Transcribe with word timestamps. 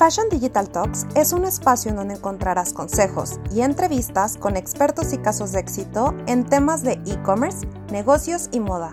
Fashion 0.00 0.30
Digital 0.30 0.72
Talks 0.72 1.06
es 1.14 1.34
un 1.34 1.44
espacio 1.44 1.90
en 1.90 1.96
donde 1.98 2.14
encontrarás 2.14 2.72
consejos 2.72 3.38
y 3.54 3.60
entrevistas 3.60 4.38
con 4.38 4.56
expertos 4.56 5.12
y 5.12 5.18
casos 5.18 5.52
de 5.52 5.60
éxito 5.60 6.16
en 6.26 6.46
temas 6.46 6.82
de 6.82 6.92
e-commerce, 7.04 7.68
negocios 7.92 8.48
y 8.50 8.60
moda. 8.60 8.92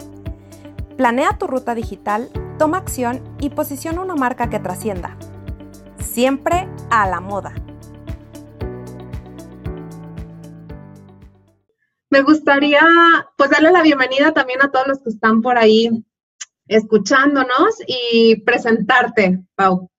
Planea 0.98 1.38
tu 1.38 1.48
ruta 1.48 1.76
digital, 1.76 2.30
toma 2.60 2.80
acción 2.80 3.24
y 3.40 3.52
posiciona 3.52 4.02
una 4.02 4.16
marca 4.16 4.50
que 4.50 4.60
trascienda. 4.60 5.16
Siempre 5.98 6.68
a 6.90 7.08
la 7.08 7.22
moda. 7.22 7.56
Me 12.10 12.22
gustaría 12.22 12.82
pues 13.38 13.50
darle 13.50 13.72
la 13.72 13.82
bienvenida 13.82 14.34
también 14.34 14.62
a 14.62 14.72
todos 14.72 14.90
los 14.90 15.00
que 15.00 15.12
están 15.12 15.42
por 15.42 15.58
ahí 15.58 16.06
escuchándonos 16.68 17.78
y 17.88 18.42
presentarte, 18.42 19.46
Pau. 19.56 19.90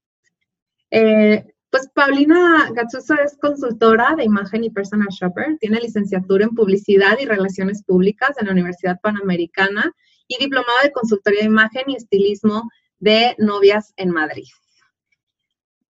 Eh, 0.91 1.45
pues 1.71 1.89
Paulina 1.95 2.71
Gatsuso 2.73 3.15
es 3.15 3.37
consultora 3.37 4.15
de 4.17 4.25
imagen 4.25 4.65
y 4.65 4.71
personal 4.71 5.09
shopper, 5.11 5.59
tiene 5.59 5.81
licenciatura 5.81 6.45
en 6.45 6.55
publicidad 6.55 7.19
y 7.21 7.27
relaciones 7.27 7.83
públicas 7.83 8.31
en 8.39 8.47
la 8.47 8.53
Universidad 8.53 8.99
Panamericana 9.03 9.93
y 10.27 10.39
diplomado 10.39 10.79
de 10.83 10.93
consultoría 10.93 11.41
de 11.41 11.47
imagen 11.47 11.83
y 11.89 11.97
estilismo 11.97 12.71
de 12.99 13.35
novias 13.39 13.93
en 13.97 14.11
Madrid. 14.11 14.47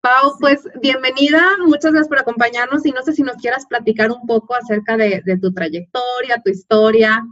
Pau, 0.01 0.37
pues 0.41 0.63
bienvenida, 0.81 1.43
muchas 1.65 1.93
gracias 1.93 2.09
por 2.09 2.21
acompañarnos 2.21 2.85
y 2.85 2.91
no 2.91 3.03
sé 3.03 3.13
si 3.13 3.23
nos 3.23 3.37
quieras 3.37 3.67
platicar 3.67 4.11
un 4.11 4.27
poco 4.27 4.55
acerca 4.55 4.97
de, 4.97 5.23
de 5.25 5.39
tu 5.39 5.53
trayectoria, 5.53 6.43
tu 6.45 6.51
historia. 6.51 7.25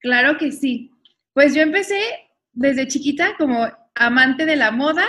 Claro 0.00 0.38
que 0.38 0.50
sí. 0.52 0.90
Pues 1.34 1.54
yo 1.54 1.62
empecé 1.62 2.00
desde 2.52 2.88
chiquita 2.88 3.36
como 3.36 3.68
amante 3.94 4.44
de 4.44 4.56
la 4.56 4.70
moda 4.70 5.06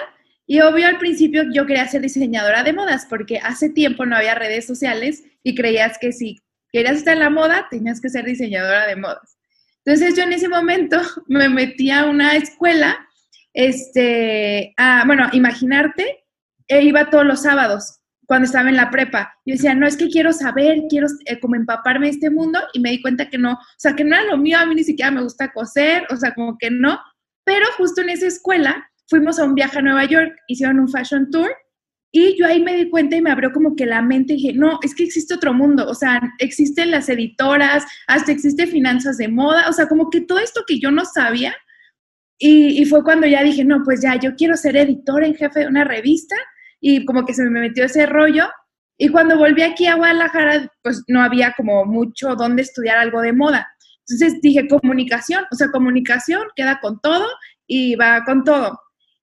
y 0.52 0.62
obvio 0.62 0.88
al 0.88 0.98
principio 0.98 1.44
yo 1.54 1.68
quería 1.68 1.88
ser 1.88 2.02
diseñadora 2.02 2.64
de 2.64 2.74
modas 2.74 3.06
porque 3.08 3.38
hace 3.38 3.70
tiempo 3.70 4.08
no 4.08 4.16
había 4.16 4.34
redes 4.34 4.66
sociales 4.66 5.24
y 5.44 5.54
creías 5.54 6.00
que 6.00 6.12
si 6.12 6.40
querías 6.72 6.98
estar 6.98 7.14
en 7.14 7.20
la 7.20 7.30
moda 7.30 7.68
tenías 7.70 8.02
que 8.02 8.10
ser 8.10 8.26
diseñadora 8.26 8.88
de 8.88 8.96
modas. 8.96 9.38
Entonces 9.86 10.18
yo 10.18 10.24
en 10.24 10.34
ese 10.34 10.50
momento 10.50 11.00
me 11.28 11.50
metí 11.50 11.92
a 11.92 12.06
una 12.06 12.36
escuela, 12.36 12.98
este, 13.54 14.74
a, 14.78 15.04
bueno, 15.06 15.30
imaginarte, 15.34 16.26
e 16.68 16.82
iba 16.82 17.12
todos 17.12 17.28
los 17.28 17.44
sábados 17.44 18.00
cuando 18.26 18.48
estaba 18.48 18.70
en 18.70 18.78
la 18.78 18.90
prepa. 18.90 19.32
Yo 19.46 19.54
decía, 19.54 19.76
no, 19.76 19.86
es 19.86 19.98
que 19.98 20.10
quiero 20.10 20.34
saber, 20.34 20.80
quiero 20.90 21.06
eh, 21.28 21.40
como 21.40 21.58
empaparme 21.58 22.08
de 22.08 22.14
este 22.14 22.32
mundo 22.32 22.60
y 22.74 22.80
me 22.80 22.90
di 22.90 23.04
cuenta 23.04 23.30
que 23.30 23.38
no, 23.38 23.54
o 23.54 23.60
sea, 23.78 23.96
que 23.96 24.04
no 24.04 24.16
era 24.16 24.26
lo 24.26 24.38
mío, 24.38 24.58
a 24.58 24.66
mí 24.66 24.74
ni 24.74 24.84
siquiera 24.84 25.12
me 25.12 25.22
gusta 25.22 25.54
coser, 25.54 26.08
o 26.10 26.16
sea, 26.16 26.34
como 26.34 26.58
que 26.58 26.72
no, 26.72 27.00
pero 27.44 27.68
justo 27.78 28.02
en 28.02 28.10
esa 28.10 28.26
escuela 28.26 28.89
fuimos 29.10 29.40
a 29.40 29.46
un 29.46 29.56
viaje 29.56 29.80
a 29.80 29.82
Nueva 29.82 30.06
York, 30.06 30.34
hicieron 30.48 30.80
un 30.80 30.90
fashion 30.90 31.30
tour 31.32 31.50
y 32.12 32.38
yo 32.40 32.48
ahí 32.48 32.62
me 32.62 32.76
di 32.76 32.90
cuenta 32.90 33.16
y 33.16 33.22
me 33.22 33.32
abrió 33.32 33.52
como 33.52 33.76
que 33.76 33.86
la 33.86 34.02
mente 34.02 34.34
y 34.34 34.38
dije, 34.38 34.54
no, 34.54 34.80
es 34.82 34.96
que 34.96 35.04
existe 35.04 35.36
otro 35.36 35.54
mundo, 35.54 35.88
o 35.88 35.94
sea, 35.94 36.20
existen 36.40 36.90
las 36.90 37.08
editoras, 37.08 37.86
hasta 38.08 38.32
existe 38.32 38.66
finanzas 38.66 39.18
de 39.18 39.28
moda, 39.28 39.70
o 39.70 39.74
sea, 39.74 39.88
como 39.88 40.10
que 40.10 40.22
todo 40.22 40.40
esto 40.40 40.64
que 40.68 40.80
yo 40.80 40.90
no 40.90 41.06
sabía. 41.06 41.56
Y, 42.40 42.82
y 42.82 42.86
fue 42.86 43.04
cuando 43.04 43.28
ya 43.28 43.44
dije, 43.44 43.64
no, 43.64 43.84
pues 43.84 44.02
ya, 44.02 44.16
yo 44.16 44.36
quiero 44.36 44.56
ser 44.56 44.78
editora 44.78 45.28
en 45.28 45.36
jefe 45.36 45.60
de 45.60 45.68
una 45.68 45.84
revista 45.84 46.36
y 46.80 47.06
como 47.06 47.26
que 47.26 47.34
se 47.34 47.44
me 47.44 47.60
metió 47.60 47.86
ese 47.86 48.06
rollo. 48.06 48.50
Y 48.98 49.10
cuando 49.10 49.38
volví 49.38 49.62
aquí 49.62 49.86
a 49.86 49.96
Guadalajara, 49.96 50.72
pues 50.82 51.04
no 51.08 51.22
había 51.22 51.54
como 51.56 51.86
mucho 51.86 52.36
donde 52.36 52.64
estudiar 52.64 52.98
algo 52.98 53.22
de 53.22 53.34
moda. 53.34 53.68
Entonces 54.08 54.42
dije, 54.42 54.68
comunicación, 54.68 55.46
o 55.52 55.56
sea, 55.56 55.70
comunicación 55.70 56.42
queda 56.56 56.80
con 56.82 57.00
todo 57.02 57.28
y 57.68 57.96
va 57.96 58.24
con 58.26 58.44
todo. 58.44 58.80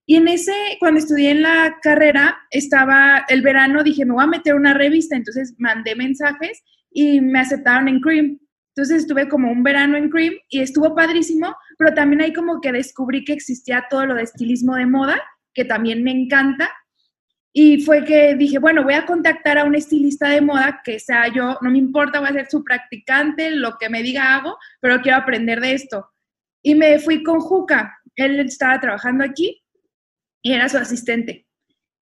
Y 0.08 0.14
en 0.14 0.28
ese, 0.28 0.54
cuando 0.78 1.00
estudié 1.00 1.32
en 1.32 1.42
la 1.42 1.78
carrera, 1.82 2.38
estaba 2.50 3.24
el 3.28 3.42
verano, 3.42 3.82
dije, 3.82 4.04
me 4.04 4.14
voy 4.14 4.22
a 4.22 4.28
meter 4.28 4.54
una 4.54 4.72
revista, 4.72 5.16
entonces 5.16 5.54
mandé 5.58 5.96
mensajes 5.96 6.62
y 6.92 7.20
me 7.20 7.40
aceptaron 7.40 7.89
en 7.89 8.00
Cream. 8.00 8.39
Entonces 8.77 9.02
estuve 9.02 9.28
como 9.28 9.50
un 9.50 9.64
verano 9.64 9.96
en 9.96 10.08
Cream 10.08 10.34
y 10.48 10.61
estuvo 10.61 10.95
padrísimo, 10.95 11.56
pero 11.77 11.92
también 11.92 12.22
ahí 12.22 12.33
como 12.33 12.61
que 12.61 12.70
descubrí 12.70 13.24
que 13.24 13.33
existía 13.33 13.86
todo 13.90 14.06
lo 14.06 14.14
de 14.14 14.22
estilismo 14.22 14.77
de 14.77 14.86
moda, 14.86 15.20
que 15.52 15.64
también 15.64 16.05
me 16.05 16.12
encanta. 16.12 16.70
Y 17.52 17.83
fue 17.83 18.05
que 18.05 18.36
dije, 18.36 18.58
bueno, 18.61 18.84
voy 18.84 18.95
a 18.95 19.06
contactar 19.06 19.58
a 19.58 19.64
un 19.64 19.74
estilista 19.74 20.28
de 20.28 20.40
moda 20.40 20.83
que 20.84 21.00
sea 21.00 21.27
yo, 21.34 21.58
no 21.62 21.70
me 21.70 21.78
importa, 21.78 22.20
voy 22.20 22.28
a 22.28 22.33
ser 22.33 22.46
su 22.48 22.62
practicante, 22.62 23.50
lo 23.50 23.77
que 23.77 23.89
me 23.89 24.02
diga 24.02 24.36
hago, 24.36 24.56
pero 24.80 25.00
quiero 25.00 25.18
aprender 25.18 25.61
de 25.61 25.72
esto. 25.72 26.06
Y 26.62 26.77
me 26.77 27.00
fui 27.00 27.24
con 27.24 27.40
Juca, 27.40 27.98
él 28.14 28.39
estaba 28.40 28.78
trabajando 28.78 29.24
aquí 29.24 29.62
y 30.46 30.52
era 30.52 30.68
su 30.68 30.79
asistente. 30.79 31.45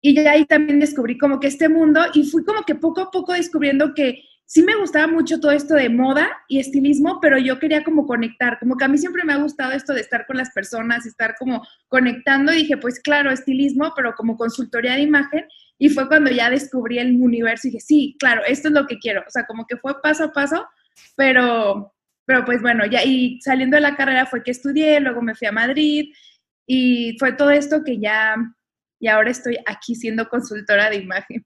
Y 0.00 0.14
ya 0.14 0.30
ahí 0.30 0.46
también 0.46 0.80
descubrí 0.80 1.18
como 1.18 1.38
que 1.38 1.48
este 1.48 1.68
mundo 1.68 2.00
y 2.14 2.24
fui 2.24 2.44
como 2.44 2.62
que 2.62 2.74
poco 2.74 3.02
a 3.02 3.10
poco 3.10 3.34
descubriendo 3.34 3.92
que 3.92 4.24
sí 4.46 4.62
me 4.62 4.74
gustaba 4.74 5.06
mucho 5.06 5.38
todo 5.38 5.52
esto 5.52 5.74
de 5.74 5.90
moda 5.90 6.30
y 6.48 6.58
estilismo, 6.58 7.18
pero 7.20 7.36
yo 7.36 7.58
quería 7.58 7.84
como 7.84 8.06
conectar, 8.06 8.58
como 8.58 8.78
que 8.78 8.86
a 8.86 8.88
mí 8.88 8.96
siempre 8.96 9.22
me 9.24 9.34
ha 9.34 9.36
gustado 9.36 9.72
esto 9.72 9.92
de 9.92 10.00
estar 10.00 10.24
con 10.26 10.38
las 10.38 10.50
personas, 10.50 11.04
estar 11.04 11.34
como 11.38 11.62
conectando 11.88 12.52
dije, 12.52 12.78
pues 12.78 13.00
claro, 13.00 13.30
estilismo, 13.30 13.92
pero 13.94 14.14
como 14.14 14.38
consultoría 14.38 14.94
de 14.94 15.02
imagen 15.02 15.44
y 15.76 15.90
fue 15.90 16.08
cuando 16.08 16.30
ya 16.30 16.48
descubrí 16.48 16.98
el 16.98 17.20
universo 17.20 17.68
y 17.68 17.72
dije, 17.72 17.84
sí, 17.84 18.16
claro, 18.18 18.40
esto 18.46 18.68
es 18.68 18.74
lo 18.74 18.86
que 18.86 18.98
quiero, 18.98 19.20
o 19.26 19.30
sea, 19.30 19.44
como 19.44 19.66
que 19.66 19.76
fue 19.76 20.00
paso 20.00 20.24
a 20.24 20.32
paso, 20.32 20.66
pero, 21.16 21.94
pero 22.24 22.46
pues 22.46 22.62
bueno, 22.62 22.86
ya 22.86 23.04
y 23.04 23.42
saliendo 23.42 23.76
de 23.76 23.82
la 23.82 23.94
carrera 23.94 24.24
fue 24.24 24.42
que 24.42 24.52
estudié, 24.52 25.00
luego 25.00 25.20
me 25.20 25.34
fui 25.34 25.48
a 25.48 25.52
Madrid, 25.52 26.14
y 26.66 27.16
fue 27.18 27.32
todo 27.32 27.50
esto 27.50 27.82
que 27.84 27.98
ya, 27.98 28.36
y 28.98 29.08
ahora 29.08 29.30
estoy 29.30 29.58
aquí 29.66 29.94
siendo 29.94 30.28
consultora 30.28 30.90
de 30.90 30.96
imagen. 30.96 31.44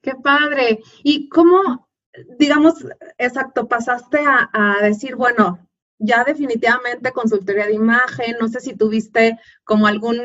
Qué 0.00 0.14
padre. 0.22 0.80
¿Y 1.02 1.28
cómo, 1.28 1.88
digamos, 2.38 2.74
exacto, 3.18 3.68
pasaste 3.68 4.18
a, 4.26 4.76
decir, 4.82 5.16
bueno, 5.16 5.66
ya 5.98 6.24
definitivamente 6.24 7.12
consultoría 7.12 7.66
de 7.66 7.74
imagen, 7.74 8.36
no 8.40 8.48
sé 8.48 8.60
si 8.60 8.76
tuviste 8.76 9.38
como 9.64 9.86
algún 9.86 10.18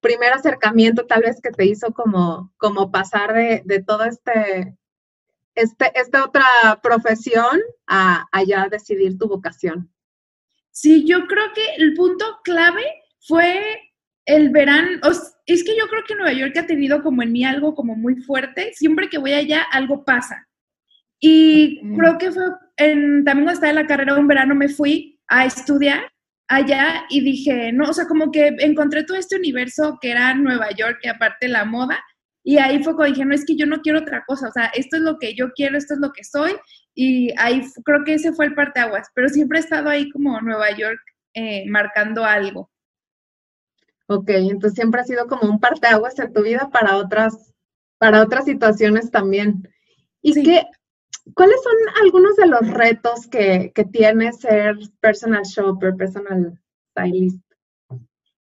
primer 0.00 0.32
acercamiento 0.32 1.06
tal 1.06 1.22
vez 1.22 1.40
que 1.40 1.50
te 1.50 1.64
hizo 1.64 1.92
como, 1.92 2.52
como 2.56 2.90
pasar 2.90 3.32
de, 3.32 3.62
de 3.64 3.82
todo 3.82 4.02
este, 4.04 4.76
este, 5.54 5.92
esta 5.94 6.24
otra 6.24 6.80
profesión 6.82 7.60
a, 7.86 8.26
a, 8.32 8.42
ya 8.42 8.68
decidir 8.68 9.16
tu 9.18 9.28
vocación? 9.28 9.92
Sí, 10.72 11.04
yo 11.06 11.26
creo 11.28 11.52
que 11.54 11.74
el 11.76 11.94
punto 11.94 12.40
clave 12.42 13.01
fue 13.26 13.60
el 14.26 14.50
verano, 14.50 15.00
es 15.46 15.64
que 15.64 15.76
yo 15.76 15.86
creo 15.88 16.04
que 16.06 16.14
Nueva 16.14 16.32
York 16.32 16.56
ha 16.56 16.66
tenido 16.66 17.02
como 17.02 17.22
en 17.22 17.32
mí 17.32 17.44
algo 17.44 17.74
como 17.74 17.96
muy 17.96 18.16
fuerte, 18.22 18.72
siempre 18.74 19.08
que 19.08 19.18
voy 19.18 19.32
allá 19.32 19.62
algo 19.72 20.04
pasa. 20.04 20.46
Y 21.20 21.80
creo 21.96 22.18
que 22.18 22.32
fue, 22.32 22.42
en, 22.76 23.24
también 23.24 23.44
cuando 23.44 23.52
estaba 23.52 23.70
en 23.70 23.76
la 23.76 23.86
carrera 23.86 24.18
un 24.18 24.26
verano 24.26 24.54
me 24.54 24.68
fui 24.68 25.20
a 25.28 25.46
estudiar 25.46 26.10
allá 26.48 27.04
y 27.08 27.20
dije, 27.20 27.72
no, 27.72 27.84
o 27.84 27.92
sea, 27.92 28.06
como 28.06 28.30
que 28.30 28.54
encontré 28.58 29.04
todo 29.04 29.16
este 29.16 29.36
universo 29.36 29.98
que 30.00 30.10
era 30.10 30.34
Nueva 30.34 30.70
York 30.72 30.98
y 31.02 31.08
aparte 31.08 31.48
la 31.48 31.64
moda. 31.64 32.02
Y 32.44 32.58
ahí 32.58 32.82
fue 32.82 32.96
cuando 32.96 33.14
dije, 33.14 33.24
no, 33.24 33.34
es 33.34 33.44
que 33.44 33.56
yo 33.56 33.66
no 33.66 33.80
quiero 33.82 34.00
otra 34.00 34.24
cosa, 34.26 34.48
o 34.48 34.52
sea, 34.52 34.66
esto 34.74 34.96
es 34.96 35.02
lo 35.02 35.18
que 35.18 35.34
yo 35.34 35.52
quiero, 35.52 35.78
esto 35.78 35.94
es 35.94 36.00
lo 36.00 36.12
que 36.12 36.24
soy. 36.24 36.52
Y 36.94 37.30
ahí 37.38 37.62
creo 37.84 38.04
que 38.04 38.14
ese 38.14 38.32
fue 38.32 38.46
el 38.46 38.54
parteaguas, 38.54 39.08
pero 39.14 39.28
siempre 39.28 39.58
he 39.58 39.62
estado 39.62 39.88
ahí 39.88 40.10
como 40.10 40.40
Nueva 40.40 40.70
York 40.76 41.00
eh, 41.34 41.64
marcando 41.68 42.24
algo. 42.24 42.70
Ok, 44.14 44.28
entonces 44.28 44.74
siempre 44.74 45.00
ha 45.00 45.04
sido 45.04 45.26
como 45.26 45.50
un 45.50 45.58
parteaguas 45.58 46.18
en 46.18 46.32
tu 46.32 46.42
vida 46.42 46.68
para 46.70 46.96
otras, 46.96 47.54
para 47.98 48.22
otras 48.22 48.44
situaciones 48.44 49.10
también. 49.10 49.68
¿Y 50.20 50.42
qué, 50.42 50.66
cuáles 51.34 51.56
son 51.62 52.04
algunos 52.04 52.36
de 52.36 52.46
los 52.46 52.68
retos 52.68 53.26
que, 53.26 53.72
que 53.74 53.84
tiene 53.84 54.32
ser 54.32 54.76
personal 55.00 55.42
shopper, 55.44 55.96
personal 55.96 56.60
stylist? 56.90 57.42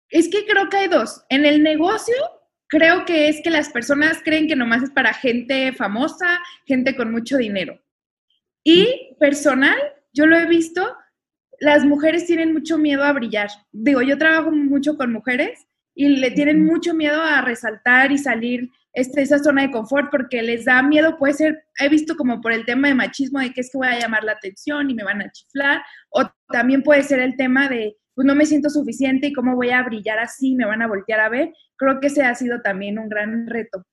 Es 0.10 0.28
que 0.28 0.46
creo 0.46 0.70
que 0.70 0.78
hay 0.78 0.88
dos. 0.88 1.24
En 1.30 1.46
el 1.46 1.62
negocio, 1.62 2.16
creo 2.68 3.06
que 3.06 3.30
es 3.30 3.42
que 3.44 3.52
las 3.52 3.70
personas 3.70 4.20
creen 4.24 4.48
que 4.48 4.56
nomás 4.56 4.82
es 4.82 4.90
para 4.90 5.14
gente 5.14 5.72
famosa, 5.74 6.40
gente 6.66 6.96
con 6.96 7.12
mucho 7.12 7.38
dinero. 7.38 7.80
Y 8.64 9.16
personal, 9.20 9.78
yo 10.14 10.26
lo 10.26 10.38
he 10.38 10.48
visto, 10.48 10.96
las 11.60 11.86
mujeres 11.86 12.26
tienen 12.26 12.54
mucho 12.54 12.78
miedo 12.78 13.04
a 13.04 13.14
brillar. 13.14 13.50
Digo, 13.72 14.02
yo 14.02 14.18
trabajo 14.18 14.52
mucho 14.52 14.98
con 14.98 15.12
mujeres 15.12 15.68
y 15.94 16.08
le 16.08 16.32
tienen 16.32 16.66
mucho 16.66 16.94
miedo 16.94 17.22
a 17.22 17.42
resaltar 17.42 18.12
y 18.12 18.18
salir 18.18 18.70
este, 18.94 19.22
esa 19.22 19.40
zona 19.40 19.64
de 19.64 19.72
confort 19.72 20.10
porque 20.10 20.42
les 20.42 20.66
da 20.66 20.82
miedo, 20.82 21.18
puede 21.18 21.34
ser, 21.34 21.64
he 21.80 21.90
visto 21.90 22.16
como 22.16 22.42
por 22.42 22.52
el 22.52 22.66
tema 22.66 22.88
de 22.88 22.96
machismo, 22.96 23.40
de 23.40 23.52
que 23.52 23.62
es 23.62 23.70
que 23.72 23.78
voy 23.78 23.88
a 23.88 24.00
llamar 24.00 24.24
la 24.24 24.34
atención 24.34 24.90
y 24.90 24.94
me 24.94 25.04
van 25.04 25.22
a 25.22 25.32
chiflar, 25.32 25.82
o 26.10 26.24
también 26.48 26.84
puede 26.84 27.04
ser 27.04 27.20
el 27.20 27.36
tema 27.36 27.68
de, 27.68 27.98
pues 28.16 28.26
no 28.26 28.36
me 28.36 28.46
siento 28.46 28.70
suficiente 28.70 29.28
y 29.28 29.34
cómo 29.34 29.56
voy 29.56 29.70
a 29.70 29.84
brillar 29.84 30.20
así, 30.20 30.56
me 30.56 30.66
van 30.66 30.82
a 30.82 30.88
voltear 30.88 31.20
a 31.20 31.30
ver. 31.30 31.54
Creo 31.78 32.00
que 32.00 32.08
ese 32.08 32.24
ha 32.24 32.36
sido 32.36 32.62
también 32.62 33.00
un 33.00 33.08
gran 33.08 33.48
reto. 33.48 33.86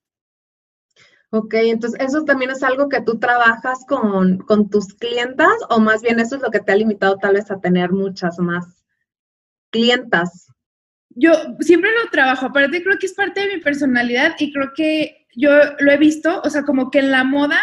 Ok, 1.31 1.55
entonces 1.55 2.00
eso 2.00 2.25
también 2.25 2.50
es 2.50 2.62
algo 2.62 2.88
que 2.88 3.00
tú 3.00 3.19
trabajas 3.19 3.84
con, 3.87 4.38
con, 4.38 4.70
tus 4.70 4.94
clientas 4.94 5.52
o 5.70 5.81
más 5.81 6.00
bien 6.00 6.20
eso 6.20 6.37
es 6.37 6.43
lo 6.43 6.50
que 6.50 6.61
te 6.61 6.73
ha 6.73 6.76
limitado 6.76 7.17
tal 7.17 7.34
vez 7.34 7.50
a 7.50 7.61
tener 7.61 7.90
muchas 7.90 8.38
más 8.38 8.84
clientas. 9.70 10.49
yo 11.11 11.32
siempre 11.61 11.90
lo 12.02 12.11
trabajo, 12.11 12.46
aparte 12.46 12.82
creo 12.82 12.99
que 12.99 13.06
es 13.06 13.14
parte 13.14 13.40
de 13.40 13.56
mi 13.56 13.61
personalidad 13.61 14.37
y 14.38 14.52
creo 14.52 14.73
que 14.75 15.26
yo 15.34 15.50
lo 15.81 15.93
he 15.93 15.96
visto, 15.99 16.40
o 16.43 16.50
sea, 16.50 16.62
como 16.62 16.90
que 16.90 17.00
en 17.00 17.11
la 17.11 17.25
moda 17.25 17.58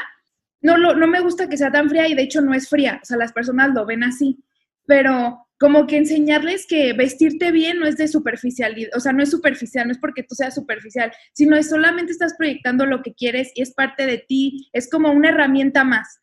no, 0.62 0.78
lo, 0.78 0.96
no 0.96 1.08
me 1.08 1.22
gusta 1.22 1.48
que 1.48 1.58
sea 1.58 1.72
tan 1.72 1.90
fría 1.90 2.08
y 2.08 2.16
de 2.16 2.24
hecho 2.24 2.42
no 2.42 2.54
es 2.54 2.70
fría, 2.70 3.00
o 3.02 3.06
sea, 3.06 3.18
las 3.18 3.32
personas 3.32 3.74
lo 3.74 3.86
ven 3.86 4.04
así, 4.04 4.44
pero 4.86 5.48
como 5.64 5.88
que 5.88 5.96
enseñarles 5.96 6.68
que 6.68 6.92
vestirte 6.92 7.50
bien 7.54 7.80
no 7.80 7.88
es 7.88 7.96
de 7.96 8.10
superficialidad, 8.10 8.90
o 8.98 9.00
sea, 9.00 9.14
no 9.14 9.24
es 9.24 9.32
superficial, 9.32 9.88
no 9.88 9.94
es 9.94 9.98
porque 9.98 10.22
tú 10.22 10.36
seas 10.36 10.56
superficial, 10.56 11.10
sino 11.32 11.56
es 11.56 11.70
solamente 11.70 12.12
estás 12.12 12.34
proyectando 12.38 12.86
lo 12.86 13.02
que 13.02 13.14
quieres 13.14 13.50
y 13.56 13.62
es 13.62 13.74
parte 13.74 14.06
de 14.06 14.18
ti, 14.18 14.70
es 14.74 14.90
como 14.90 15.10
una 15.14 15.30
herramienta 15.30 15.86
más. 15.86 16.20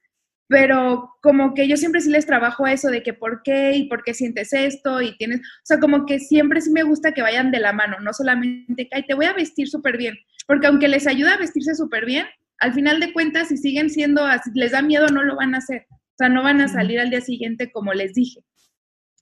Pero 0.46 1.08
como 1.22 1.54
que 1.54 1.66
yo 1.66 1.78
siempre 1.78 2.02
sí 2.02 2.10
les 2.10 2.26
trabajo 2.26 2.66
eso 2.66 2.88
de 2.88 3.02
que 3.02 3.14
por 3.14 3.40
qué 3.42 3.75
y 3.76 3.88
por 3.88 4.02
qué 4.02 4.12
sientes 4.12 4.52
esto 4.52 5.00
y 5.00 5.16
tienes, 5.16 5.40
o 5.40 5.64
sea, 5.64 5.81
como 5.81 6.04
que 6.04 6.19
siempre 6.19 6.60
sí 6.60 6.70
me 6.70 6.82
gusta 6.82 7.12
que 7.12 7.22
vayan 7.22 7.50
de 7.50 7.60
la 7.60 7.72
mano, 7.72 7.98
no 7.98 8.12
solamente 8.12 8.90
que 8.90 9.02
te 9.04 9.14
voy 9.14 9.25
a 9.25 9.32
vestir 9.32 9.70
súper 9.70 9.96
bien, 9.96 10.19
porque 10.46 10.66
aunque 10.66 10.87
les 10.87 11.06
ayuda 11.06 11.32
a 11.32 11.38
vestirse 11.38 11.75
súper 11.75 12.04
bien, 12.04 12.26
al 12.58 12.75
final 12.75 13.00
de 13.00 13.14
cuentas, 13.14 13.48
si 13.48 13.56
siguen 13.56 13.88
siendo 13.88 14.22
así, 14.22 14.50
les 14.52 14.72
da 14.72 14.82
miedo, 14.82 15.06
no 15.06 15.22
lo 15.22 15.37
van 15.37 15.54
a 15.54 15.58
hacer. 15.58 15.87
O 15.90 16.16
sea, 16.19 16.28
no 16.28 16.42
van 16.42 16.60
a 16.60 16.69
salir 16.69 17.00
al 17.00 17.08
día 17.08 17.22
siguiente 17.22 17.72
como 17.72 17.94
les 17.94 18.12
dije. 18.12 18.44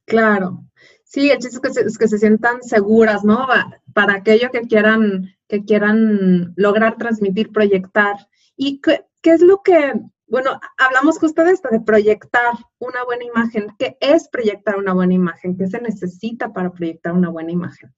Claro. 0.09 0.65
Sí, 1.05 1.31
el 1.31 1.39
chiste 1.39 1.57
es 1.57 1.61
que 1.61 1.71
se, 1.71 1.99
que 1.99 2.09
se 2.09 2.19
sientan 2.19 2.63
seguras, 2.63 3.25
¿no? 3.25 3.47
Para 3.95 4.15
aquello 4.15 4.51
que 4.51 4.63
quieran, 4.63 5.35
que 5.49 5.65
quieran 5.65 6.55
lograr 6.57 6.97
transmitir, 6.97 7.53
proyectar. 7.53 8.17
¿Y 8.57 8.81
qué, 8.81 9.05
es 9.23 9.43
lo 9.43 9.63
que, 9.63 9.95
bueno, 10.27 10.59
hablamos 10.79 11.19
justo 11.19 11.45
de 11.45 11.53
esto, 11.53 11.69
de 11.71 11.81
proyectar 11.81 12.53
una 12.79 13.05
buena 13.05 13.25
imagen. 13.25 13.69
¿Qué 13.79 13.97
es 14.01 14.29
proyectar 14.29 14.77
una 14.77 14.95
buena 14.95 15.15
imagen? 15.15 15.57
¿Qué 15.57 15.67
se 15.67 15.81
necesita 15.81 16.53
para 16.53 16.73
proyectar 16.73 17.13
una 17.13 17.29
buena 17.29 17.53
imagen? 17.53 17.95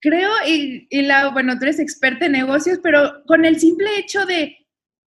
Creo, 0.00 0.30
y, 0.46 0.86
y 0.90 1.02
la, 1.02 1.30
bueno, 1.30 1.58
tú 1.58 1.64
eres 1.64 1.78
experta 1.78 2.26
en 2.26 2.32
negocios, 2.32 2.80
pero 2.82 3.24
con 3.26 3.44
el 3.44 3.58
simple 3.58 3.98
hecho 3.98 4.24
de 4.26 4.56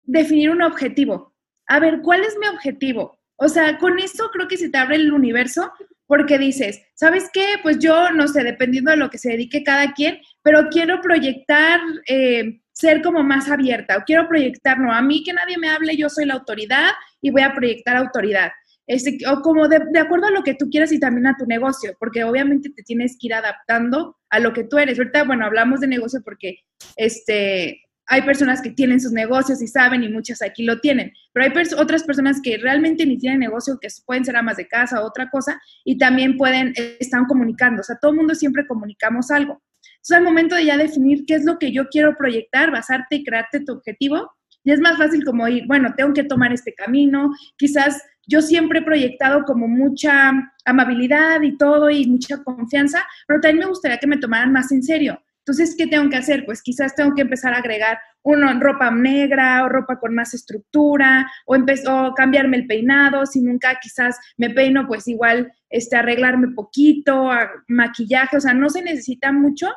definir 0.03 0.51
un 0.51 0.63
objetivo. 0.63 1.35
A 1.67 1.81
ver, 1.81 2.01
¿cuál 2.03 2.23
es 2.23 2.37
mi 2.39 2.47
objetivo? 2.47 3.19
O 3.37 3.49
sea, 3.49 3.79
con 3.79 3.99
eso 3.99 4.31
creo 4.33 4.49
que 4.49 4.57
se 4.57 4.69
te 4.69 4.79
abre 4.79 4.97
el 4.97 5.13
universo 5.13 5.73
porque 6.07 6.39
dices, 6.39 6.83
¿sabes 6.95 7.31
qué? 7.33 7.57
Pues 7.63 7.79
yo, 7.79 8.11
no 8.11 8.29
sé, 8.29 8.45
dependiendo 8.45 8.91
de 8.91 8.99
lo 8.99 9.11
que 9.11 9.19
se 9.19 9.31
dedique 9.31 9.65
cada 9.65 9.93
quien, 9.93 10.21
pero 10.43 10.69
quiero 10.71 11.01
proyectar, 11.01 11.81
eh, 12.07 12.61
ser 12.73 13.03
como 13.03 13.23
más 13.23 13.51
abierta, 13.51 13.97
o 13.97 14.05
quiero 14.05 14.29
proyectar, 14.29 14.79
no, 14.79 14.93
a 14.93 15.01
mí 15.01 15.23
que 15.25 15.33
nadie 15.33 15.57
me 15.59 15.71
hable, 15.71 15.97
yo 15.97 16.09
soy 16.09 16.27
la 16.27 16.35
autoridad 16.35 16.91
y 17.21 17.31
voy 17.31 17.43
a 17.43 17.55
proyectar 17.55 17.97
autoridad. 17.97 18.51
Este, 18.87 19.17
o 19.27 19.41
como 19.41 19.67
de, 19.67 19.81
de, 19.93 19.99
acuerdo 19.99 20.27
a 20.27 20.31
lo 20.31 20.43
que 20.43 20.55
tú 20.55 20.69
quieras 20.69 20.93
y 20.93 21.01
también 21.01 21.27
a 21.27 21.37
tu 21.39 21.47
negocio, 21.47 21.95
porque 21.99 22.23
obviamente 22.23 22.69
te 22.69 22.83
tienes 22.83 23.17
que 23.19 23.29
ir 23.29 23.35
adaptando 23.35 24.19
a 24.29 24.41
lo 24.41 24.53
que 24.53 24.65
tú 24.65 24.77
eres. 24.77 24.99
Ahorita, 24.99 25.25
bueno, 25.25 25.47
hablamos 25.47 25.81
de 25.81 25.87
negocio 25.87 26.21
porque 26.23 26.59
este, 26.97 27.81
hay 28.07 28.23
personas 28.23 28.61
que 28.61 28.71
tienen 28.71 29.01
sus 29.01 29.13
negocios 29.13 29.63
y 29.63 29.67
saben 29.67 30.03
y 30.03 30.09
muchas 30.09 30.43
aquí 30.43 30.65
lo 30.65 30.81
tienen, 30.81 31.13
pero 31.33 31.47
hay 31.47 31.53
otras 31.79 32.05
personas 32.05 32.41
que 32.43 32.59
realmente 32.59 33.07
ni 33.07 33.19
tienen 33.19 33.41
negocio, 33.41 33.79
que 33.81 33.89
pueden 34.05 34.25
ser 34.25 34.37
amas 34.37 34.57
de 34.57 34.69
casa 34.69 35.03
o 35.03 35.07
otra 35.07 35.31
cosa, 35.31 35.61
y 35.85 35.99
también 35.99 36.37
pueden, 36.37 36.75
eh, 36.77 36.97
están 37.01 37.25
comunicando, 37.27 37.81
o 37.81 37.85
sea, 37.85 37.97
todo 38.01 38.13
el 38.13 38.19
mundo 38.19 38.35
siempre 38.35 38.67
comunicamos 38.67 39.31
algo. 39.31 39.63
Entonces, 39.97 40.17
al 40.19 40.25
momento 40.25 40.55
de 40.55 40.67
ya 40.67 40.77
definir 40.77 41.25
qué 41.27 41.35
es 41.35 41.45
lo 41.45 41.59
que 41.59 41.73
yo 41.73 41.89
quiero 41.89 42.15
proyectar, 42.17 42.71
basarte 42.71 43.17
y 43.17 43.25
crearte 43.25 43.61
tu 43.61 43.73
objetivo, 43.73 44.31
ya 44.65 44.75
es 44.75 44.81
más 44.81 44.97
fácil 44.97 45.25
como 45.25 45.47
ir, 45.49 45.67
bueno, 45.67 45.95
tengo 45.97 46.13
que 46.13 46.25
tomar 46.25 46.53
este 46.53 46.75
camino, 46.75 47.33
quizás 47.57 48.03
yo 48.27 48.41
siempre 48.41 48.79
he 48.79 48.83
proyectado 48.83 49.45
como 49.45 49.69
mucha 49.69 50.33
amabilidad 50.65 51.43
y 51.43 51.57
todo 51.57 51.91
y 51.91 52.07
mucha 52.07 52.43
confianza, 52.43 53.05
pero 53.27 53.41
también 53.41 53.61
me 53.61 53.67
gustaría 53.67 53.99
que 53.99 54.07
me 54.07 54.17
tomaran 54.17 54.53
más 54.53 54.73
en 54.73 54.83
serio. 54.83 55.21
Entonces, 55.47 55.75
¿qué 55.77 55.87
tengo 55.87 56.09
que 56.09 56.17
hacer? 56.17 56.47
Pues 56.47 56.63
quizás 56.63 56.95
tengo 56.95 57.15
que 57.15 57.21
empezar 57.21 57.53
a 57.53 57.59
agregar 57.59 57.99
uno, 58.23 58.59
ropa 58.59 58.91
negra 58.91 59.63
o 59.63 59.69
ropa 59.69 59.99
con 60.01 60.15
más 60.15 60.33
estructura 60.33 61.31
o, 61.45 61.57
o 61.57 62.15
cambiarme 62.15 62.57
el 62.57 62.67
peinado. 62.67 63.27
Si 63.27 63.43
nunca 63.43 63.79
quizás 63.81 64.19
me 64.39 64.49
peino, 64.49 64.87
pues 64.87 65.07
igual 65.07 65.53
este, 65.69 65.97
arreglarme 65.97 66.55
poquito, 66.55 67.31
maquillaje. 67.69 68.39
O 68.39 68.41
sea, 68.41 68.55
no 68.55 68.71
se 68.71 68.81
necesita 68.81 69.33
mucho 69.33 69.71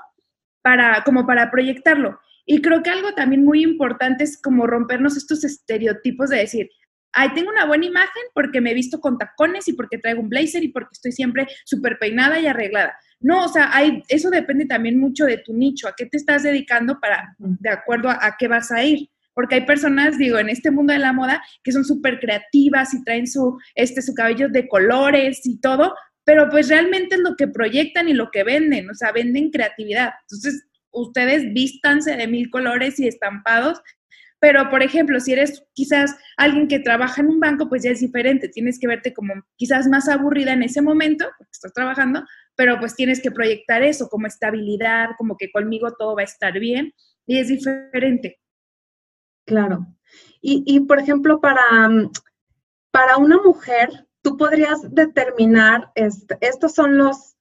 para, 0.61 1.03
como 1.03 1.27
para 1.27 1.51
proyectarlo. 1.51 2.17
Y 2.45 2.61
creo 2.61 2.81
que 2.81 2.89
algo 2.89 3.13
también 3.13 3.43
muy 3.43 3.61
importante 3.61 4.23
es 4.23 4.41
como 4.41 4.67
rompernos 4.67 5.17
estos 5.17 5.43
estereotipos 5.43 6.29
de 6.29 6.37
decir, 6.37 6.69
ay, 7.11 7.33
tengo 7.33 7.49
una 7.49 7.65
buena 7.65 7.87
imagen 7.87 8.23
porque 8.33 8.61
me 8.61 8.71
he 8.71 8.73
visto 8.73 9.01
con 9.01 9.17
tacones 9.17 9.67
y 9.67 9.73
porque 9.73 9.97
traigo 9.97 10.21
un 10.21 10.29
blazer 10.29 10.63
y 10.63 10.69
porque 10.69 10.93
estoy 10.93 11.11
siempre 11.11 11.47
súper 11.65 11.97
peinada 11.99 12.39
y 12.39 12.47
arreglada. 12.47 12.95
No, 13.19 13.45
o 13.45 13.47
sea, 13.47 13.75
hay, 13.75 14.03
eso 14.09 14.29
depende 14.29 14.65
también 14.65 14.99
mucho 14.99 15.25
de 15.25 15.39
tu 15.39 15.53
nicho, 15.53 15.87
a 15.87 15.93
qué 15.95 16.05
te 16.05 16.17
estás 16.17 16.43
dedicando 16.43 16.99
para, 16.99 17.35
de 17.37 17.69
acuerdo 17.69 18.09
a, 18.09 18.35
qué 18.37 18.47
vas 18.47 18.71
a 18.71 18.83
ir. 18.83 19.09
Porque 19.33 19.55
hay 19.55 19.65
personas, 19.65 20.17
digo, 20.17 20.39
en 20.39 20.49
este 20.49 20.71
mundo 20.71 20.93
de 20.93 20.99
la 20.99 21.13
moda 21.13 21.43
que 21.63 21.71
son 21.71 21.85
súper 21.85 22.19
creativas 22.19 22.93
y 22.93 23.03
traen 23.03 23.27
su, 23.27 23.57
este, 23.75 24.01
su 24.01 24.13
cabello 24.13 24.49
de 24.49 24.67
colores 24.67 25.45
y 25.45 25.59
todo, 25.59 25.93
pero 26.23 26.49
pues 26.49 26.69
realmente 26.69 27.15
es 27.15 27.21
lo 27.21 27.35
que 27.35 27.47
proyectan 27.47 28.09
y 28.09 28.13
lo 28.13 28.31
que 28.31 28.43
venden, 28.43 28.89
o 28.89 28.93
sea, 28.93 29.11
venden 29.11 29.51
creatividad. 29.51 30.13
Entonces, 30.23 30.67
ustedes 30.91 31.53
vístanse 31.53 32.15
de 32.15 32.27
mil 32.27 32.49
colores 32.49 32.99
y 32.99 33.07
estampados, 33.07 33.81
pero 34.39 34.69
por 34.69 34.83
ejemplo, 34.83 35.19
si 35.19 35.33
eres 35.33 35.63
quizás 35.73 36.15
alguien 36.37 36.67
que 36.67 36.79
trabaja 36.79 37.21
en 37.21 37.27
un 37.27 37.39
banco, 37.39 37.69
pues 37.69 37.83
ya 37.83 37.91
es 37.91 38.01
diferente, 38.01 38.49
tienes 38.49 38.79
que 38.79 38.87
verte 38.87 39.13
como 39.13 39.33
quizás 39.55 39.87
más 39.87 40.07
aburrida 40.07 40.53
en 40.53 40.63
ese 40.63 40.81
momento, 40.81 41.25
porque 41.37 41.51
estás 41.51 41.73
trabajando, 41.73 42.23
pero 42.57 42.79
pues 42.79 42.95
tienes 42.95 43.21
que 43.21 43.31
proyectar 43.31 43.83
eso 43.83 44.09
como 44.09 44.27
estabilidad, 44.27 45.11
como 45.17 45.37
que 45.37 45.51
conmigo 45.51 45.93
todo 45.93 46.15
va 46.15 46.21
a 46.21 46.25
estar 46.25 46.59
bien 46.59 46.93
y 47.25 47.37
es 47.39 47.47
diferente. 47.49 48.39
Claro. 49.45 49.85
Y, 50.41 50.79
por 50.81 50.99
ejemplo, 50.99 51.39
para, 51.39 51.87
mm, 51.87 52.11
para 52.91 53.17
una 53.17 53.37
mujer, 53.41 54.07
tú 54.21 54.37
podrías 54.37 54.93
determinar, 54.93 55.91
este, 55.95 56.37
estos 56.41 56.73
son 56.73 56.97
los, 56.97 57.35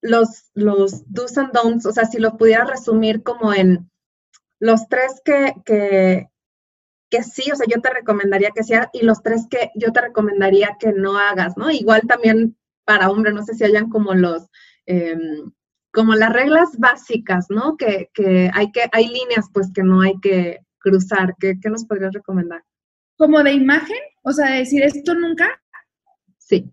los, 0.00 0.50
los 0.54 1.02
do's 1.12 1.36
and 1.38 1.52
don'ts, 1.52 1.86
o 1.86 1.92
sea, 1.92 2.04
si 2.04 2.18
lo 2.18 2.36
pudieras 2.36 2.68
resumir 2.68 3.22
como 3.22 3.54
en 3.54 3.90
los 4.60 4.86
tres 4.88 5.20
que, 5.24 5.54
que, 5.64 6.28
que 7.10 7.22
sí, 7.22 7.50
o 7.50 7.56
sea, 7.56 7.66
yo 7.68 7.80
te 7.80 7.90
recomendaría 7.90 8.50
que 8.50 8.64
sea, 8.64 8.90
y 8.92 9.02
los 9.02 9.22
tres 9.22 9.46
que 9.50 9.70
yo 9.74 9.92
te 9.92 10.02
recomendaría 10.02 10.76
que 10.78 10.92
no 10.92 11.18
hagas, 11.18 11.56
¿no? 11.56 11.70
Igual 11.70 12.02
también 12.06 12.56
para 12.92 13.08
hombre, 13.08 13.32
no 13.32 13.42
sé 13.42 13.54
si 13.54 13.64
hayan 13.64 13.88
como 13.88 14.12
los, 14.12 14.50
em, 14.84 15.50
como 15.92 16.14
las 16.14 16.30
reglas 16.30 16.78
básicas, 16.78 17.46
¿no? 17.48 17.78
Que, 17.78 18.10
hay 18.52 18.70
que, 18.70 18.82
hay 18.92 19.08
líneas 19.08 19.46
pues 19.50 19.70
que 19.72 19.82
no 19.82 20.02
hay 20.02 20.12
que 20.20 20.58
cruzar. 20.78 21.34
¿Qué, 21.38 21.56
nos 21.70 21.86
podrías 21.86 22.12
recomendar? 22.12 22.62
¿Como 23.16 23.42
de 23.42 23.52
imagen? 23.52 23.96
O 24.22 24.32
sea, 24.32 24.50
decir 24.50 24.82
esto 24.82 25.14
nunca. 25.14 25.48
Sí. 26.36 26.70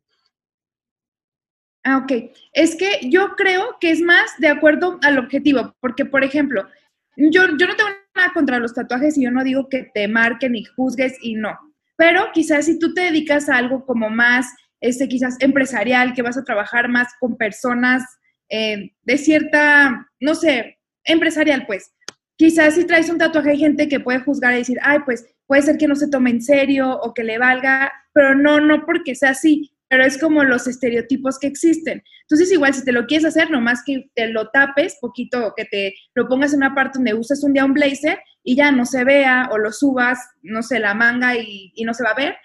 Ah, 1.86 2.00
ok. 2.00 2.12
Es 2.52 2.76
que 2.76 3.10
yo 3.10 3.36
creo 3.38 3.78
que 3.80 3.92
es 3.92 4.02
más 4.02 4.32
de 4.40 4.50
acuerdo 4.50 5.00
al 5.02 5.20
objetivo, 5.20 5.74
porque, 5.80 6.04
por 6.04 6.26
ejemplo, 6.26 6.68
yo, 7.16 7.44
yo 7.58 7.68
no 7.68 7.78
tengo 7.78 7.92
nada 8.14 8.34
contra 8.34 8.60
los 8.60 8.74
tatuajes 8.74 9.18
y 9.18 9.24
yo 9.24 9.32
no 9.32 9.46
digo 9.46 9.70
que 9.70 9.90
te 9.94 10.10
marquen 10.10 10.56
y 10.56 10.66
juzgues 10.66 11.18
y 11.22 11.36
no. 11.36 11.58
Pero 11.96 12.30
quizás 12.34 12.66
si 12.66 12.78
tú 12.78 12.94
te 12.94 13.04
dedicas 13.04 13.48
a 13.48 13.56
algo 13.56 13.86
como 13.86 14.10
más 14.10 14.48
este, 14.82 15.08
quizás 15.08 15.36
empresarial, 15.40 16.14
que 16.14 16.22
vas 16.22 16.38
a 16.38 16.44
trabajar 16.44 16.90
más 16.90 17.08
con 17.20 17.38
personas 17.38 18.04
eh, 18.50 18.92
de 19.04 19.18
cierta, 19.18 20.08
no 20.20 20.36
sé, 20.36 20.80
empresarial, 21.04 21.66
pues. 21.66 21.94
Quizás 22.38 22.76
si 22.76 22.86
traes 22.86 23.10
un 23.10 23.18
tatuaje 23.18 23.52
hay 23.52 23.58
gente 23.58 23.90
que 23.90 24.00
puede 24.00 24.22
juzgar 24.22 24.54
y 24.54 24.60
decir, 24.60 24.78
ay, 24.82 25.00
pues 25.06 25.26
puede 25.46 25.62
ser 25.62 25.78
que 25.78 25.88
no 25.88 25.96
se 25.96 26.10
tome 26.10 26.30
en 26.30 26.42
serio 26.42 26.98
o 27.02 27.14
que 27.14 27.24
le 27.24 27.38
valga, 27.38 27.92
pero 28.14 28.34
no, 28.36 28.62
no 28.62 28.86
porque 28.86 29.14
sea 29.14 29.32
así, 29.32 29.72
pero 29.90 30.06
es 30.06 30.18
como 30.18 30.44
los 30.44 30.66
estereotipos 30.68 31.38
que 31.38 31.48
existen. 31.48 32.02
Entonces, 32.22 32.52
igual, 32.52 32.74
si 32.74 32.86
te 32.86 32.94
lo 32.94 33.08
quieres 33.08 33.26
hacer, 33.26 33.52
nomás 33.52 33.84
que 33.86 34.10
te 34.16 34.28
lo 34.30 34.50
tapes 34.52 34.98
poquito, 35.02 35.54
que 35.58 35.66
te 35.66 35.96
lo 36.16 36.28
pongas 36.28 36.54
en 36.54 36.60
una 36.60 36.74
parte 36.74 37.00
donde 37.00 37.14
usas 37.14 37.44
un 37.44 37.54
día 37.54 37.66
un 37.66 37.74
blazer 37.74 38.20
y 38.44 38.56
ya 38.56 38.72
no 38.72 38.86
se 38.86 39.04
vea, 39.04 39.50
o 39.52 39.58
lo 39.58 39.72
subas, 39.72 40.20
no 40.42 40.64
sé, 40.64 40.80
la 40.80 40.94
manga 40.94 41.36
y 41.36 41.84
no 41.84 41.94
se 41.94 42.04
va 42.04 42.12
a 42.12 42.16
ver, 42.16 42.36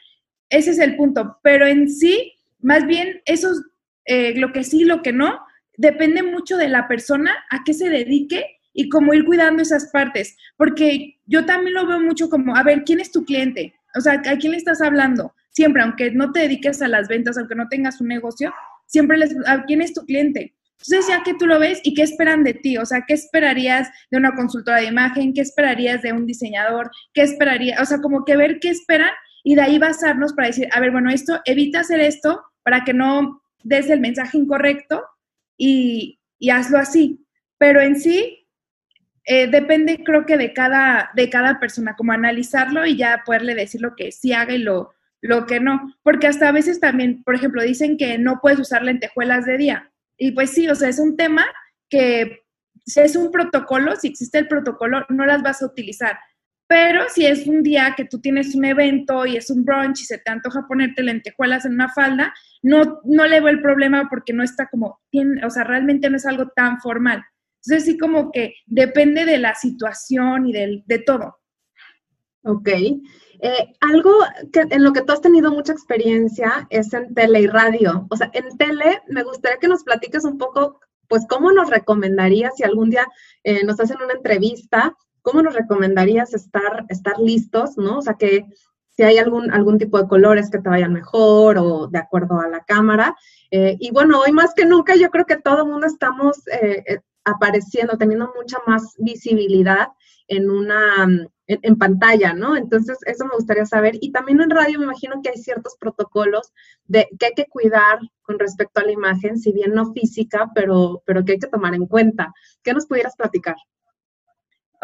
ese 0.54 0.70
es 0.70 0.78
el 0.78 0.96
punto. 0.96 1.38
Pero 1.42 1.66
en 1.66 1.90
sí, 1.90 2.32
más 2.60 2.86
bien, 2.86 3.20
eso, 3.26 3.50
eh, 4.06 4.34
lo 4.36 4.52
que 4.52 4.64
sí, 4.64 4.84
lo 4.84 5.02
que 5.02 5.12
no, 5.12 5.38
depende 5.76 6.22
mucho 6.22 6.56
de 6.56 6.68
la 6.68 6.88
persona 6.88 7.34
a 7.50 7.64
qué 7.64 7.74
se 7.74 7.88
dedique 7.88 8.58
y 8.72 8.88
cómo 8.88 9.14
ir 9.14 9.24
cuidando 9.24 9.62
esas 9.62 9.90
partes. 9.92 10.36
Porque 10.56 11.18
yo 11.26 11.44
también 11.44 11.74
lo 11.74 11.86
veo 11.86 12.00
mucho 12.00 12.28
como, 12.28 12.56
a 12.56 12.62
ver, 12.62 12.84
¿quién 12.84 13.00
es 13.00 13.10
tu 13.10 13.24
cliente? 13.24 13.74
O 13.96 14.00
sea, 14.00 14.14
¿a 14.14 14.38
quién 14.38 14.52
le 14.52 14.58
estás 14.58 14.80
hablando? 14.80 15.34
Siempre, 15.50 15.82
aunque 15.82 16.10
no 16.10 16.32
te 16.32 16.40
dediques 16.40 16.82
a 16.82 16.88
las 16.88 17.08
ventas, 17.08 17.38
aunque 17.38 17.54
no 17.54 17.68
tengas 17.68 18.00
un 18.00 18.08
negocio, 18.08 18.52
siempre 18.86 19.16
les, 19.16 19.34
¿a 19.46 19.64
quién 19.64 19.82
es 19.82 19.94
tu 19.94 20.04
cliente? 20.04 20.54
Entonces, 20.86 21.08
ya 21.08 21.22
que 21.22 21.34
tú 21.34 21.46
lo 21.46 21.58
ves, 21.58 21.80
¿y 21.82 21.94
qué 21.94 22.02
esperan 22.02 22.44
de 22.44 22.54
ti? 22.54 22.76
O 22.76 22.84
sea, 22.84 23.04
¿qué 23.06 23.14
esperarías 23.14 23.88
de 24.10 24.18
una 24.18 24.34
consultora 24.34 24.78
de 24.78 24.86
imagen? 24.86 25.32
¿Qué 25.32 25.40
esperarías 25.40 26.02
de 26.02 26.12
un 26.12 26.26
diseñador? 26.26 26.90
¿Qué 27.14 27.22
esperarías? 27.22 27.80
O 27.80 27.84
sea, 27.86 28.00
como 28.00 28.24
que 28.24 28.36
ver 28.36 28.58
qué 28.60 28.68
esperan 28.68 29.12
y 29.44 29.54
de 29.54 29.60
ahí 29.60 29.78
basarnos 29.78 30.32
para 30.32 30.48
decir, 30.48 30.68
a 30.72 30.80
ver, 30.80 30.90
bueno, 30.90 31.10
esto, 31.10 31.40
evita 31.44 31.80
hacer 31.80 32.00
esto 32.00 32.42
para 32.64 32.82
que 32.82 32.94
no 32.94 33.42
des 33.62 33.90
el 33.90 34.00
mensaje 34.00 34.38
incorrecto 34.38 35.04
y, 35.56 36.18
y 36.38 36.50
hazlo 36.50 36.78
así. 36.78 37.24
Pero 37.58 37.80
en 37.82 38.00
sí, 38.00 38.48
eh, 39.26 39.46
depende 39.46 40.02
creo 40.02 40.24
que 40.24 40.38
de 40.38 40.54
cada, 40.54 41.10
de 41.14 41.28
cada 41.28 41.60
persona, 41.60 41.94
como 41.94 42.12
analizarlo 42.12 42.86
y 42.86 42.96
ya 42.96 43.22
poderle 43.24 43.54
decir 43.54 43.82
lo 43.82 43.94
que 43.94 44.12
sí 44.12 44.32
haga 44.32 44.54
y 44.54 44.58
lo, 44.58 44.92
lo 45.20 45.44
que 45.44 45.60
no. 45.60 45.94
Porque 46.02 46.26
hasta 46.26 46.48
a 46.48 46.52
veces 46.52 46.80
también, 46.80 47.22
por 47.22 47.34
ejemplo, 47.34 47.62
dicen 47.62 47.98
que 47.98 48.18
no 48.18 48.40
puedes 48.40 48.58
usar 48.58 48.82
lentejuelas 48.82 49.44
de 49.44 49.58
día. 49.58 49.92
Y 50.16 50.32
pues 50.32 50.50
sí, 50.50 50.68
o 50.68 50.74
sea, 50.74 50.88
es 50.88 50.98
un 50.98 51.16
tema 51.18 51.44
que 51.90 52.44
si 52.86 53.00
es 53.00 53.14
un 53.14 53.30
protocolo, 53.30 53.94
si 53.96 54.08
existe 54.08 54.38
el 54.38 54.48
protocolo, 54.48 55.04
no 55.10 55.26
las 55.26 55.42
vas 55.42 55.62
a 55.62 55.66
utilizar. 55.66 56.18
Pero 56.66 57.04
si 57.08 57.26
es 57.26 57.46
un 57.46 57.62
día 57.62 57.94
que 57.96 58.06
tú 58.06 58.20
tienes 58.20 58.54
un 58.54 58.64
evento 58.64 59.26
y 59.26 59.36
es 59.36 59.50
un 59.50 59.64
brunch 59.64 60.00
y 60.00 60.04
se 60.04 60.18
te 60.18 60.30
antoja 60.30 60.66
ponerte 60.66 61.02
lentejuelas 61.02 61.66
en 61.66 61.74
una 61.74 61.90
falda, 61.90 62.32
no, 62.62 63.00
no 63.04 63.26
le 63.26 63.40
veo 63.40 63.50
el 63.50 63.60
problema 63.60 64.08
porque 64.08 64.32
no 64.32 64.42
está 64.42 64.68
como, 64.68 65.00
o 65.44 65.50
sea, 65.50 65.64
realmente 65.64 66.08
no 66.08 66.16
es 66.16 66.26
algo 66.26 66.48
tan 66.56 66.80
formal. 66.80 67.22
Entonces 67.64 67.84
sí 67.84 67.98
como 67.98 68.30
que 68.30 68.54
depende 68.66 69.24
de 69.24 69.38
la 69.38 69.54
situación 69.54 70.46
y 70.46 70.52
de 70.52 70.98
todo. 71.00 71.36
Ok. 72.44 72.68
Eh, 73.40 73.74
algo 73.80 74.10
que, 74.52 74.60
en 74.70 74.84
lo 74.84 74.92
que 74.92 75.02
tú 75.02 75.12
has 75.12 75.20
tenido 75.20 75.50
mucha 75.50 75.72
experiencia 75.72 76.66
es 76.70 76.92
en 76.92 77.14
tele 77.14 77.40
y 77.40 77.46
radio. 77.46 78.06
O 78.10 78.16
sea, 78.16 78.30
en 78.32 78.56
tele 78.56 79.02
me 79.08 79.22
gustaría 79.22 79.58
que 79.58 79.68
nos 79.68 79.82
platiques 79.82 80.24
un 80.24 80.38
poco, 80.38 80.80
pues, 81.08 81.26
cómo 81.28 81.52
nos 81.52 81.70
recomendarías 81.70 82.54
si 82.56 82.64
algún 82.64 82.90
día 82.90 83.06
eh, 83.42 83.64
nos 83.64 83.80
hacen 83.80 83.96
una 84.02 84.14
entrevista, 84.14 84.94
cómo 85.24 85.42
nos 85.42 85.54
recomendarías 85.54 86.34
estar, 86.34 86.84
estar 86.88 87.18
listos, 87.18 87.76
¿no? 87.76 87.98
O 87.98 88.02
sea, 88.02 88.14
que 88.14 88.46
si 88.90 89.02
hay 89.02 89.18
algún, 89.18 89.50
algún 89.50 89.78
tipo 89.78 90.00
de 90.00 90.06
colores 90.06 90.50
que 90.50 90.58
te 90.58 90.68
vayan 90.68 90.92
mejor 90.92 91.58
o 91.58 91.88
de 91.88 91.98
acuerdo 91.98 92.38
a 92.38 92.48
la 92.48 92.62
cámara. 92.64 93.16
Eh, 93.50 93.76
y 93.80 93.90
bueno, 93.90 94.20
hoy 94.20 94.30
más 94.30 94.54
que 94.54 94.66
nunca 94.66 94.94
yo 94.94 95.10
creo 95.10 95.26
que 95.26 95.36
todo 95.36 95.62
el 95.62 95.68
mundo 95.68 95.86
estamos 95.86 96.44
apareciendo, 97.24 97.96
teniendo 97.96 98.32
mucha 98.36 98.58
más 98.66 98.94
visibilidad 98.98 99.88
en 100.28 100.50
una 100.50 101.08
en, 101.46 101.76
pantalla, 101.76 102.32
¿no? 102.32 102.56
Entonces, 102.56 102.98
eso 103.06 103.24
me 103.24 103.34
gustaría 103.34 103.66
saber. 103.66 103.96
Y 104.00 104.12
también 104.12 104.40
en 104.40 104.50
radio 104.50 104.78
me 104.78 104.86
imagino 104.86 105.20
que 105.22 105.30
hay 105.30 105.36
ciertos 105.36 105.76
protocolos 105.78 106.52
de 106.86 107.08
que 107.18 107.26
hay 107.26 107.34
que 107.34 107.46
cuidar 107.46 107.98
con 108.22 108.38
respecto 108.38 108.80
a 108.80 108.84
la 108.84 108.92
imagen, 108.92 109.38
si 109.38 109.52
bien 109.52 109.74
no 109.74 109.92
física, 109.92 110.50
pero, 110.54 111.02
pero 111.06 111.24
que 111.24 111.32
hay 111.32 111.38
que 111.38 111.48
tomar 111.48 111.74
en 111.74 111.86
cuenta. 111.86 112.32
¿Qué 112.62 112.72
nos 112.72 112.86
pudieras 112.86 113.16
platicar? 113.16 113.56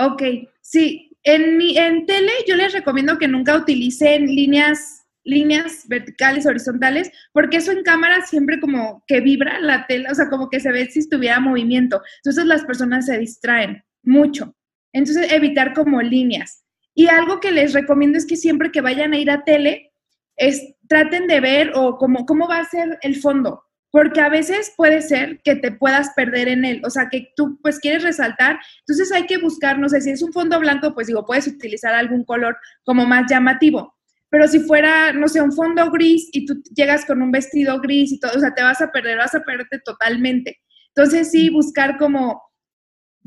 Ok, 0.07 0.23
sí. 0.61 1.07
En, 1.23 1.59
mi, 1.59 1.77
en 1.77 2.07
tele 2.07 2.33
yo 2.49 2.57
les 2.57 2.73
recomiendo 2.73 3.19
que 3.19 3.29
nunca 3.29 3.57
utilicen 3.57 4.27
líneas 4.27 5.01
líneas 5.23 5.87
verticales, 5.87 6.47
horizontales, 6.47 7.11
porque 7.33 7.59
eso 7.59 7.73
en 7.73 7.83
cámara 7.83 8.23
siempre 8.23 8.59
como 8.59 9.05
que 9.07 9.21
vibra 9.21 9.61
la 9.61 9.87
tela, 9.87 10.11
o 10.11 10.15
sea, 10.15 10.31
como 10.31 10.49
que 10.49 10.61
se 10.61 10.73
ve 10.73 10.87
si 10.91 11.01
estuviera 11.01 11.41
movimiento. 11.41 12.01
Entonces 12.17 12.47
las 12.47 12.65
personas 12.65 13.07
se 13.07 13.19
distraen 13.19 13.83
mucho. 14.03 14.57
Entonces, 14.93 15.33
evitar 15.33 15.73
como 15.75 16.03
líneas. 16.03 16.65
Y 16.95 17.07
algo 17.07 17.41
que 17.41 17.53
les 17.53 17.73
recomiendo 17.73 18.19
es 18.19 18.27
que 18.27 18.37
siempre 18.37 18.73
que 18.73 18.81
vayan 18.81 19.13
a 19.13 19.19
ir 19.19 19.31
a 19.31 19.45
tele, 19.45 19.93
es, 20.37 20.75
traten 20.89 21.27
de 21.27 21.41
ver 21.41 21.73
o 21.75 21.97
como, 21.97 22.27
cómo 22.27 22.49
va 22.49 22.59
a 22.59 22.65
ser 22.65 22.99
el 23.03 23.17
fondo, 23.17 23.63
porque 23.91 24.21
a 24.21 24.29
veces 24.29 24.73
puede 24.77 25.03
ser 25.03 25.41
que 25.43 25.57
te 25.57 25.73
puedas 25.73 26.11
perder 26.15 26.49
en 26.49 26.65
él, 26.65 26.83
o 26.85 26.91
sea, 26.91 27.09
que 27.09 27.33
tú 27.37 27.59
pues 27.63 27.79
quieres 27.79 28.03
resaltar, 28.03 28.59
entonces 28.81 29.13
hay 29.13 29.27
que 29.27 29.39
buscar, 29.39 29.79
no 29.79 29.89
sé, 29.89 30.01
si 30.01 30.11
es 30.11 30.23
un 30.23 30.33
fondo 30.33 30.59
blanco, 30.61 30.95
pues 30.95 31.09
digo, 31.09 31.27
puedes 31.27 31.47
utilizar 31.47 31.95
algún 31.95 32.25
color 32.25 32.57
como 32.85 33.07
más 33.07 33.31
llamativo, 33.31 33.95
pero 34.31 34.47
si 34.47 34.61
fuera, 34.61 35.13
no 35.13 35.27
sé, 35.29 35.41
un 35.41 35.53
fondo 35.53 35.91
gris 35.91 36.29
y 36.33 36.47
tú 36.47 36.63
llegas 36.75 37.05
con 37.05 37.21
un 37.21 37.33
vestido 37.33 37.81
gris 37.81 38.13
y 38.13 38.21
todo, 38.21 38.33
o 38.37 38.41
sea, 38.41 38.55
te 38.55 38.63
vas 38.63 38.81
a 38.81 38.93
perder, 38.93 39.19
vas 39.19 39.35
a 39.35 39.43
perderte 39.43 39.81
totalmente. 39.85 40.61
Entonces 40.95 41.31
sí, 41.31 41.51
buscar 41.51 41.99
como 41.99 42.41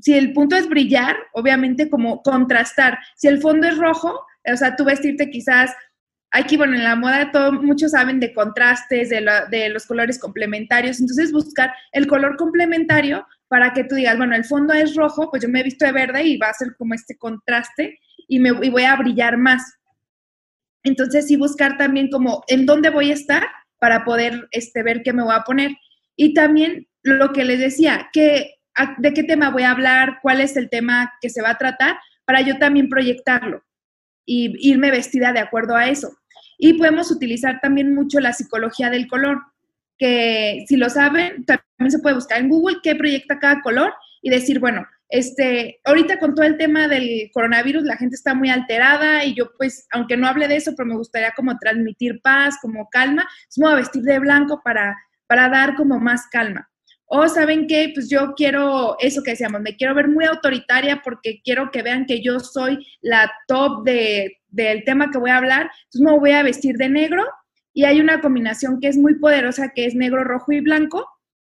si 0.01 0.13
el 0.13 0.33
punto 0.33 0.55
es 0.55 0.67
brillar, 0.67 1.15
obviamente 1.33 1.89
como 1.89 2.21
contrastar. 2.21 2.97
Si 3.15 3.27
el 3.27 3.41
fondo 3.41 3.67
es 3.67 3.77
rojo, 3.77 4.19
o 4.51 4.57
sea, 4.57 4.75
tú 4.75 4.85
vestirte 4.85 5.29
quizás, 5.29 5.71
aquí, 6.33 6.57
bueno, 6.57 6.75
en 6.75 6.83
la 6.83 6.95
moda 6.95 7.31
todo, 7.31 7.53
muchos 7.53 7.91
saben 7.91 8.19
de 8.19 8.33
contrastes, 8.33 9.09
de, 9.09 9.25
de 9.49 9.69
los 9.69 9.85
colores 9.85 10.19
complementarios, 10.19 10.99
entonces 10.99 11.31
buscar 11.31 11.73
el 11.91 12.07
color 12.07 12.35
complementario 12.37 13.25
para 13.47 13.71
que 13.71 13.83
tú 13.83 13.95
digas, 13.95 14.17
bueno, 14.17 14.35
el 14.35 14.43
fondo 14.43 14.73
es 14.73 14.95
rojo, 14.95 15.29
pues 15.29 15.43
yo 15.43 15.49
me 15.49 15.59
he 15.59 15.63
visto 15.63 15.85
de 15.85 15.91
verde 15.91 16.23
y 16.23 16.37
va 16.37 16.47
a 16.47 16.53
ser 16.53 16.75
como 16.75 16.95
este 16.95 17.15
contraste 17.17 17.99
y, 18.27 18.39
me, 18.39 18.49
y 18.49 18.69
voy 18.69 18.83
a 18.83 18.95
brillar 18.95 19.37
más. 19.37 19.61
Entonces 20.83 21.27
sí 21.27 21.37
buscar 21.37 21.77
también 21.77 22.09
como 22.09 22.43
en 22.47 22.65
dónde 22.65 22.89
voy 22.89 23.11
a 23.11 23.13
estar 23.13 23.43
para 23.77 24.03
poder 24.03 24.47
este, 24.51 24.81
ver 24.81 25.03
qué 25.03 25.13
me 25.13 25.23
voy 25.23 25.35
a 25.35 25.43
poner. 25.43 25.71
Y 26.15 26.33
también 26.33 26.87
lo 27.03 27.31
que 27.31 27.43
les 27.43 27.59
decía, 27.59 28.09
que 28.11 28.55
de 28.97 29.13
qué 29.13 29.23
tema 29.23 29.51
voy 29.51 29.63
a 29.63 29.71
hablar, 29.71 30.17
cuál 30.23 30.41
es 30.41 30.57
el 30.57 30.69
tema 30.69 31.13
que 31.21 31.29
se 31.29 31.43
va 31.43 31.51
a 31.51 31.57
tratar, 31.57 31.97
para 32.25 32.41
yo 32.41 32.57
también 32.57 32.89
proyectarlo 32.89 33.63
y 34.25 34.71
irme 34.71 34.89
vestida 34.89 35.31
de 35.31 35.39
acuerdo 35.39 35.75
a 35.75 35.89
eso. 35.89 36.17
Y 36.65 36.75
podemos 36.75 37.11
utilizar 37.11 37.59
también 37.59 37.93
mucho 37.93 38.21
la 38.21 38.31
psicología 38.31 38.89
del 38.89 39.09
color, 39.09 39.41
que 39.97 40.63
si 40.65 40.77
lo 40.77 40.89
saben, 40.89 41.43
también 41.43 41.91
se 41.91 41.99
puede 41.99 42.15
buscar 42.15 42.39
en 42.39 42.47
Google 42.47 42.77
qué 42.81 42.95
proyecta 42.95 43.37
cada 43.37 43.61
color 43.61 43.93
y 44.21 44.29
decir, 44.29 44.61
bueno, 44.61 44.87
este, 45.09 45.81
ahorita 45.83 46.19
con 46.19 46.33
todo 46.33 46.45
el 46.45 46.55
tema 46.55 46.87
del 46.87 47.29
coronavirus, 47.33 47.83
la 47.83 47.97
gente 47.97 48.15
está 48.15 48.33
muy 48.33 48.49
alterada 48.49 49.25
y 49.25 49.33
yo 49.33 49.51
pues, 49.57 49.87
aunque 49.91 50.15
no 50.15 50.25
hable 50.25 50.47
de 50.47 50.55
eso, 50.55 50.71
pero 50.73 50.87
me 50.87 50.95
gustaría 50.95 51.33
como 51.35 51.57
transmitir 51.57 52.21
paz, 52.21 52.55
como 52.61 52.87
calma, 52.89 53.27
es 53.49 53.57
me 53.57 53.65
voy 53.65 53.73
a 53.73 53.79
vestir 53.79 54.03
de 54.03 54.19
blanco 54.19 54.61
para, 54.63 54.97
para 55.27 55.49
dar 55.49 55.75
como 55.75 55.99
más 55.99 56.27
calma. 56.31 56.69
O 57.07 57.27
saben 57.27 57.67
que, 57.67 57.91
pues 57.93 58.09
yo 58.09 58.35
quiero 58.37 58.95
eso 58.99 59.21
que 59.21 59.31
decíamos, 59.31 59.59
me 59.59 59.75
quiero 59.75 59.95
ver 59.95 60.07
muy 60.07 60.23
autoritaria 60.23 61.01
porque 61.03 61.41
quiero 61.43 61.71
que 61.71 61.81
vean 61.81 62.05
que 62.05 62.23
yo 62.23 62.39
soy 62.39 62.87
la 63.01 63.29
top 63.49 63.83
de, 63.83 64.37
del 64.53 64.83
tema 64.83 65.11
que 65.11 65.17
voy 65.17 65.31
a 65.31 65.37
hablar, 65.37 65.69
entonces 65.85 66.01
me 66.01 66.17
voy 66.17 66.31
a 66.31 66.43
vestir 66.43 66.77
de 66.77 66.89
negro 66.89 67.23
y 67.73 67.85
hay 67.85 67.99
una 67.99 68.21
combinación 68.21 68.79
que 68.79 68.87
es 68.87 68.97
muy 68.97 69.15
poderosa, 69.15 69.71
que 69.75 69.85
es 69.85 69.95
negro, 69.95 70.23
rojo 70.23 70.51
y 70.51 70.61
blanco, 70.61 71.07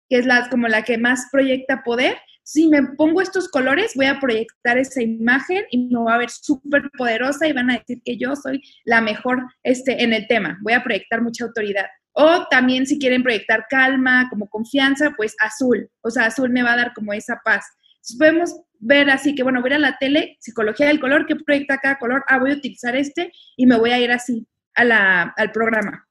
que 0.09 0.17
es 0.17 0.25
la, 0.25 0.49
como 0.49 0.67
la 0.67 0.83
que 0.83 0.97
más 0.97 1.27
proyecta 1.31 1.83
poder. 1.83 2.17
Si 2.43 2.67
me 2.67 2.81
pongo 2.97 3.21
estos 3.21 3.47
colores, 3.49 3.93
voy 3.95 4.07
a 4.07 4.19
proyectar 4.19 4.77
esa 4.77 5.01
imagen 5.01 5.63
y 5.71 5.89
me 5.89 5.99
va 5.99 6.15
a 6.15 6.19
ver 6.19 6.29
súper 6.29 6.89
poderosa 6.97 7.47
y 7.47 7.53
van 7.53 7.71
a 7.71 7.77
decir 7.77 8.01
que 8.03 8.17
yo 8.17 8.35
soy 8.35 8.61
la 8.85 9.01
mejor 9.01 9.43
este, 9.63 10.03
en 10.03 10.13
el 10.13 10.27
tema. 10.27 10.57
Voy 10.61 10.73
a 10.73 10.83
proyectar 10.83 11.21
mucha 11.21 11.45
autoridad. 11.45 11.85
O 12.13 12.45
también 12.49 12.85
si 12.85 12.97
quieren 12.97 13.23
proyectar 13.23 13.65
calma, 13.69 14.27
como 14.29 14.47
confianza, 14.47 15.13
pues 15.17 15.35
azul. 15.39 15.89
O 16.01 16.09
sea, 16.09 16.27
azul 16.27 16.49
me 16.49 16.63
va 16.63 16.73
a 16.73 16.77
dar 16.77 16.93
como 16.93 17.13
esa 17.13 17.41
paz. 17.43 17.65
Entonces 17.95 18.17
podemos 18.17 18.55
ver 18.85 19.09
así 19.09 19.33
que, 19.33 19.43
bueno, 19.43 19.61
voy 19.61 19.73
a 19.73 19.79
la 19.79 19.97
tele, 19.97 20.37
psicología 20.39 20.87
del 20.87 20.99
color, 20.99 21.25
¿qué 21.25 21.35
proyecta 21.35 21.79
cada 21.79 21.97
color? 21.97 22.23
Ah, 22.27 22.37
voy 22.37 22.51
a 22.51 22.55
utilizar 22.55 22.95
este 22.95 23.31
y 23.57 23.65
me 23.65 23.77
voy 23.77 23.91
a 23.91 23.99
ir 23.99 24.11
así 24.11 24.47
a 24.75 24.83
la, 24.83 25.21
al 25.35 25.51
programa. 25.51 26.07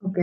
Ok. 0.00 0.18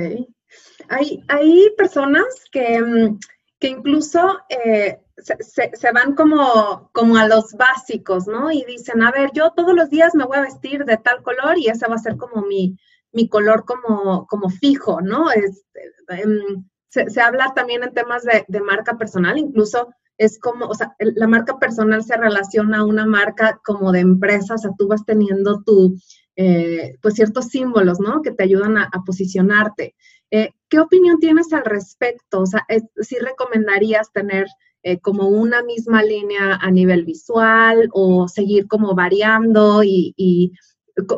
Hay, 0.90 1.24
hay 1.28 1.70
personas 1.78 2.26
que, 2.52 2.82
mm, 2.82 3.20
que 3.60 3.68
incluso 3.68 4.40
eh, 4.50 5.00
se, 5.18 5.72
se, 5.76 5.92
van 5.92 6.16
como, 6.16 6.90
como 6.94 7.18
a 7.18 7.28
los 7.28 7.54
básicos, 7.54 8.26
¿no? 8.26 8.52
Y 8.52 8.64
dicen, 8.66 9.04
a 9.04 9.12
ver, 9.12 9.30
yo 9.34 9.52
todos 9.52 9.76
los 9.76 9.90
días 9.92 10.16
me 10.16 10.26
voy 10.26 10.38
a 10.38 10.42
vestir 10.42 10.84
de 10.86 10.98
tal 10.98 11.22
color 11.22 11.60
y 11.60 11.68
ese 11.68 11.88
va 11.88 11.96
a 11.96 12.00
ser 12.00 12.18
como 12.18 12.42
mi, 12.42 12.76
mi 13.12 13.30
color 13.30 13.66
como, 13.66 14.26
como 14.26 14.50
fijo, 14.50 15.02
¿no? 15.02 15.30
Este, 15.32 15.94
em, 16.08 16.66
se, 16.90 17.22
habla 17.22 17.54
también 17.54 17.84
en 17.84 17.94
temas 17.94 18.24
de, 18.24 18.62
marca 18.62 18.98
personal, 18.98 19.38
incluso 19.38 19.94
es 20.20 20.38
como, 20.38 20.66
o 20.66 20.76
sea, 20.76 20.94
la 21.00 21.28
marca 21.28 21.58
personal 21.58 22.04
se 22.04 22.18
relaciona 22.18 22.80
a 22.80 22.86
una 22.86 23.06
marca 23.06 23.60
como 23.64 23.92
de 23.94 24.02
empresa, 24.02 24.56
o 24.56 24.58
sea, 24.58 24.72
tú 24.78 24.88
vas 24.88 25.06
teniendo 25.06 25.64
tu, 25.64 25.96
eh, 26.36 26.98
pues 27.02 27.16
ciertos 27.16 27.46
símbolos, 27.46 28.00
¿no? 28.02 28.22
Que 28.22 28.32
te 28.32 28.44
ayudan 28.44 28.78
a, 28.78 28.90
posicionarte. 29.06 29.96
Eh, 30.30 30.52
¿Qué 30.68 30.80
opinión 30.80 31.20
tienes 31.20 31.52
al 31.54 31.64
respecto? 31.64 32.42
O 32.42 32.46
sea, 32.46 32.66
¿sí 32.98 33.16
recomendarías 33.20 34.12
tener 34.12 34.48
eh, 34.84 35.00
como 35.00 35.30
una 35.30 35.64
misma 35.64 36.04
línea 36.04 36.56
a 36.56 36.70
nivel 36.70 37.06
visual 37.06 37.90
o 37.94 38.28
seguir 38.28 38.68
como 38.68 38.94
variando 38.96 39.84
y, 39.84 40.14
y 40.18 40.52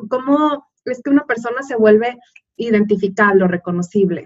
cómo 0.09 0.67
es 0.85 1.01
que 1.03 1.09
una 1.09 1.25
persona 1.25 1.63
se 1.63 1.75
vuelve 1.75 2.19
identificable 2.55 3.43
o 3.43 3.47
reconocible. 3.47 4.25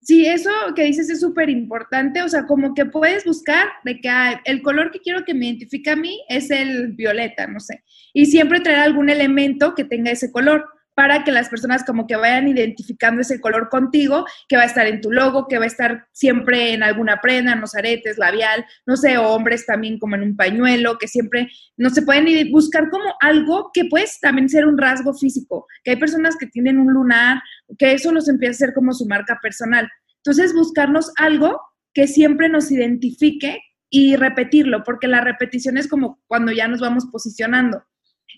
Sí, 0.00 0.26
eso 0.26 0.50
que 0.74 0.84
dices 0.84 1.10
es 1.10 1.20
súper 1.20 1.50
importante, 1.50 2.22
o 2.22 2.28
sea, 2.28 2.46
como 2.46 2.72
que 2.72 2.86
puedes 2.86 3.24
buscar 3.24 3.68
de 3.84 4.00
que 4.00 4.10
el 4.44 4.62
color 4.62 4.90
que 4.90 5.00
quiero 5.00 5.24
que 5.24 5.34
me 5.34 5.46
identifique 5.46 5.90
a 5.90 5.96
mí 5.96 6.22
es 6.28 6.50
el 6.50 6.92
violeta, 6.92 7.46
no 7.46 7.60
sé, 7.60 7.82
y 8.14 8.26
siempre 8.26 8.60
traer 8.60 8.78
algún 8.78 9.10
elemento 9.10 9.74
que 9.74 9.84
tenga 9.84 10.10
ese 10.10 10.32
color 10.32 10.66
para 10.98 11.22
que 11.22 11.30
las 11.30 11.48
personas 11.48 11.84
como 11.84 12.08
que 12.08 12.16
vayan 12.16 12.48
identificando 12.48 13.20
ese 13.20 13.40
color 13.40 13.68
contigo, 13.68 14.24
que 14.48 14.56
va 14.56 14.62
a 14.62 14.66
estar 14.66 14.84
en 14.88 15.00
tu 15.00 15.12
logo, 15.12 15.46
que 15.46 15.56
va 15.56 15.62
a 15.62 15.68
estar 15.68 16.08
siempre 16.10 16.72
en 16.72 16.82
alguna 16.82 17.20
prenda, 17.20 17.52
en 17.52 17.60
los 17.60 17.76
aretes, 17.76 18.18
labial, 18.18 18.66
no 18.84 18.96
sé, 18.96 19.16
hombres 19.16 19.64
también 19.64 20.00
como 20.00 20.16
en 20.16 20.22
un 20.22 20.36
pañuelo, 20.36 20.98
que 20.98 21.06
siempre 21.06 21.52
no 21.76 21.90
se 21.90 22.02
pueden 22.02 22.50
buscar 22.50 22.90
como 22.90 23.14
algo 23.20 23.70
que 23.72 23.84
puede 23.84 24.06
también 24.20 24.48
ser 24.48 24.66
un 24.66 24.76
rasgo 24.76 25.14
físico, 25.14 25.68
que 25.84 25.92
hay 25.92 25.98
personas 25.98 26.34
que 26.36 26.48
tienen 26.48 26.80
un 26.80 26.92
lunar, 26.92 27.42
que 27.78 27.92
eso 27.92 28.10
los 28.10 28.28
empieza 28.28 28.50
a 28.50 28.66
ser 28.66 28.74
como 28.74 28.92
su 28.92 29.06
marca 29.06 29.38
personal. 29.40 29.88
Entonces, 30.24 30.52
buscarnos 30.52 31.12
algo 31.16 31.60
que 31.94 32.08
siempre 32.08 32.48
nos 32.48 32.72
identifique 32.72 33.60
y 33.88 34.16
repetirlo, 34.16 34.82
porque 34.82 35.06
la 35.06 35.20
repetición 35.20 35.78
es 35.78 35.86
como 35.86 36.20
cuando 36.26 36.50
ya 36.50 36.66
nos 36.66 36.80
vamos 36.80 37.06
posicionando. 37.12 37.84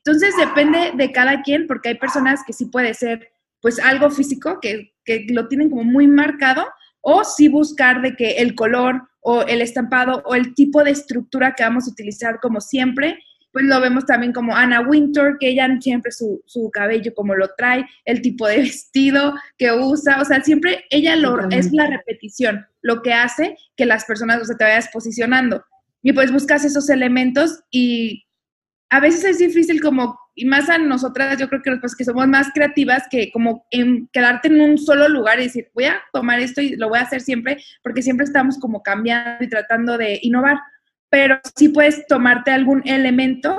Entonces 0.05 0.35
depende 0.37 0.93
de 0.95 1.13
cada 1.13 1.43
quien, 1.43 1.67
porque 1.67 1.91
hay 1.91 1.95
personas 1.97 2.41
que 2.47 2.53
sí 2.53 2.67
puede 2.67 2.95
ser 2.95 3.29
pues 3.61 3.79
algo 3.79 4.11
físico, 4.11 4.59
que, 4.61 4.95
que 5.05 5.27
lo 5.31 5.49
tienen 5.49 5.69
como 5.69 5.85
muy 5.85 6.07
marcado, 6.07 6.67
o 7.03 7.25
sí 7.25 7.49
buscar 7.49 8.03
de 8.03 8.17
que 8.17 8.33
el 8.39 8.55
color 8.55 9.03
o 9.21 9.43
el 9.43 9.61
estampado 9.61 10.23
o 10.25 10.35
el 10.35 10.55
tipo 10.55 10.83
de 10.83 10.93
estructura 10.93 11.55
que 11.55 11.63
vamos 11.63 11.87
a 11.87 11.91
utilizar 11.91 12.41
como 12.41 12.61
siempre, 12.61 13.19
pues 13.53 13.65
lo 13.65 13.81
vemos 13.81 14.07
también 14.07 14.33
como 14.33 14.55
Anna 14.55 14.81
Winter, 14.81 15.37
que 15.39 15.49
ella 15.49 15.69
siempre 15.81 16.13
su, 16.13 16.41
su 16.47 16.71
cabello 16.71 17.13
como 17.15 17.35
lo 17.35 17.49
trae, 17.57 17.85
el 18.05 18.23
tipo 18.23 18.47
de 18.47 18.59
vestido 18.63 19.35
que 19.59 19.73
usa, 19.73 20.21
o 20.21 20.25
sea, 20.25 20.43
siempre 20.43 20.85
ella 20.91 21.17
lo, 21.17 21.49
es 21.51 21.73
la 21.73 21.87
repetición, 21.87 22.67
lo 22.83 23.03
que 23.03 23.13
hace 23.13 23.57
que 23.77 23.87
las 23.87 24.05
personas, 24.05 24.41
o 24.41 24.45
sea, 24.45 24.57
te 24.57 24.65
vayas 24.65 24.89
posicionando. 24.93 25.65
Y 26.03 26.13
pues 26.13 26.33
buscas 26.33 26.65
esos 26.65 26.89
elementos 26.89 27.61
y 27.71 28.25
a 28.91 29.01
veces 29.01 29.25
es 29.25 29.39
difícil 29.39 29.81
como, 29.81 30.19
y 30.35 30.45
más 30.45 30.69
a 30.69 30.77
nosotras, 30.79 31.39
yo 31.39 31.49
creo 31.49 31.63
que 31.63 31.77
pues, 31.77 31.95
que 31.95 32.05
somos 32.05 32.27
más 32.27 32.49
creativas 32.53 33.05
que 33.09 33.31
como 33.31 33.67
en 33.71 34.09
quedarte 34.13 34.49
en 34.49 34.61
un 34.61 34.79
solo 34.79 35.09
lugar 35.09 35.39
y 35.39 35.45
decir, 35.45 35.71
voy 35.75 35.85
a 35.85 36.03
tomar 36.13 36.41
esto 36.41 36.61
y 36.61 36.77
lo 36.77 36.89
voy 36.89 36.99
a 36.99 37.03
hacer 37.03 37.21
siempre, 37.21 37.63
porque 37.85 38.03
siempre 38.03 38.25
estamos 38.25 38.59
como 38.59 38.83
cambiando 38.83 39.45
y 39.45 39.49
tratando 39.49 39.97
de 39.97 40.19
innovar, 40.23 40.59
pero 41.09 41.41
sí 41.57 41.69
puedes 41.69 42.05
tomarte 42.09 42.51
algún 42.51 42.83
elemento 42.85 43.57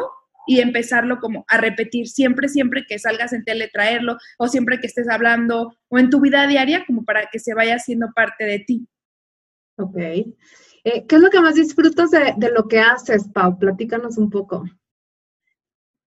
y 0.47 0.59
empezarlo 0.59 1.19
como 1.19 1.45
a 1.47 1.57
repetir 1.57 2.07
siempre, 2.07 2.49
siempre 2.49 2.83
que 2.85 2.99
salgas 2.99 3.31
en 3.31 3.45
tele, 3.45 3.69
traerlo, 3.71 4.17
o 4.37 4.49
siempre 4.49 4.79
que 4.79 4.87
estés 4.87 5.07
hablando, 5.07 5.77
o 5.87 5.97
en 5.97 6.09
tu 6.09 6.19
vida 6.19 6.45
diaria, 6.45 6.83
como 6.85 7.05
para 7.05 7.27
que 7.31 7.39
se 7.39 7.53
vaya 7.53 7.79
siendo 7.79 8.11
parte 8.13 8.43
de 8.43 8.59
ti. 8.59 8.85
Ok. 9.77 9.95
Eh, 9.97 11.05
¿Qué 11.07 11.15
es 11.15 11.21
lo 11.21 11.29
que 11.29 11.39
más 11.39 11.55
disfrutas 11.55 12.11
de, 12.11 12.33
de 12.35 12.51
lo 12.51 12.67
que 12.67 12.79
haces, 12.79 13.29
Pau? 13.33 13.57
Platícanos 13.59 14.17
un 14.17 14.29
poco. 14.29 14.65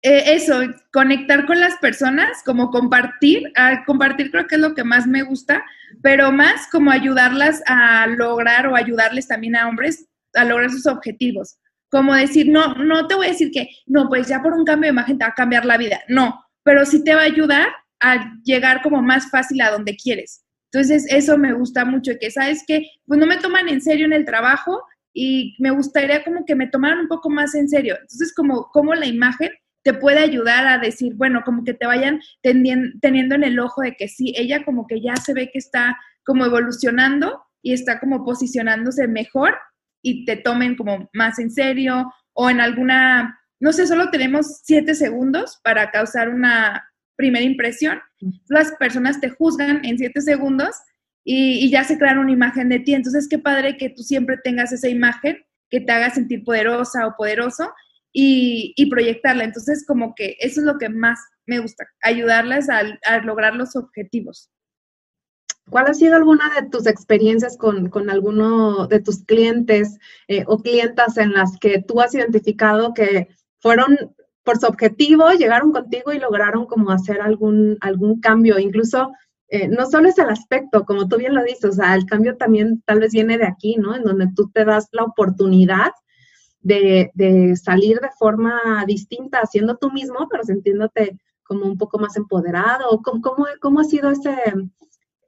Eh, 0.04 0.34
eso, 0.34 0.62
conectar 0.92 1.46
con 1.46 1.60
las 1.60 1.78
personas, 1.78 2.42
como 2.44 2.72
compartir, 2.72 3.52
compartir 3.86 4.32
creo 4.32 4.48
que 4.48 4.56
es 4.56 4.62
lo 4.62 4.74
que 4.74 4.84
más 4.84 5.06
me 5.06 5.22
gusta, 5.22 5.64
pero 6.02 6.32
más 6.32 6.68
como 6.72 6.90
ayudarlas 6.90 7.62
a 7.68 8.08
lograr 8.08 8.66
o 8.68 8.76
ayudarles 8.76 9.28
también 9.28 9.56
a 9.56 9.68
hombres 9.68 10.08
a 10.34 10.44
lograr 10.44 10.72
sus 10.72 10.88
objetivos. 10.88 11.60
Como 11.92 12.16
decir, 12.16 12.48
no, 12.50 12.74
no 12.76 13.06
te 13.08 13.16
voy 13.16 13.28
a 13.28 13.30
decir 13.32 13.52
que, 13.52 13.68
no, 13.86 14.10
pues 14.10 14.28
ya 14.28 14.42
por 14.42 14.54
un 14.54 14.66
cambio 14.66 14.88
de 14.88 14.94
imagen 14.94 15.20
te 15.20 15.26
va 15.26 15.32
a 15.32 15.36
cambiar 15.36 15.66
la 15.66 15.78
vida, 15.78 16.02
no, 16.08 16.44
pero 16.64 16.86
sí 16.86 17.04
te 17.04 17.14
va 17.14 17.22
a 17.22 17.26
ayudar 17.26 17.68
a 18.00 18.34
llegar 18.44 18.82
como 18.82 19.04
más 19.04 19.30
fácil 19.30 19.62
a 19.62 19.70
donde 19.70 19.96
quieres. 19.96 20.44
Entonces, 20.74 21.06
eso 21.10 21.38
me 21.38 21.54
gusta 21.54 21.86
mucho, 21.86 22.14
que 22.20 22.32
sabes 22.32 22.64
que, 22.66 22.88
pues 23.06 23.20
no 23.20 23.28
me 23.28 23.38
toman 23.38 23.68
en 23.70 23.82
serio 23.82 24.06
en 24.06 24.14
el 24.14 24.26
trabajo 24.26 24.82
y 25.14 25.56
me 25.60 25.70
gustaría 25.70 26.24
como 26.24 26.46
que 26.46 26.56
me 26.56 26.68
tomaran 26.68 27.00
un 27.00 27.08
poco 27.08 27.30
más 27.30 27.54
en 27.56 27.68
serio. 27.70 27.96
Entonces, 27.96 28.34
como, 28.34 28.70
como 28.72 28.96
la 28.96 29.06
imagen 29.06 29.52
te 29.84 29.94
puede 29.94 30.20
ayudar 30.20 30.68
a 30.68 30.78
decir, 30.78 31.16
bueno, 31.16 31.42
como 31.44 31.64
que 31.64 31.74
te 31.74 31.86
vayan 31.86 32.22
teniendo 32.42 33.36
en 33.36 33.44
el 33.44 33.60
ojo 33.60 33.82
de 33.82 33.96
que 33.96 34.08
sí, 34.08 34.34
ella 34.38 34.64
como 34.64 34.88
que 34.88 35.02
ya 35.02 35.16
se 35.16 35.34
ve 35.34 35.50
que 35.52 35.60
está 35.60 35.98
como 36.24 36.46
evolucionando 36.46 37.42
y 37.62 37.74
está 37.74 38.00
como 38.00 38.24
posicionándose 38.24 39.08
mejor 39.08 39.56
y 40.02 40.26
te 40.26 40.36
tomen 40.36 40.76
como 40.76 41.10
más 41.14 41.40
en 41.40 41.52
serio 41.52 42.12
o 42.34 42.50
en 42.50 42.62
alguna, 42.62 43.40
no 43.60 43.74
sé, 43.74 43.88
solo 43.88 44.10
tenemos 44.10 44.62
siete 44.64 44.96
segundos 44.96 45.60
para 45.64 45.92
causar 45.92 46.30
una 46.30 46.88
primera 47.16 47.46
impresión. 47.46 48.00
Las 48.48 48.72
personas 48.74 49.20
te 49.20 49.30
juzgan 49.30 49.84
en 49.84 49.98
siete 49.98 50.22
segundos 50.22 50.76
y, 51.24 51.66
y 51.66 51.70
ya 51.70 51.84
se 51.84 51.98
crean 51.98 52.20
una 52.20 52.32
imagen 52.32 52.70
de 52.70 52.80
ti. 52.80 52.94
Entonces, 52.94 53.28
qué 53.30 53.38
padre 53.38 53.78
que 53.78 53.90
tú 53.90 54.02
siempre 54.02 54.38
tengas 54.44 54.72
esa 54.72 54.90
imagen 54.90 55.38
que 55.70 55.82
te 55.82 55.92
haga 55.92 56.10
sentir 56.10 56.44
poderosa 56.44 57.06
o 57.08 57.16
poderoso 57.16 57.72
y, 58.14 58.90
proyectarla. 58.90 59.44
Entonces, 59.44 59.86
como 59.86 60.14
que 60.16 60.38
eso 60.40 60.60
es 60.60 60.66
lo 60.66 60.78
que 60.78 60.90
más 60.90 61.20
me 61.46 61.60
gusta, 61.60 61.86
ayudarles 62.02 62.70
a, 62.70 62.84
lograr 63.24 63.56
los 63.56 63.76
objetivos. 63.76 64.50
¿Cuál 65.70 65.88
ha 65.88 65.94
sido 65.94 66.16
alguna 66.16 66.52
de 66.60 66.70
tus 66.70 66.86
experiencias 66.88 67.58
con, 67.58 67.90
con 67.90 68.10
alguno 68.10 68.88
de 68.88 69.00
tus 69.00 69.24
clientes 69.24 69.98
eh, 70.28 70.44
o 70.48 70.62
clientas 70.62 71.18
en 71.18 71.34
las 71.34 71.58
que 71.60 71.82
tú 71.82 72.02
has 72.02 72.14
identificado 72.14 72.94
que 72.94 73.30
fueron 73.60 73.98
por 74.44 74.58
su 74.58 74.66
objetivo, 74.66 75.30
llegaron 75.32 75.72
contigo 75.72 76.12
y 76.12 76.20
lograron 76.20 76.66
como 76.66 76.92
hacer 76.92 77.22
algún, 77.22 77.78
algún 77.80 78.20
cambio? 78.20 78.60
Incluso 78.60 79.12
eh, 79.48 79.68
no 79.68 79.86
solo 79.86 80.10
es 80.10 80.18
el 80.18 80.30
aspecto, 80.30 80.84
como 80.84 81.08
tú 81.08 81.18
bien 81.18 81.36
lo 81.36 81.44
dices, 81.44 81.66
o 81.66 81.74
sea, 81.74 81.94
el 81.96 82.06
cambio 82.06 82.38
también 82.38 82.82
tal 82.86 83.00
vez 83.00 83.12
viene 83.12 83.38
de 83.38 83.46
aquí, 83.46 83.76
¿no? 83.76 83.96
En 83.96 84.04
donde 84.04 84.28
tú 84.36 84.50
te 84.54 84.66
das 84.66 84.88
la 84.92 85.04
oportunidad 85.04 85.92
de, 86.62 87.56
salir 87.62 88.00
de 88.00 88.10
forma 88.18 88.84
distinta, 88.86 89.40
haciendo 89.40 89.78
tú 89.78 89.92
mismo, 89.92 90.28
pero 90.30 90.44
sintiéndote 90.44 91.18
como 91.44 91.66
un 91.66 91.78
poco 91.78 92.00
más 92.00 92.16
empoderado? 92.18 93.02
¿Cómo, 93.02 93.22
cómo, 93.22 93.46
cómo 93.60 93.80
ha 93.80 93.84
sido 93.84 94.12
ese, 94.12 94.36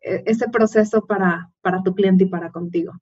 e, 0.02 0.24
ese 0.26 0.48
proceso 0.50 1.06
para, 1.06 1.52
para 1.62 1.84
tu 1.84 1.94
cliente 1.94 2.26
y 2.26 2.28
para 2.28 2.52
contigo? 2.52 2.94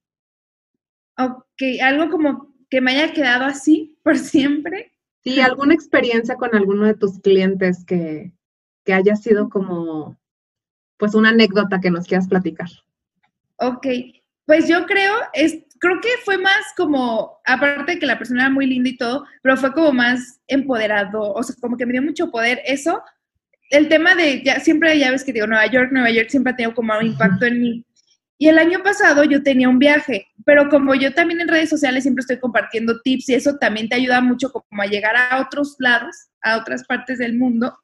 Ok, 1.18 1.62
algo 1.84 2.10
como 2.10 2.54
que 2.70 2.82
me 2.82 2.92
haya 2.92 3.14
quedado 3.14 3.46
así 3.46 3.98
por 4.04 4.18
siempre. 4.18 4.92
Sí, 5.24 5.40
alguna 5.40 5.76
experiencia 5.76 6.36
con 6.36 6.56
alguno 6.56 6.86
de 6.88 6.96
tus 6.96 7.20
clientes 7.20 7.86
que, 7.86 8.32
que 8.84 8.94
haya 8.94 9.16
sido 9.16 9.50
como, 9.50 10.18
pues 10.98 11.14
una 11.14 11.30
anécdota 11.30 11.80
que 11.80 11.92
nos 11.92 12.08
quieras 12.08 12.28
platicar. 12.28 12.70
Ok, 13.58 13.86
pues 14.46 14.68
yo 14.68 14.88
creo, 14.88 15.14
es, 15.34 15.60
creo 15.82 16.00
que 16.00 16.10
fue 16.24 16.38
más 16.38 16.62
como, 16.78 17.40
aparte 17.44 17.94
de 17.94 18.00
que 18.00 18.06
la 18.06 18.20
persona 18.20 18.44
era 18.44 18.50
muy 18.52 18.68
linda 18.68 18.90
y 18.90 18.98
todo, 18.98 19.26
pero 19.42 19.58
fue 19.58 19.74
como 19.74 19.92
más 19.92 20.40
empoderado, 20.48 21.34
o 21.34 21.44
sea, 21.44 21.56
como 21.60 21.76
que 21.76 21.88
me 21.88 21.94
dio 21.94 22.04
mucho 22.04 22.30
poder 22.30 22.62
eso. 22.66 23.02
El 23.72 23.90
tema 23.90 24.14
de, 24.14 24.44
ya 24.44 24.60
siempre 24.60 24.98
ya 25.00 25.10
ves 25.10 25.24
que 25.24 25.34
digo, 25.34 25.48
Nueva 25.48 25.66
York, 25.66 25.90
Nueva 25.92 26.12
York 26.12 26.30
siempre 26.30 26.54
ha 26.54 26.56
tenido 26.56 26.76
como 26.76 26.94
un 26.96 27.08
impacto 27.08 27.46
en 27.46 27.62
mí. 27.62 27.86
Y 28.38 28.48
el 28.48 28.60
año 28.60 28.84
pasado 28.84 29.24
yo 29.24 29.42
tenía 29.42 29.70
un 29.70 29.80
viaje, 29.80 30.28
pero 30.46 30.70
como 30.70 30.94
yo 30.94 31.14
también 31.14 31.42
en 31.42 31.48
redes 31.48 31.70
sociales 31.70 32.04
siempre 32.04 32.22
estoy 32.22 32.40
compartiendo 32.40 33.02
tips 33.02 33.30
y 33.30 33.34
eso 33.34 33.58
también 33.58 33.90
te 33.90 33.96
ayuda 33.96 34.22
mucho 34.22 34.52
como 34.52 34.84
a 34.84 34.86
llegar 34.86 35.16
a 35.16 35.42
otros 35.42 35.76
lados, 35.80 36.16
a 36.44 36.58
otras 36.58 36.86
partes 36.86 37.18
del 37.18 37.38
mundo, 37.38 37.76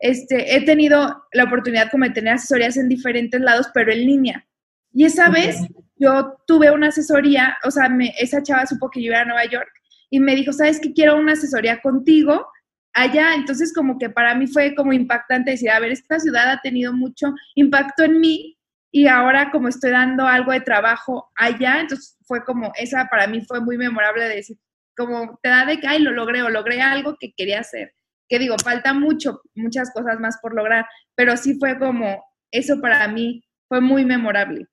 este, 0.00 0.56
he 0.56 0.64
tenido 0.64 1.24
la 1.32 1.44
oportunidad 1.44 1.90
como 1.90 2.04
de 2.04 2.10
tener 2.10 2.34
asesorías 2.34 2.76
en 2.76 2.88
diferentes 2.88 3.40
lados, 3.40 3.68
pero 3.72 3.92
en 3.92 4.06
línea. 4.06 4.46
Y 4.92 5.04
esa 5.04 5.28
vez 5.28 5.56
yo 5.96 6.36
tuve 6.46 6.70
una 6.70 6.88
asesoría, 6.88 7.56
o 7.64 7.70
sea, 7.70 7.88
esa 8.18 8.42
chava 8.42 8.66
supo 8.66 8.90
que 8.90 9.00
yo 9.02 9.06
iba 9.12 9.20
a 9.20 9.24
Nueva 9.24 9.44
York 9.44 9.70
y 10.10 10.20
me 10.20 10.34
dijo, 10.34 10.52
¿sabes 10.52 10.80
qué? 10.80 10.92
Quiero 10.92 11.16
una 11.16 11.32
asesoría 11.32 11.80
contigo 11.80 12.46
allá. 12.92 13.34
Entonces, 13.34 13.72
como 13.74 13.98
que 13.98 14.10
para 14.10 14.34
mí 14.34 14.46
fue 14.46 14.74
como 14.74 14.92
impactante 14.92 15.52
decir, 15.52 15.70
a 15.70 15.80
ver, 15.80 15.92
esta 15.92 16.18
ciudad 16.18 16.50
ha 16.50 16.60
tenido 16.60 16.92
mucho 16.92 17.32
impacto 17.54 18.04
en 18.04 18.20
mí 18.20 18.58
y 18.90 19.08
ahora 19.08 19.50
como 19.50 19.68
estoy 19.68 19.90
dando 19.90 20.26
algo 20.26 20.52
de 20.52 20.60
trabajo 20.60 21.30
allá, 21.34 21.80
entonces 21.80 22.16
fue 22.26 22.44
como, 22.44 22.72
esa 22.76 23.08
para 23.10 23.26
mí 23.26 23.40
fue 23.44 23.60
muy 23.60 23.76
memorable 23.76 24.24
de 24.24 24.36
decir, 24.36 24.56
como 24.96 25.38
te 25.42 25.48
da 25.48 25.66
de 25.66 25.80
que, 25.80 25.88
ay, 25.88 26.00
lo 26.00 26.12
logré 26.12 26.42
o 26.42 26.50
logré 26.50 26.80
algo 26.80 27.16
que 27.18 27.32
quería 27.36 27.60
hacer. 27.60 27.92
Que 28.28 28.38
digo, 28.38 28.56
falta 28.62 28.94
mucho, 28.94 29.40
muchas 29.54 29.92
cosas 29.92 30.20
más 30.20 30.38
por 30.40 30.54
lograr, 30.54 30.86
pero 31.16 31.36
sí 31.36 31.58
fue 31.58 31.78
como, 31.78 32.24
eso 32.52 32.80
para 32.80 33.06
mí 33.08 33.44
fue 33.68 33.80
muy 33.80 34.04
memorable 34.04 34.68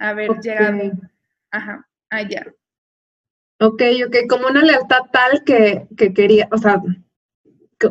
haber 0.00 0.30
llegado 0.40 0.92
ajá, 1.50 1.88
allá. 2.08 2.46
Ok, 3.60 3.82
ok, 4.06 4.16
como 4.28 4.48
una 4.48 4.62
lealtad 4.62 5.02
tal 5.12 5.44
que, 5.44 5.86
quería, 6.14 6.48
o 6.50 6.58
sea, 6.58 6.82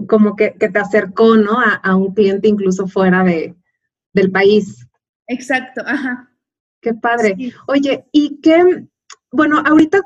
como 0.07 0.35
que, 0.35 0.51
te 0.51 0.79
acercó, 0.79 1.35
¿no? 1.37 1.59
A, 1.59 1.95
un 1.95 2.13
cliente 2.13 2.47
incluso 2.47 2.87
fuera 2.87 3.23
de, 3.23 3.55
del 4.13 4.31
país. 4.31 4.87
Exacto, 5.27 5.83
ajá. 5.85 6.31
Qué 6.81 6.93
padre. 6.93 7.35
Oye, 7.67 8.05
y 8.11 8.39
qué, 8.41 8.87
bueno, 9.31 9.61
ahorita 9.63 10.01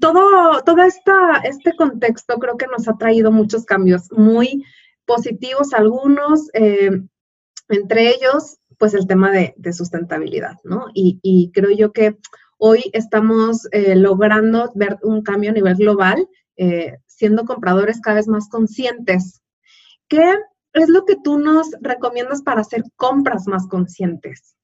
todo, 0.00 0.62
todo 0.62 0.82
esta, 0.82 1.38
este 1.44 1.74
contexto 1.76 2.38
creo 2.38 2.56
que 2.56 2.66
nos 2.66 2.86
ha 2.88 2.98
traído 2.98 3.32
muchos 3.32 3.64
cambios 3.64 4.12
muy 4.12 4.64
positivos 5.06 5.72
algunos, 5.72 6.50
eh, 6.52 6.90
entre 7.68 8.10
ellos 8.10 8.58
pues 8.78 8.94
el 8.94 9.06
tema 9.06 9.30
de, 9.30 9.54
sustentabilidad, 9.72 10.56
¿no? 10.64 10.86
Y, 10.94 11.50
creo 11.52 11.70
yo 11.70 11.92
que 11.92 12.16
hoy 12.58 12.90
estamos 12.92 13.68
eh, 13.72 13.96
logrando 13.96 14.72
ver 14.74 14.98
un 15.02 15.22
cambio 15.22 15.50
a 15.50 15.54
nivel 15.54 15.76
global, 15.76 16.28
eh, 16.56 16.98
siendo 17.06 17.44
compradores 17.44 18.00
cada 18.00 18.16
vez 18.16 18.28
más 18.28 18.48
conscientes. 18.48 19.42
¿Qué 20.08 20.36
es 20.72 20.88
lo 20.88 21.04
que 21.04 21.16
tú 21.22 21.38
nos 21.38 21.70
recomiendas 21.80 22.42
para 22.42 22.60
hacer 22.60 22.84
compras 22.96 23.46
más 23.46 23.66
conscientes? 23.68 24.56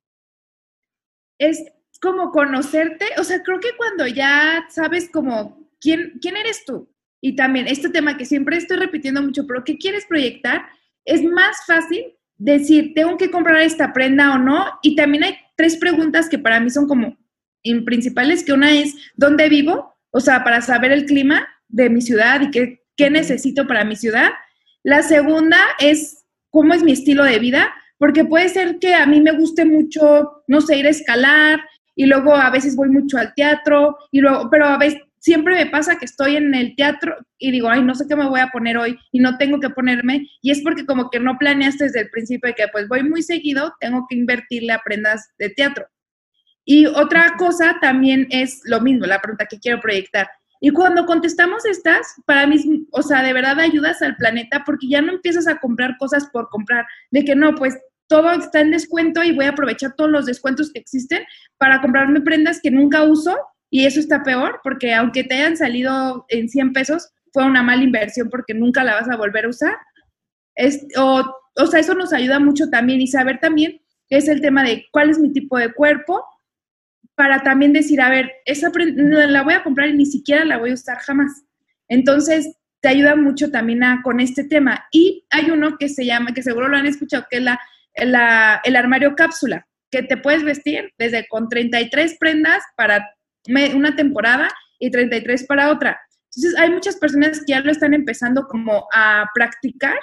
Es 1.39 1.63
como 2.01 2.31
conocerte, 2.31 3.07
o 3.19 3.25
sea, 3.25 3.43
creo 3.43 3.61
que 3.61 3.77
cuando 3.77 4.07
ya 4.07 4.67
sabes 4.71 5.11
como 5.11 5.69
quién, 5.81 6.19
quién 6.21 6.37
eres 6.37 6.65
tú, 6.65 6.89
y 7.25 7.37
también 7.37 7.69
este 7.69 7.89
tema 7.89 8.17
que 8.17 8.27
siempre 8.27 8.57
estoy 8.57 8.77
repitiendo 8.79 9.23
mucho, 9.23 9.47
pero 9.47 9.63
¿qué 9.65 9.79
quieres 9.79 10.05
proyectar? 10.07 10.67
Es 11.05 11.23
más 11.23 11.65
fácil 11.67 12.17
decir, 12.45 12.93
¿tengo 12.95 13.17
que 13.17 13.31
comprar 13.31 13.61
esta 13.63 13.93
prenda 13.93 14.35
o 14.35 14.39
no? 14.39 14.67
Y 14.83 14.97
también 14.97 15.25
hay 15.25 15.37
tres 15.57 15.77
preguntas 15.77 16.29
que 16.29 16.39
para 16.39 16.59
mí 16.61 16.71
son 16.71 16.89
como 16.89 17.17
principales, 17.85 18.43
que 18.43 18.53
una 18.53 18.73
es 18.73 18.95
dónde 19.15 19.49
vivo, 19.49 19.95
o 20.11 20.21
sea, 20.21 20.43
para 20.43 20.61
saber 20.61 20.91
el 20.91 21.07
clima 21.07 21.47
de 21.69 21.89
mi 21.89 22.01
ciudad 22.01 22.41
y 22.41 22.51
qué, 22.51 22.83
qué 22.97 23.11
necesito 23.11 23.67
para 23.67 23.85
mi 23.85 23.95
ciudad. 23.95 24.31
La 24.83 25.03
segunda 25.03 25.57
es 25.79 26.25
cómo 26.51 26.75
es 26.75 26.83
mi 26.83 26.93
estilo 26.93 27.23
de 27.23 27.39
vida, 27.39 27.73
porque 27.97 28.25
puede 28.25 28.49
ser 28.49 28.81
que 28.81 28.95
a 28.95 29.07
mí 29.07 29.21
me 29.21 29.33
guste 29.33 29.65
mucho, 29.65 30.43
no 30.49 30.61
sé, 30.61 30.79
ir 30.79 30.87
a 30.87 30.91
escalar 30.91 31.61
y 31.95 32.07
luego 32.07 32.35
a 32.35 32.51
veces 32.51 32.75
voy 32.75 32.89
mucho 32.89 33.19
al 33.19 33.35
teatro 33.35 33.97
y 34.11 34.21
luego, 34.21 34.51
pero 34.51 34.67
a 34.67 34.79
veces 34.79 35.01
siempre 35.23 35.55
me 35.55 35.71
pasa 35.71 35.99
que 35.99 36.05
estoy 36.05 36.37
en 36.37 36.53
el 36.55 36.75
teatro 36.75 37.17
y 37.39 37.53
digo, 37.53 37.69
ay, 37.71 37.83
no 37.83 37.95
sé 37.95 38.07
qué 38.09 38.17
me 38.17 38.29
voy 38.29 38.41
a 38.41 38.49
poner 38.49 38.77
hoy 38.77 38.99
y 39.13 39.21
no 39.21 39.39
tengo 39.39 39.61
que 39.61 39.71
ponerme 39.71 40.27
y 40.43 40.51
es 40.51 40.61
porque 40.63 40.85
como 40.85 41.11
que 41.11 41.21
no 41.21 41.39
planeaste 41.39 41.85
desde 41.85 42.01
el 42.01 42.11
principio 42.11 42.49
de 42.49 42.55
que 42.55 42.67
pues 42.73 42.89
voy 42.89 43.05
muy 43.05 43.23
seguido, 43.23 43.73
tengo 43.79 44.05
que 44.09 44.17
invertirle 44.17 44.73
a 44.73 44.81
prendas 44.85 45.31
de 45.39 45.51
teatro. 45.51 45.87
Y 46.65 46.87
otra 46.87 47.37
cosa 47.39 47.79
también 47.81 48.27
es 48.31 48.63
lo 48.65 48.81
mismo, 48.81 49.07
la 49.07 49.21
pregunta 49.21 49.47
que 49.47 49.61
quiero 49.61 49.81
proyectar. 49.81 50.29
Y 50.61 50.71
cuando 50.71 51.07
contestamos 51.07 51.65
estas, 51.67 52.15
para 52.27 52.47
mí, 52.47 52.87
o 52.91 53.03
sea, 53.03 53.23
de 53.23 53.33
verdad 53.33 53.61
ayudas 53.61 54.03
al 54.03 54.17
planeta 54.17 54.65
porque 54.67 54.89
ya 54.89 55.03
no 55.03 55.13
empiezas 55.13 55.47
a 55.47 55.59
comprar 55.59 55.97
cosas 55.99 56.29
por 56.33 56.49
comprar, 56.49 56.85
de 57.13 57.25
que 57.25 57.37
no, 57.37 57.55
pues 57.55 57.79
todo 58.09 58.31
está 58.33 58.61
en 58.61 58.73
descuento 58.73 59.23
y 59.23 59.33
voy 59.33 59.47
a 59.47 59.51
aprovechar 59.51 59.95
todos 59.97 60.11
los 60.11 60.27
descuentos 60.27 60.73
que 60.73 60.81
existen 60.81 61.23
para 61.59 61.81
comprarme 61.81 62.21
prendas 62.21 62.61
que 62.61 62.73
nunca 62.73 63.05
uso 63.05 63.37
y 63.73 63.87
eso 63.87 64.01
está 64.01 64.23
peor 64.23 64.61
porque 64.63 64.93
aunque 64.93 65.25
te 65.25 65.35
hayan 65.35 65.57
salido 65.57 66.27
en 66.29 66.51
100 66.51 66.75
pesos, 66.75 67.09
fue 67.33 67.47
una 67.47 67.63
mala 67.63 67.83
inversión 67.83 68.29
porque 68.29 68.53
nunca 68.53 68.85
la 68.85 68.97
vas 68.97 69.09
a 69.09 69.17
volver 69.17 69.47
a 69.47 69.49
usar. 69.49 69.75
Es, 70.55 70.87
o, 70.99 71.25
o 71.57 71.67
sea, 71.67 71.81
eso 71.81 71.95
nos 71.95 72.13
ayuda 72.13 72.39
mucho 72.39 72.69
también 72.69 73.01
y 73.01 73.07
saber 73.07 73.41
también 73.41 73.81
es 74.11 74.29
el 74.29 74.43
tema 74.43 74.63
de 74.63 74.85
cuál 74.93 75.09
es 75.09 75.19
mi 75.19 75.33
tipo 75.33 75.57
de 75.57 75.73
cuerpo 75.73 76.23
para 77.15 77.43
también 77.43 77.73
decir, 77.73 78.03
a 78.03 78.11
ver, 78.11 78.31
esa 78.45 78.71
la 78.75 79.43
voy 79.43 79.55
a 79.55 79.63
comprar 79.63 79.89
y 79.89 79.95
ni 79.95 80.05
siquiera 80.05 80.45
la 80.45 80.59
voy 80.59 80.73
a 80.73 80.75
usar 80.75 80.99
jamás. 80.99 81.45
Entonces, 81.89 82.55
te 82.83 82.91
ayuda 82.91 83.17
mucho 83.17 83.51
también 83.51 83.83
a, 83.85 84.03
con 84.03 84.21
este 84.21 84.45
tema. 84.45 84.85
Y 84.93 85.25
hay 85.31 85.51
uno 85.51 85.79
que 85.79 85.89
se 85.89 86.05
llama, 86.05 86.35
que 86.35 86.43
seguro 86.43 86.69
lo 86.69 86.77
han 86.77 86.85
escuchado, 86.87 87.25
que 87.31 87.39
es 87.39 87.43
la 87.43 87.59
el 88.65 88.77
armario 88.77 89.15
cápsula, 89.17 89.67
que 89.91 90.03
te 90.03 90.19
puedes 90.19 90.45
vestir 90.45 90.93
desde 90.99 91.27
con 91.29 91.49
33 91.49 92.19
prendas 92.19 92.63
para 92.77 93.09
una 93.75 93.97
temporada 93.97 94.49
y 94.79 94.91
33 94.91 95.47
para 95.47 95.71
otra. 95.71 96.01
Entonces, 96.35 96.59
hay 96.59 96.71
muchas 96.71 96.97
personas 96.97 97.41
que 97.41 97.53
ya 97.53 97.61
lo 97.61 97.71
están 97.71 97.95
empezando 97.95 98.47
como 98.47 98.87
a 98.93 99.29
practicar 99.35 99.97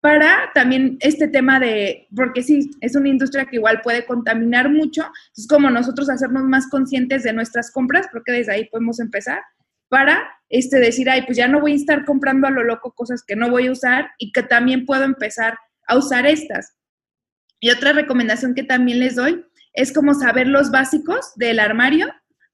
para 0.00 0.50
también 0.54 0.96
este 1.00 1.28
tema 1.28 1.58
de, 1.58 2.06
porque 2.14 2.42
sí, 2.42 2.70
es 2.80 2.94
una 2.94 3.08
industria 3.08 3.46
que 3.46 3.56
igual 3.56 3.80
puede 3.82 4.06
contaminar 4.06 4.70
mucho, 4.70 5.10
es 5.36 5.46
como 5.48 5.70
nosotros 5.70 6.08
hacernos 6.08 6.44
más 6.44 6.68
conscientes 6.68 7.24
de 7.24 7.32
nuestras 7.32 7.72
compras, 7.72 8.06
creo 8.10 8.22
que 8.24 8.32
desde 8.32 8.52
ahí 8.52 8.64
podemos 8.66 9.00
empezar, 9.00 9.42
para 9.88 10.28
este, 10.48 10.78
decir, 10.78 11.08
ay, 11.10 11.22
pues 11.22 11.36
ya 11.36 11.48
no 11.48 11.60
voy 11.60 11.72
a 11.72 11.76
estar 11.76 12.04
comprando 12.04 12.46
a 12.46 12.50
lo 12.50 12.62
loco 12.62 12.92
cosas 12.92 13.22
que 13.26 13.36
no 13.36 13.50
voy 13.50 13.66
a 13.66 13.72
usar 13.72 14.10
y 14.18 14.32
que 14.32 14.42
también 14.42 14.86
puedo 14.86 15.04
empezar 15.04 15.58
a 15.86 15.96
usar 15.96 16.26
estas. 16.26 16.74
Y 17.60 17.70
otra 17.70 17.92
recomendación 17.92 18.54
que 18.54 18.62
también 18.62 19.00
les 19.00 19.16
doy 19.16 19.44
es 19.72 19.92
como 19.92 20.14
saber 20.14 20.46
los 20.46 20.70
básicos 20.70 21.32
del 21.36 21.58
armario, 21.58 22.08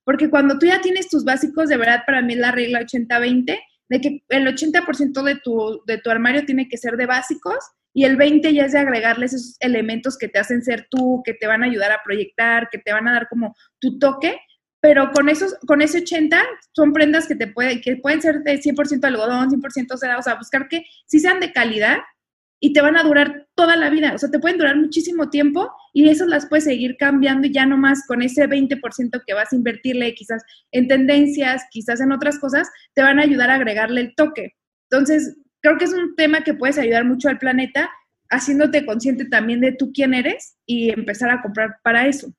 porque 0.05 0.31
cuando 0.31 0.59
tú 0.59 0.67
ya 0.67 0.81
tienes 0.81 1.09
tus 1.09 1.25
básicos, 1.25 1.69
de 1.69 1.77
verdad 1.77 2.03
para 2.07 2.23
mí 2.23 2.35
es 2.35 2.39
la 2.39 2.53
regla 2.53 2.81
80-20, 2.81 3.59
de 3.89 4.01
que 4.01 4.25
el 4.29 4.47
80% 4.47 5.23
de 5.23 5.37
tu, 5.37 5.83
de 5.87 5.99
tu 5.99 6.11
armario 6.11 6.45
tiene 6.45 6.69
que 6.69 6.77
ser 6.77 6.97
de 6.97 7.07
básicos 7.07 7.59
y 7.93 8.05
el 8.05 8.17
20 8.17 8.53
ya 8.53 8.65
es 8.65 8.73
de 8.73 8.81
agregarles 8.81 9.35
esos 9.35 9.57
elementos 9.61 10.19
que 10.19 10.29
te 10.29 10.39
hacen 10.39 10.63
ser 10.63 10.89
tú, 10.91 11.23
que 11.25 11.35
te 11.35 11.47
van 11.47 11.63
a 11.63 11.67
ayudar 11.67 11.93
a 11.93 12.03
proyectar, 12.05 12.69
que 12.71 12.79
te 12.79 12.93
van 12.93 13.07
a 13.09 13.13
dar 13.13 13.29
como 13.29 13.55
tu 13.79 13.99
toque, 13.99 14.39
pero 14.81 15.13
con 15.13 15.29
esos 15.29 15.55
con 15.67 15.81
ese 15.81 15.99
80 15.99 16.43
son 16.73 16.93
prendas 16.93 17.27
que 17.27 17.37
te 17.37 17.47
puede, 17.47 17.81
que 17.81 17.97
pueden 17.97 18.21
ser 18.21 18.43
de 18.43 18.61
100% 18.61 19.05
algodón, 19.05 19.49
100% 19.49 19.97
seda, 19.97 20.19
o 20.19 20.23
sea, 20.23 20.35
buscar 20.35 20.69
que 20.69 20.85
sí 21.07 21.21
sean 21.21 21.41
de 21.41 21.53
calidad 21.53 21.99
y 22.61 22.73
te 22.73 22.81
van 22.81 22.97
a 22.97 23.03
durar 23.03 23.47
toda 23.55 23.77
la 23.77 23.91
vida, 23.91 24.15
o 24.15 24.19
sea, 24.19 24.31
te 24.31 24.39
pueden 24.39 24.59
durar 24.59 24.77
muchísimo 24.77 25.29
tiempo 25.31 25.71
y 25.93 26.09
esas 26.09 26.29
las 26.29 26.47
puedes 26.47 26.65
seguir 26.65 26.97
cambiando 26.97 27.47
y 27.47 27.53
ya 27.53 27.67
no 27.67 27.77
más 27.77 28.07
con 28.07 28.23
ese 28.23 28.49
20% 28.49 29.23
que 29.27 29.35
vas 29.35 29.53
a 29.53 29.57
invertirle 29.57 30.15
quizás 30.15 30.43
en 30.73 30.89
tendencias, 30.89 31.65
quizás 31.71 32.01
en 32.01 32.11
otras 32.11 32.39
cosas, 32.39 32.71
te 32.95 33.03
van 33.03 33.19
a 33.19 33.23
ayudar 33.23 33.51
a 33.51 33.57
agregarle 33.57 34.01
el 34.01 34.15
toque. 34.15 34.55
Entonces, 34.91 35.37
creo 35.61 35.79
que 35.79 35.85
es 35.85 35.93
un 35.93 36.17
tema 36.17 36.43
que 36.43 36.55
puedes 36.55 36.79
ayudar 36.79 37.05
mucho 37.05 37.29
al 37.29 37.39
planeta, 37.39 37.91
haciéndote 38.31 38.87
consciente 38.87 39.27
también 39.27 39.61
de 39.61 39.73
tú 39.73 39.93
quién 39.93 40.15
eres 40.15 40.57
y 40.67 40.91
empezar 40.91 41.31
a 41.31 41.43
comprar 41.43 41.77
para 41.83 42.07
eso. 42.07 42.33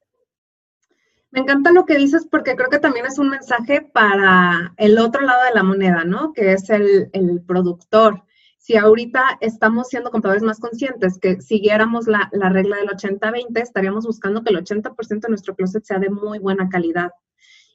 Me 1.32 1.42
encanta 1.42 1.72
lo 1.72 1.86
que 1.86 1.98
dices 1.98 2.28
porque 2.30 2.56
creo 2.56 2.70
que 2.70 2.80
también 2.80 3.06
es 3.06 3.20
un 3.20 3.30
mensaje 3.30 3.82
para 3.82 4.74
el 4.78 4.98
otro 4.98 5.22
lado 5.22 5.44
de 5.44 5.54
la 5.54 5.64
moneda, 5.64 6.04
¿no? 6.04 6.34
Que 6.34 6.54
es 6.54 6.70
el 6.70 7.10
productor 7.46 8.25
si 8.66 8.76
ahorita 8.78 9.38
estamos 9.42 9.90
siendo 9.90 10.10
compradores 10.10 10.42
más 10.42 10.60
conscientes, 10.60 11.20
que 11.20 11.40
siguiéramos 11.40 12.08
la, 12.08 12.32
regla 12.50 12.78
del 12.78 12.90
80-20, 12.90 13.62
estaríamos 13.62 14.08
buscando 14.08 14.44
que 14.44 14.50
el 14.50 14.58
80% 14.58 15.20
de 15.20 15.30
nuestro 15.30 15.56
closet 15.56 15.84
sea 15.84 16.00
de 16.00 16.10
muy 16.10 16.40
buena 16.40 16.68
calidad 16.68 17.12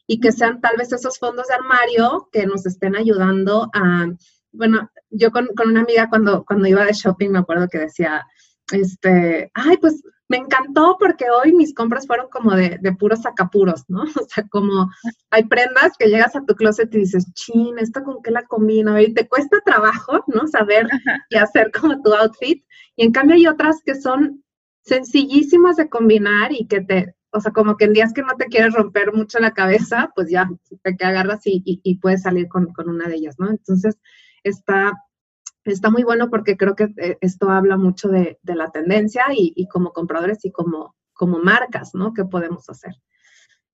y 0.09 0.18
que 0.18 0.33
sean 0.33 0.61
tal 0.61 0.76
vez 0.76 0.92
esos 0.92 1.20
fondos 1.20 1.46
de 1.46 1.55
armario 1.55 2.29
que 2.33 2.44
nos 2.44 2.66
estén 2.66 2.96
ayudando 2.96 3.70
a, 3.72 4.09
bueno, 4.50 4.90
yo 5.11 5.31
con, 5.31 5.46
con 5.55 5.68
una 5.68 5.83
amiga 5.83 6.09
cuando, 6.09 6.44
cuando 6.44 6.66
iba 6.66 6.85
de 6.85 6.92
shopping 6.92 7.31
me 7.31 7.38
acuerdo 7.38 7.68
que 7.68 7.79
decía, 7.79 8.26
este, 8.72 9.48
ay, 9.55 9.76
pues 9.76 10.03
me 10.31 10.37
encantó 10.37 10.97
porque 10.99 11.27
hoy 11.29 11.53
mis 11.53 11.75
compras 11.75 12.07
fueron 12.07 12.29
como 12.31 12.53
de, 12.53 12.79
de, 12.81 12.93
puros 12.93 13.23
sacapuros, 13.23 13.85
¿no? 13.88 14.05
O 14.25 14.29
sea, 14.29 14.47
como 14.49 14.88
hay 15.31 15.45
prendas 15.45 15.97
que 15.99 16.07
llegas 16.07 16.37
a 16.37 16.45
tu 16.45 16.55
closet 16.55 16.95
y 16.95 16.99
dices, 16.99 17.27
chin, 17.35 17.77
¿esto 17.79 18.05
con 18.05 18.23
qué 18.23 18.31
la 18.31 18.45
combino? 18.45 18.99
Y 19.01 19.12
te 19.12 19.27
cuesta 19.29 19.59
trabajo, 19.64 20.25
¿no? 20.29 20.47
Saber 20.47 20.87
y 21.31 21.37
hacer 21.37 21.73
como 21.73 22.01
tu 22.01 22.14
outfit. 22.14 22.64
Y 22.95 23.07
en 23.07 23.12
cambio 23.12 23.35
hay 23.35 23.49
otras 23.49 23.83
que 23.85 23.97
son 23.97 24.45
sencillísimas 24.83 25.77
de 25.77 25.88
combinar 25.88 26.53
y 26.53 26.69
que 26.69 26.81
te, 26.81 27.16
o 27.33 27.40
sea, 27.40 27.51
como 27.51 27.77
que 27.77 27.87
en 27.87 27.93
días 27.93 28.12
que 28.12 28.23
no 28.23 28.37
te 28.38 28.47
quieres 28.47 28.73
romper 28.73 29.12
mucho 29.12 29.40
la 29.40 29.51
cabeza, 29.51 30.12
pues 30.14 30.31
ya 30.31 30.49
te 30.83 31.05
agarras 31.05 31.45
y, 31.45 31.61
y, 31.64 31.81
y 31.83 31.99
puedes 31.99 32.23
salir 32.23 32.47
con, 32.47 32.73
con 32.73 32.88
una 32.88 33.09
de 33.09 33.16
ellas, 33.16 33.35
¿no? 33.40 33.51
Entonces, 33.51 33.99
está 34.45 34.93
está 35.64 35.90
muy 35.90 36.03
bueno 36.03 36.31
porque 36.31 36.57
creo 36.57 36.75
que 36.75 36.88
eh, 36.96 37.18
esto 37.20 37.51
habla 37.51 37.77
mucho 37.77 38.09
de, 38.09 38.38
la 38.44 38.70
tendencia 38.70 39.25
y, 39.35 39.66
como 39.68 39.92
compradores 39.92 40.44
y 40.44 40.51
como, 40.51 40.94
como 41.12 41.38
marcas, 41.38 41.94
¿no? 41.94 42.12
¿Qué 42.12 42.25
podemos 42.25 42.68
hacer? 42.68 42.94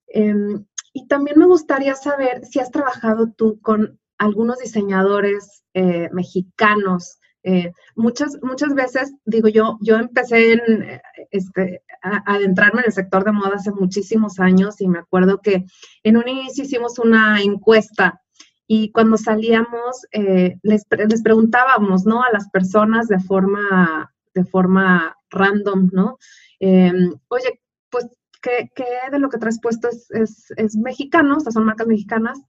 Em, 0.09 0.65
y 0.93 1.07
también 1.07 1.39
me 1.39 1.47
gustaría 1.47 1.95
saber 1.95 2.45
si 2.45 2.59
has 2.59 2.71
trabajado 2.71 3.33
tú 3.33 3.61
con 3.61 3.99
algunos 4.19 4.59
diseñadores 4.59 5.63
eh, 5.75 6.09
mexicanos. 6.13 7.19
Eh, 7.43 7.73
muchas, 7.95 8.39
muchas 8.43 8.75
veces, 8.75 9.15
digo 9.25 9.49
yo, 9.49 9.79
yo 9.81 9.97
empecé 9.97 10.55
en, 10.55 11.01
este, 11.31 11.83
a, 12.03 12.35
adentrarme 12.35 12.81
en 12.81 12.87
el 12.87 12.93
sector 12.93 13.25
de 13.25 13.33
moda 13.33 13.57
hace 13.57 13.71
muchísimos 13.71 14.41
años 14.41 14.81
y 14.81 14.89
me 14.89 14.99
acuerdo 14.99 15.41
que 15.41 15.65
en 16.03 16.17
un 16.17 16.29
inicio 16.29 16.65
hicimos 16.65 16.99
una 16.99 17.41
encuesta 17.41 18.21
y 18.67 18.91
cuando 18.91 19.17
salíamos 19.17 20.07
eh, 20.13 20.59
les, 20.63 20.85
les, 20.91 21.23
preguntábamos, 21.23 22.05
¿no? 22.05 22.23
A 22.23 22.33
las 22.33 22.49
personas 22.51 23.07
de 23.07 23.21
forma, 23.21 24.13
de 24.35 24.45
forma 24.45 25.17
random, 25.31 25.91
¿no? 25.93 26.19
Em, 26.59 27.15
oye, 27.29 27.61
pues, 27.91 28.09
¿qué, 28.43 28.71
¿qué, 28.75 28.85
de 29.11 29.19
lo 29.19 29.29
que 29.29 29.39
traes 29.39 29.61
puesto 29.61 29.89
es, 29.89 30.11
es, 30.11 30.51
es 30.57 30.77
mexicano? 30.77 31.37
O 31.37 31.41
sea, 31.41 31.53
son 31.53 31.65
marcas 31.65 31.87
mexicanas. 31.87 32.41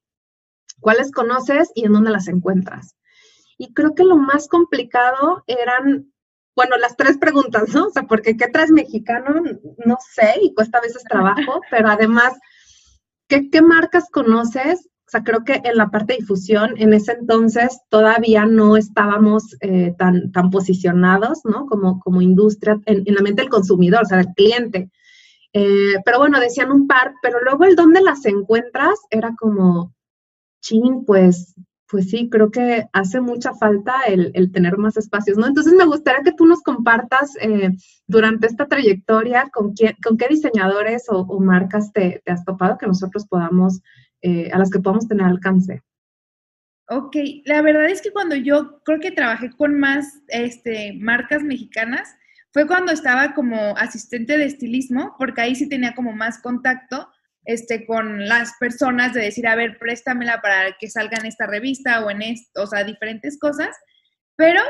¿Cuáles 0.80 1.12
conoces 1.12 1.72
y 1.76 1.86
en 1.86 1.94
dónde 1.94 2.12
las 2.12 2.28
encuentras? 2.28 2.96
Y 3.58 3.74
creo 3.74 3.94
que 3.94 4.04
lo 4.04 4.18
más 4.18 4.48
complicado 4.48 5.44
eran, 5.48 6.12
bueno, 6.56 6.78
las 6.78 6.96
tres 6.96 7.18
preguntas, 7.18 7.74
¿no? 7.74 7.88
O 7.88 7.90
sea, 7.92 8.04
porque 8.04 8.38
¿qué 8.38 8.48
traes 8.48 8.72
mexicano? 8.72 9.44
No 9.86 9.98
sé, 10.14 10.34
y 10.42 10.54
cuesta 10.56 10.80
a 10.80 10.82
veces 10.82 11.04
trabajo, 11.04 11.62
pero 11.72 11.90
además, 11.90 12.34
¿qué, 13.28 13.50
qué 13.52 13.62
marcas 13.62 14.10
conoces? 14.10 14.88
O 15.08 15.10
sea, 15.10 15.24
creo 15.24 15.46
que 15.46 15.62
en 15.64 15.78
la 15.78 15.90
parte 15.90 16.14
de 16.14 16.20
difusión, 16.20 16.74
en 16.76 16.94
ese 16.94 17.14
entonces 17.14 17.80
todavía 17.90 18.46
no 18.46 18.76
estábamos 18.76 19.56
eh, 19.62 19.96
tan, 19.98 20.34
tan 20.34 20.52
posicionados, 20.52 21.46
¿no? 21.46 21.66
Como, 21.66 22.00
como 22.02 22.22
industria, 22.22 22.78
en, 22.86 23.06
la 23.06 23.22
mente 23.22 23.42
del 23.42 23.50
consumidor, 23.50 24.04
o 24.04 24.06
sea, 24.06 24.18
del 24.18 24.34
cliente. 24.36 24.92
Eh, 25.54 25.96
pero 26.04 26.20
bueno, 26.20 26.42
decían 26.42 26.74
un 26.74 26.88
par, 26.88 27.14
pero 27.22 27.42
luego 27.42 27.64
el 27.64 27.78
dónde 27.78 28.02
las 28.02 28.26
encuentras 28.26 29.00
era 29.10 29.34
como, 29.40 29.96
chin, 30.62 31.06
pues, 31.06 31.56
pues 31.90 32.10
sí, 32.10 32.30
creo 32.30 32.52
que 32.52 32.88
hace 32.92 33.22
mucha 33.22 33.54
falta 33.54 33.94
el, 34.08 34.32
el 34.34 34.52
tener 34.52 34.78
más 34.78 34.98
espacios, 34.98 35.38
¿no? 35.38 35.48
Entonces 35.48 35.74
me 35.74 35.86
gustaría 35.86 36.22
que 36.22 36.34
tú 36.34 36.46
nos 36.46 36.62
compartas 36.62 37.38
eh, 37.42 37.72
durante 38.08 38.48
esta 38.48 38.68
trayectoria 38.68 39.50
con, 39.54 39.74
quién, 39.74 39.96
con 40.04 40.18
qué 40.18 40.28
diseñadores 40.28 41.06
o, 41.10 41.40
marcas 41.40 41.94
te, 41.94 42.22
has 42.26 42.44
topado 42.44 42.78
que 42.78 42.88
nosotros 42.88 43.26
podamos 43.26 43.82
eh, 44.22 44.50
a 44.52 44.58
las 44.58 44.70
que 44.70 44.80
podamos 44.80 45.08
tener 45.08 45.26
alcance. 45.26 45.82
Ok, 46.90 47.16
la 47.46 47.62
verdad 47.62 47.90
es 47.90 48.02
que 48.02 48.12
cuando 48.12 48.36
yo 48.36 48.82
creo 48.84 49.00
que 49.00 49.12
trabajé 49.12 49.52
con 49.52 49.78
más 49.78 50.22
este, 50.30 50.94
marcas 51.00 51.44
mexicanas, 51.44 52.16
fue 52.54 52.66
cuando 52.66 52.92
estaba 52.92 53.34
como 53.34 53.76
asistente 53.78 54.38
de 54.38 54.46
estilismo, 54.46 55.16
porque 55.20 55.42
ahí 55.42 55.56
sí 55.56 55.68
tenía 55.68 55.94
como 55.94 56.14
más 56.14 56.42
contacto 56.42 57.10
este, 57.44 57.86
con 57.86 58.28
las 58.28 58.54
personas 58.60 59.14
de 59.14 59.22
decir, 59.22 59.48
a 59.48 59.56
ver, 59.56 59.78
préstamela 59.80 60.42
para 60.42 60.76
que 60.80 60.90
salga 60.90 61.18
en 61.18 61.26
esta 61.26 61.46
revista 61.46 62.06
o 62.06 62.10
en 62.10 62.22
esto, 62.22 62.64
o 62.64 62.68
sea, 62.68 62.84
diferentes 62.84 63.38
cosas. 63.40 63.76
Pero 64.36 64.62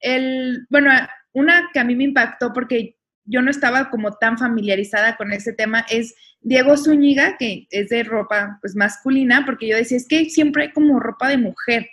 el, 0.00 0.66
bueno, 0.70 0.90
una 1.32 1.70
que 1.72 1.80
a 1.80 1.84
mí 1.84 1.94
me 1.96 2.04
impactó 2.04 2.52
porque 2.52 2.96
yo 3.24 3.42
no 3.42 3.50
estaba 3.50 3.90
como 3.90 4.12
tan 4.12 4.38
familiarizada 4.38 5.16
con 5.16 5.32
ese 5.32 5.52
tema 5.52 5.84
es 5.90 6.14
Diego 6.40 6.76
Zúñiga, 6.76 7.36
que 7.38 7.66
es 7.70 7.88
de 7.88 8.02
ropa 8.02 8.58
pues 8.60 8.76
masculina, 8.76 9.44
porque 9.46 9.66
yo 9.66 9.76
decía, 9.76 9.96
es 9.96 10.06
que 10.06 10.28
siempre 10.28 10.64
hay 10.64 10.72
como 10.72 11.00
ropa 11.00 11.28
de 11.28 11.38
mujer. 11.38 11.88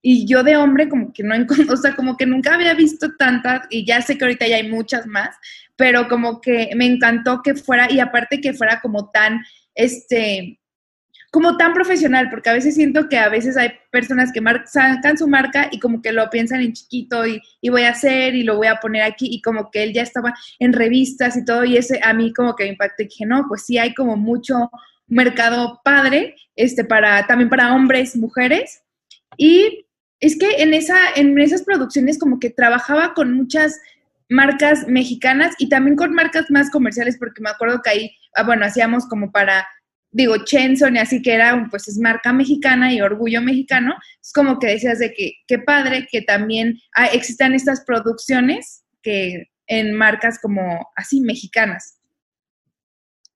Y 0.00 0.26
yo 0.26 0.44
de 0.44 0.56
hombre 0.56 0.88
como 0.88 1.12
que 1.12 1.24
no, 1.24 1.34
o 1.72 1.76
sea, 1.76 1.96
como 1.96 2.16
que 2.16 2.26
nunca 2.26 2.54
había 2.54 2.74
visto 2.74 3.16
tantas, 3.16 3.62
y 3.70 3.84
ya 3.84 4.00
sé 4.00 4.16
que 4.16 4.24
ahorita 4.24 4.46
ya 4.46 4.56
hay 4.56 4.70
muchas 4.70 5.06
más, 5.06 5.36
pero 5.74 6.08
como 6.08 6.40
que 6.40 6.70
me 6.76 6.86
encantó 6.86 7.42
que 7.42 7.56
fuera, 7.56 7.90
y 7.90 7.98
aparte 7.98 8.40
que 8.40 8.54
fuera 8.54 8.80
como 8.80 9.10
tan, 9.10 9.40
este, 9.74 10.60
como 11.36 11.58
tan 11.58 11.74
profesional, 11.74 12.30
porque 12.30 12.48
a 12.48 12.54
veces 12.54 12.76
siento 12.76 13.10
que 13.10 13.18
a 13.18 13.28
veces 13.28 13.58
hay 13.58 13.72
personas 13.90 14.32
que 14.32 14.40
sacan 14.64 15.18
su 15.18 15.28
marca 15.28 15.68
y 15.70 15.78
como 15.78 16.00
que 16.00 16.10
lo 16.10 16.30
piensan 16.30 16.62
en 16.62 16.72
chiquito 16.72 17.26
y, 17.26 17.42
y, 17.60 17.68
voy 17.68 17.82
a 17.82 17.90
hacer 17.90 18.34
y 18.34 18.42
lo 18.42 18.56
voy 18.56 18.68
a 18.68 18.76
poner 18.76 19.02
aquí 19.02 19.28
y 19.30 19.42
como 19.42 19.70
que 19.70 19.82
él 19.82 19.92
ya 19.92 20.00
estaba 20.00 20.32
en 20.58 20.72
revistas 20.72 21.36
y 21.36 21.44
todo 21.44 21.66
y 21.66 21.76
ese 21.76 22.00
a 22.02 22.14
mí 22.14 22.32
como 22.32 22.56
que 22.56 22.64
me 22.64 22.70
impactó 22.70 23.02
y 23.02 23.08
dije, 23.08 23.26
no, 23.26 23.44
pues 23.48 23.66
sí 23.66 23.76
hay 23.76 23.92
como 23.92 24.16
mucho 24.16 24.70
mercado 25.08 25.82
padre, 25.84 26.36
este, 26.54 26.84
para, 26.84 27.26
también 27.26 27.50
para 27.50 27.74
hombres, 27.74 28.16
mujeres. 28.16 28.80
Y 29.36 29.84
es 30.20 30.38
que 30.38 30.62
en, 30.62 30.72
esa, 30.72 30.96
en 31.16 31.38
esas 31.38 31.64
producciones 31.64 32.18
como 32.18 32.40
que 32.40 32.48
trabajaba 32.48 33.12
con 33.12 33.34
muchas 33.34 33.78
marcas 34.30 34.88
mexicanas 34.88 35.54
y 35.58 35.68
también 35.68 35.96
con 35.96 36.14
marcas 36.14 36.46
más 36.50 36.70
comerciales, 36.70 37.18
porque 37.18 37.42
me 37.42 37.50
acuerdo 37.50 37.82
que 37.82 37.90
ahí, 37.90 38.16
ah, 38.36 38.42
bueno, 38.42 38.64
hacíamos 38.64 39.06
como 39.06 39.30
para 39.30 39.66
digo, 40.16 40.34
Chenson 40.44 40.96
y 40.96 40.98
así 40.98 41.20
que 41.20 41.34
era, 41.34 41.66
pues 41.70 41.88
es 41.88 41.98
marca 41.98 42.32
mexicana 42.32 42.90
y 42.90 43.02
orgullo 43.02 43.42
mexicano, 43.42 43.94
es 44.22 44.32
como 44.32 44.58
que 44.58 44.68
decías 44.68 44.98
de 44.98 45.12
que 45.12 45.34
qué 45.46 45.58
padre 45.58 46.08
que 46.10 46.22
también 46.22 46.78
existan 47.12 47.52
estas 47.52 47.84
producciones 47.84 48.82
que 49.02 49.50
en 49.66 49.92
marcas 49.92 50.38
como 50.40 50.88
así 50.96 51.20
mexicanas. 51.20 52.00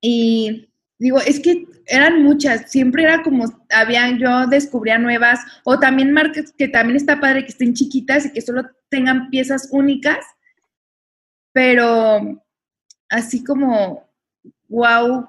Y 0.00 0.70
digo, 0.98 1.20
es 1.20 1.40
que 1.40 1.66
eran 1.86 2.22
muchas, 2.22 2.70
siempre 2.70 3.02
era 3.02 3.22
como, 3.22 3.44
había, 3.68 4.16
yo 4.16 4.46
descubría 4.46 4.96
nuevas, 4.98 5.40
o 5.64 5.78
también 5.78 6.12
marcas 6.12 6.54
que 6.56 6.68
también 6.68 6.96
está 6.96 7.20
padre 7.20 7.42
que 7.42 7.50
estén 7.50 7.74
chiquitas 7.74 8.24
y 8.24 8.32
que 8.32 8.40
solo 8.40 8.62
tengan 8.88 9.28
piezas 9.28 9.68
únicas, 9.70 10.24
pero 11.52 12.42
así 13.10 13.44
como, 13.44 14.08
wow, 14.68 15.28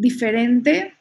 diferente. 0.00 0.94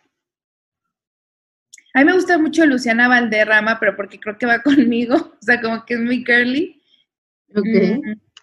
A 1.94 2.00
mí 2.00 2.06
me 2.06 2.14
gusta 2.14 2.38
mucho 2.38 2.66
Luciana 2.66 3.08
Valderrama, 3.08 3.80
pero 3.80 3.96
porque 3.96 4.20
creo 4.20 4.38
que 4.38 4.46
va 4.46 4.62
conmigo, 4.64 5.16
o 5.16 5.42
sea, 5.42 5.62
como 5.62 5.86
que 5.86 5.96
es 5.96 6.00
muy 6.00 6.24
curly. 6.24 6.82
Ok. 7.56 7.66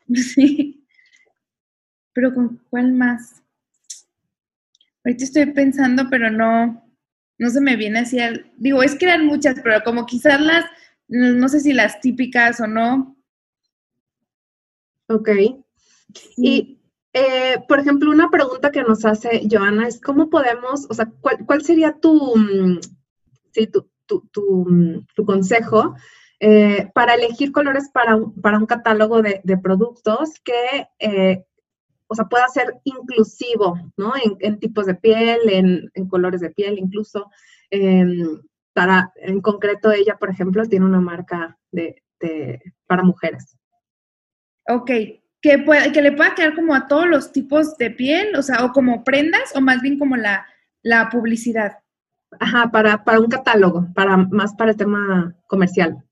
Mm, 0.08 0.14
sí. 0.14 0.84
Pero 2.12 2.32
¿con 2.32 2.58
cuál 2.70 2.92
más? 2.92 3.42
Ahorita 5.04 5.24
estoy 5.24 5.46
pensando, 5.52 6.08
pero 6.10 6.30
no, 6.30 6.82
no 7.38 7.50
se 7.50 7.60
me 7.60 7.76
viene 7.76 8.00
así. 8.00 8.18
digo, 8.56 8.82
es 8.82 8.94
que 8.96 9.04
eran 9.04 9.26
muchas, 9.26 9.60
pero 9.62 9.82
como 9.84 10.06
quizás 10.06 10.40
las, 10.40 10.64
no 11.08 11.48
sé 11.48 11.60
si 11.60 11.72
las 11.72 12.00
típicas 12.00 12.60
o 12.60 12.66
no. 12.66 13.16
Ok. 15.08 15.28
Y 16.36 16.80
eh, 17.18 17.64
por 17.66 17.80
ejemplo, 17.80 18.10
una 18.10 18.28
pregunta 18.28 18.70
que 18.70 18.82
nos 18.82 19.06
hace 19.06 19.48
Joana 19.50 19.88
es 19.88 19.98
cómo 19.98 20.28
podemos, 20.28 20.86
o 20.90 20.92
sea, 20.92 21.10
cuál, 21.22 21.62
sería 21.62 21.98
tu, 21.98 22.36
mm, 22.36 22.78
sí, 23.52 23.68
tu, 23.68 23.88
tu, 24.06 24.66
mm, 24.68 25.06
tu, 25.14 25.24
consejo 25.24 25.94
eh, 26.40 26.90
para 26.92 27.14
elegir 27.14 27.52
colores 27.52 27.88
para, 27.90 28.18
para 28.42 28.58
un 28.58 28.66
catálogo 28.66 29.22
de, 29.22 29.40
productos 29.62 30.38
que, 30.44 30.88
eh, 30.98 31.46
o 32.06 32.14
sea, 32.14 32.26
pueda 32.26 32.46
ser 32.48 32.74
inclusivo, 32.84 33.78
¿no? 33.96 34.12
En, 34.38 34.58
tipos 34.58 34.84
de 34.84 34.96
piel, 34.96 35.40
en, 35.94 36.08
colores 36.08 36.42
de 36.42 36.50
piel 36.50 36.78
incluso. 36.78 37.30
Em, 37.70 38.42
para, 38.74 39.10
en 39.16 39.40
concreto, 39.40 39.90
ella, 39.90 40.18
por 40.18 40.28
ejemplo, 40.28 40.66
tiene 40.66 40.84
una 40.84 41.00
marca 41.00 41.58
de 41.72 42.02
para 42.86 43.02
mujeres. 43.02 43.56
Ok, 44.68 44.90
que, 45.46 45.92
que 45.92 46.02
le 46.02 46.12
pueda 46.12 46.34
quedar 46.34 46.54
como 46.54 46.74
a 46.74 46.88
todos 46.88 47.06
los 47.06 47.32
tipos 47.32 47.76
de 47.78 47.90
piel, 47.90 48.34
o 48.36 48.42
sea, 48.42 48.64
o 48.64 48.72
como 48.72 49.04
prendas, 49.04 49.54
o 49.54 49.60
más 49.60 49.80
bien 49.80 49.98
como 49.98 50.16
la, 50.16 50.46
la 50.82 51.08
publicidad. 51.08 51.78
Ajá, 52.40 52.70
para, 52.70 53.04
para 53.04 53.20
un 53.20 53.28
catálogo, 53.28 53.86
para 53.94 54.16
más 54.16 54.54
para 54.54 54.72
el 54.72 54.76
tema 54.76 55.34
comercial. 55.46 56.02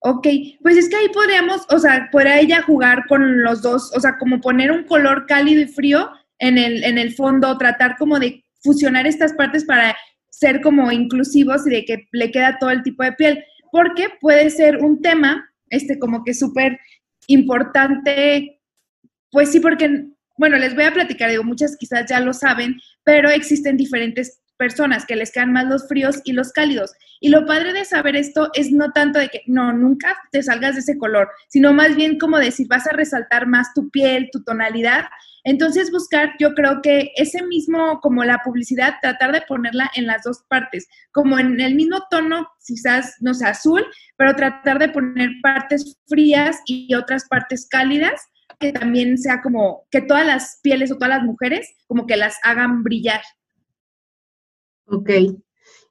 Ok, 0.00 0.26
pues 0.60 0.76
es 0.76 0.88
que 0.88 0.96
ahí 0.96 1.08
podríamos, 1.08 1.64
o 1.70 1.78
sea, 1.78 2.08
podría 2.10 2.40
ella 2.40 2.62
jugar 2.62 3.06
con 3.06 3.42
los 3.42 3.62
dos, 3.62 3.92
o 3.96 4.00
sea, 4.00 4.18
como 4.18 4.40
poner 4.40 4.70
un 4.70 4.84
color 4.84 5.26
cálido 5.26 5.62
y 5.62 5.66
frío 5.66 6.10
en 6.38 6.58
el, 6.58 6.84
en 6.84 6.98
el 6.98 7.14
fondo, 7.14 7.56
tratar 7.56 7.96
como 7.96 8.18
de 8.18 8.44
fusionar 8.62 9.06
estas 9.06 9.32
partes 9.32 9.64
para 9.64 9.96
ser 10.28 10.60
como 10.60 10.90
inclusivos 10.90 11.66
y 11.66 11.70
de 11.70 11.84
que 11.84 12.08
le 12.12 12.30
queda 12.30 12.58
todo 12.58 12.70
el 12.70 12.82
tipo 12.82 13.04
de 13.04 13.12
piel, 13.12 13.44
porque 13.70 14.08
puede 14.20 14.50
ser 14.50 14.78
un 14.78 15.00
tema, 15.00 15.48
este, 15.70 15.98
como 15.98 16.24
que 16.24 16.34
súper 16.34 16.78
importante, 17.26 18.60
pues 19.30 19.50
sí, 19.52 19.60
porque, 19.60 20.06
bueno, 20.36 20.56
les 20.58 20.74
voy 20.74 20.84
a 20.84 20.92
platicar, 20.92 21.30
digo, 21.30 21.44
muchas 21.44 21.76
quizás 21.76 22.06
ya 22.08 22.20
lo 22.20 22.32
saben, 22.32 22.80
pero 23.04 23.30
existen 23.30 23.76
diferentes 23.76 24.42
personas 24.56 25.04
que 25.06 25.16
les 25.16 25.32
quedan 25.32 25.52
más 25.52 25.66
los 25.66 25.88
fríos 25.88 26.20
y 26.24 26.32
los 26.32 26.52
cálidos. 26.52 26.92
Y 27.20 27.30
lo 27.30 27.46
padre 27.46 27.72
de 27.72 27.84
saber 27.84 28.16
esto 28.16 28.50
es 28.54 28.70
no 28.70 28.92
tanto 28.92 29.18
de 29.18 29.28
que 29.28 29.42
no, 29.46 29.72
nunca 29.72 30.16
te 30.30 30.42
salgas 30.42 30.74
de 30.74 30.80
ese 30.80 30.98
color, 30.98 31.28
sino 31.48 31.72
más 31.72 31.96
bien 31.96 32.18
como 32.18 32.38
decir, 32.38 32.66
vas 32.68 32.86
a 32.86 32.92
resaltar 32.92 33.46
más 33.46 33.74
tu 33.74 33.90
piel, 33.90 34.28
tu 34.32 34.42
tonalidad. 34.44 35.06
Entonces 35.44 35.90
buscar, 35.90 36.34
yo 36.38 36.54
creo 36.54 36.80
que 36.82 37.10
ese 37.16 37.42
mismo, 37.44 38.00
como 38.00 38.24
la 38.24 38.38
publicidad, 38.44 38.94
tratar 39.02 39.32
de 39.32 39.42
ponerla 39.42 39.90
en 39.96 40.06
las 40.06 40.22
dos 40.22 40.44
partes, 40.48 40.86
como 41.12 41.38
en 41.38 41.60
el 41.60 41.74
mismo 41.74 42.02
tono, 42.10 42.48
quizás, 42.64 43.16
no 43.20 43.34
sé, 43.34 43.46
azul, 43.46 43.84
pero 44.16 44.36
tratar 44.36 44.78
de 44.78 44.88
poner 44.88 45.30
partes 45.42 45.98
frías 46.06 46.60
y 46.66 46.94
otras 46.94 47.26
partes 47.28 47.66
cálidas, 47.68 48.20
que 48.60 48.72
también 48.72 49.18
sea 49.18 49.42
como 49.42 49.86
que 49.90 50.02
todas 50.02 50.26
las 50.26 50.60
pieles 50.62 50.92
o 50.92 50.94
todas 50.94 51.10
las 51.10 51.24
mujeres 51.24 51.68
como 51.88 52.06
que 52.06 52.16
las 52.16 52.36
hagan 52.44 52.84
brillar. 52.84 53.22
Ok. 54.86 55.10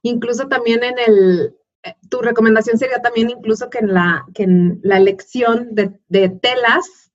Incluso 0.02 0.48
también 0.48 0.82
en 0.82 0.94
el, 1.06 1.54
eh, 1.84 1.94
tu 2.08 2.20
recomendación 2.20 2.78
sería 2.78 3.00
también 3.00 3.30
incluso 3.30 3.68
que 3.68 3.78
en 3.78 3.92
la, 3.92 4.24
que 4.34 4.44
en 4.44 4.80
la 4.82 4.96
elección 4.96 5.74
de, 5.74 6.28
telas, 6.28 7.11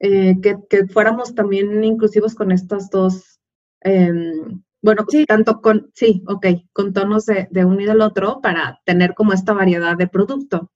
eh, 0.00 0.36
que, 0.40 0.86
fuéramos 0.86 1.34
también 1.34 1.82
inclusivos 1.82 2.34
con 2.34 2.52
estos 2.52 2.90
dos, 2.90 3.40
em, 3.80 4.62
bueno, 4.82 5.04
tanto 5.26 5.60
con, 5.60 5.90
sí, 5.94 6.22
ok, 6.26 6.46
con 6.72 6.92
tonos 6.92 7.26
de, 7.26 7.48
de 7.50 7.64
uno 7.64 7.80
y 7.80 7.86
del 7.86 8.00
otro 8.00 8.40
para 8.40 8.80
tener 8.84 9.14
como 9.14 9.32
esta 9.32 9.52
variedad 9.52 9.96
de 9.96 10.06
producto. 10.06 10.70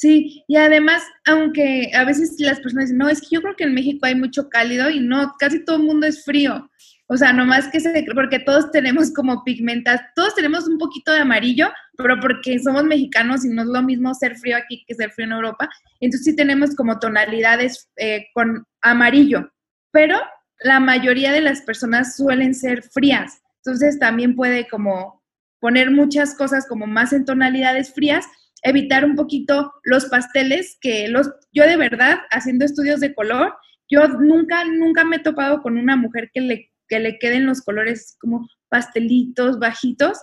Sí, 0.00 0.44
y 0.48 0.56
además, 0.56 1.02
aunque 1.26 1.90
a 1.94 2.06
veces 2.06 2.34
las 2.38 2.58
personas 2.60 2.86
dicen, 2.86 2.96
no, 2.96 3.10
es 3.10 3.20
que 3.20 3.36
yo 3.36 3.42
creo 3.42 3.54
que 3.54 3.64
en 3.64 3.74
México 3.74 4.06
hay 4.06 4.14
mucho 4.14 4.48
cálido 4.48 4.88
y 4.88 4.98
no, 4.98 5.34
casi 5.38 5.62
todo 5.62 5.76
el 5.76 5.82
mundo 5.82 6.06
es 6.06 6.24
frío. 6.24 6.70
O 7.12 7.16
sea, 7.16 7.32
nomás 7.32 7.66
que 7.66 7.80
se, 7.80 8.06
porque 8.14 8.38
todos 8.38 8.70
tenemos 8.70 9.12
como 9.12 9.42
pigmentas, 9.42 10.00
todos 10.14 10.32
tenemos 10.36 10.68
un 10.68 10.78
poquito 10.78 11.10
de 11.10 11.18
amarillo, 11.18 11.68
pero 11.96 12.20
porque 12.20 12.56
somos 12.60 12.84
mexicanos 12.84 13.44
y 13.44 13.48
no 13.48 13.62
es 13.62 13.68
lo 13.68 13.82
mismo 13.82 14.14
ser 14.14 14.36
frío 14.36 14.56
aquí 14.56 14.84
que 14.86 14.94
ser 14.94 15.10
frío 15.10 15.26
en 15.26 15.32
Europa. 15.32 15.68
Entonces 15.98 16.24
sí 16.24 16.36
tenemos 16.36 16.76
como 16.76 17.00
tonalidades 17.00 17.90
eh, 17.96 18.26
con 18.32 18.64
amarillo, 18.80 19.50
pero 19.90 20.20
la 20.60 20.78
mayoría 20.78 21.32
de 21.32 21.40
las 21.40 21.62
personas 21.62 22.14
suelen 22.14 22.54
ser 22.54 22.84
frías. 22.84 23.42
Entonces 23.56 23.98
también 23.98 24.36
puede 24.36 24.68
como 24.68 25.20
poner 25.58 25.90
muchas 25.90 26.36
cosas 26.36 26.64
como 26.68 26.86
más 26.86 27.12
en 27.12 27.24
tonalidades 27.24 27.92
frías, 27.92 28.24
evitar 28.62 29.04
un 29.04 29.16
poquito 29.16 29.72
los 29.82 30.06
pasteles 30.06 30.78
que 30.80 31.08
los, 31.08 31.28
yo 31.52 31.66
de 31.66 31.76
verdad, 31.76 32.18
haciendo 32.30 32.64
estudios 32.64 33.00
de 33.00 33.16
color, 33.16 33.52
yo 33.88 34.06
nunca, 34.06 34.64
nunca 34.64 35.04
me 35.04 35.16
he 35.16 35.20
topado 35.20 35.60
con 35.60 35.76
una 35.76 35.96
mujer 35.96 36.30
que 36.32 36.40
le 36.40 36.69
que 36.90 37.00
le 37.00 37.18
queden 37.18 37.46
los 37.46 37.62
colores 37.62 38.16
como 38.20 38.46
pastelitos, 38.68 39.58
bajitos, 39.58 40.18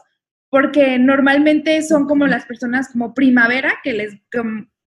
porque 0.49 0.99
normalmente 0.99 1.81
son 1.81 2.05
como 2.05 2.27
las 2.27 2.45
personas 2.45 2.89
como 2.91 3.13
primavera 3.13 3.73
que 3.83 3.93
les, 3.93 4.13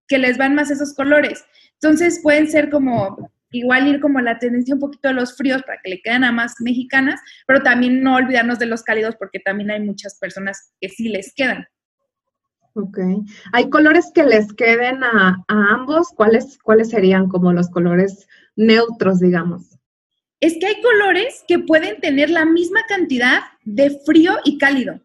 que 0.07 0.17
les 0.17 0.37
van 0.37 0.55
más 0.55 0.71
esos 0.71 0.93
colores. 0.93 1.43
Entonces 1.73 2.19
pueden 2.23 2.47
ser 2.47 2.69
como 2.69 3.31
igual 3.51 3.87
ir 3.87 3.99
como 3.99 4.19
la 4.19 4.39
tendencia 4.39 4.73
un 4.73 4.79
poquito 4.79 5.09
de 5.09 5.15
los 5.15 5.35
fríos 5.35 5.61
para 5.63 5.79
que 5.83 5.89
le 5.89 6.01
queden 6.01 6.23
a 6.23 6.31
más 6.31 6.55
mexicanas, 6.59 7.19
pero 7.45 7.61
también 7.61 8.01
no 8.01 8.15
olvidarnos 8.15 8.59
de 8.59 8.65
los 8.67 8.83
cálidos 8.83 9.15
porque 9.17 9.39
también 9.39 9.71
hay 9.71 9.81
muchas 9.81 10.17
personas 10.19 10.73
que 10.79 10.89
sí 10.89 11.09
les 11.09 11.33
quedan. 11.33 11.65
Ok. 12.75 12.97
¿Hay 13.51 13.69
colores 13.69 14.11
que 14.13 14.23
les 14.23 14.51
queden 14.53 15.03
a, 15.03 15.43
a 15.47 15.73
ambos? 15.73 16.09
¿Cuáles, 16.15 16.57
¿Cuáles 16.63 16.89
serían 16.89 17.27
como 17.29 17.53
los 17.53 17.69
colores 17.69 18.27
neutros, 18.55 19.19
digamos? 19.19 19.77
Es 20.43 20.57
que 20.59 20.65
hay 20.65 20.81
colores 20.81 21.45
que 21.47 21.57
pueden 21.59 22.01
tener 22.01 22.29
la 22.29 22.43
misma 22.43 22.81
cantidad 22.89 23.43
de 23.63 23.97
frío 24.05 24.33
y 24.43 24.57
cálido 24.57 24.99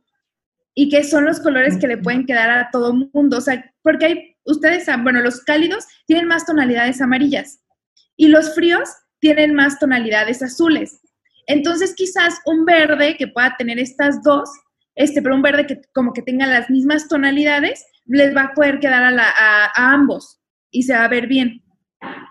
y 0.75 0.89
que 0.89 1.05
son 1.05 1.27
los 1.27 1.39
colores 1.39 1.77
que 1.77 1.87
le 1.87 1.97
pueden 1.97 2.27
quedar 2.27 2.51
a 2.51 2.71
todo 2.73 2.93
mundo. 2.93 3.39
O 3.39 3.41
sea, 3.41 3.73
porque 3.83 4.05
hay, 4.05 4.37
ustedes 4.47 4.87
saben, 4.87 5.05
bueno, 5.05 5.21
los 5.21 5.41
cálidos 5.43 5.87
tienen 6.07 6.27
más 6.27 6.45
tonalidades 6.45 7.01
amarillas 7.01 7.61
y 8.17 8.27
los 8.27 8.53
fríos 8.53 8.89
tienen 9.21 9.55
más 9.55 9.79
tonalidades 9.79 10.43
azules. 10.43 11.01
Entonces, 11.47 11.95
quizás 11.95 12.41
un 12.45 12.65
verde 12.65 13.17
que 13.17 13.29
pueda 13.29 13.55
tener 13.57 13.79
estas 13.79 14.21
dos, 14.25 14.51
este, 14.97 15.23
pero 15.23 15.37
un 15.37 15.43
verde 15.43 15.69
que 15.69 15.81
como 15.95 16.13
que 16.13 16.23
tenga 16.23 16.47
las 16.47 16.69
mismas 16.69 17.07
tonalidades, 17.07 17.87
les 18.07 18.35
va 18.35 18.43
a 18.43 18.55
poder 18.55 18.81
quedar 18.81 19.05
a, 19.05 19.33
a 19.67 19.93
ambos 19.93 20.41
y 20.73 20.83
se 20.83 20.95
va 20.95 21.05
a 21.05 21.09
ver 21.09 21.29
bien. 21.29 21.63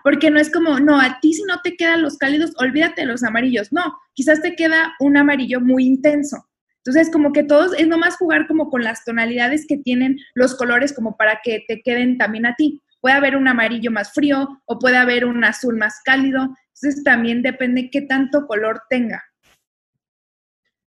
Porque 0.02 0.30
no 0.30 0.40
es 0.40 0.50
como, 0.50 0.80
no, 0.80 1.00
a 1.00 1.18
ti 1.20 1.34
si 1.34 1.42
no 1.44 1.60
te 1.62 1.76
quedan 1.76 2.02
los 2.02 2.16
cálidos, 2.16 2.52
olvídate 2.58 3.02
de 3.02 3.06
los 3.06 3.22
amarillos. 3.22 3.72
No, 3.72 3.94
quizás 4.14 4.40
te 4.40 4.54
queda 4.54 4.94
un 5.00 5.16
amarillo 5.16 5.60
muy 5.60 5.84
intenso. 5.84 6.48
Entonces, 6.78 7.12
como 7.12 7.32
que 7.32 7.42
todos, 7.42 7.74
es 7.78 7.86
nomás 7.86 8.16
jugar 8.16 8.46
como 8.46 8.70
con 8.70 8.82
las 8.82 9.04
tonalidades 9.04 9.66
que 9.66 9.76
tienen 9.76 10.16
los 10.34 10.54
colores 10.54 10.94
como 10.94 11.16
para 11.16 11.40
que 11.42 11.64
te 11.68 11.82
queden 11.82 12.16
también 12.16 12.46
a 12.46 12.54
ti. 12.54 12.80
Puede 13.00 13.16
haber 13.16 13.36
un 13.36 13.46
amarillo 13.46 13.90
más 13.90 14.12
frío 14.12 14.48
o 14.64 14.78
puede 14.78 14.96
haber 14.96 15.24
un 15.24 15.44
azul 15.44 15.76
más 15.76 16.00
cálido. 16.04 16.48
Entonces, 16.74 17.04
también 17.04 17.42
depende 17.42 17.90
qué 17.90 18.02
tanto 18.02 18.46
color 18.46 18.80
tenga. 18.88 19.22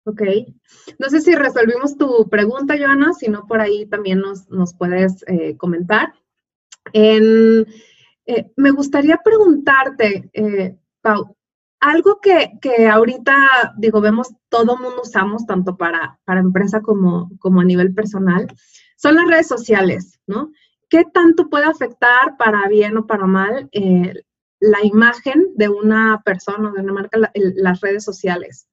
Ok. 0.05 0.21
No 0.97 1.09
sé 1.09 1.21
si 1.21 1.35
resolvimos 1.35 1.97
tu 1.97 2.29
pregunta, 2.29 2.77
Joana, 2.77 3.13
si 3.13 3.27
no, 3.27 3.45
por 3.47 3.61
ahí 3.61 3.85
también 3.85 4.21
nos, 4.21 4.73
puedes 4.75 5.23
eh, 5.27 5.55
comentar. 5.57 6.13
En 6.93 7.67
eh, 8.29 8.51
me 8.57 8.69
gustaría 8.69 9.17
preguntarte, 9.17 10.29
eh, 10.33 10.77
Pau, 11.01 11.35
algo 11.79 12.19
que, 12.21 12.59
ahorita, 12.87 13.73
digo, 13.77 14.01
vemos 14.01 14.27
todo 14.49 14.77
mundo 14.77 15.01
usamos, 15.01 15.47
tanto 15.47 15.75
para, 15.77 16.19
para 16.25 16.39
empresa 16.39 16.79
como, 16.81 17.31
como 17.39 17.61
a 17.61 17.63
nivel 17.63 17.91
personal, 17.91 18.45
son 18.97 19.15
las 19.15 19.25
redes 19.25 19.47
sociales, 19.47 20.19
¿no? 20.27 20.51
¿Qué 20.89 21.05
tanto 21.11 21.49
puede 21.49 21.65
afectar 21.65 22.37
para 22.37 22.67
bien 22.67 22.97
o 22.97 23.07
para 23.07 23.25
mal 23.25 23.67
eh, 23.71 24.13
la 24.59 24.77
imagen 24.83 25.47
de 25.55 25.69
una 25.69 26.21
persona 26.23 26.69
o 26.69 26.73
de 26.73 26.81
una 26.81 26.93
marca, 26.93 27.31
las 27.33 27.81
redes 27.81 28.03
sociales? 28.03 28.67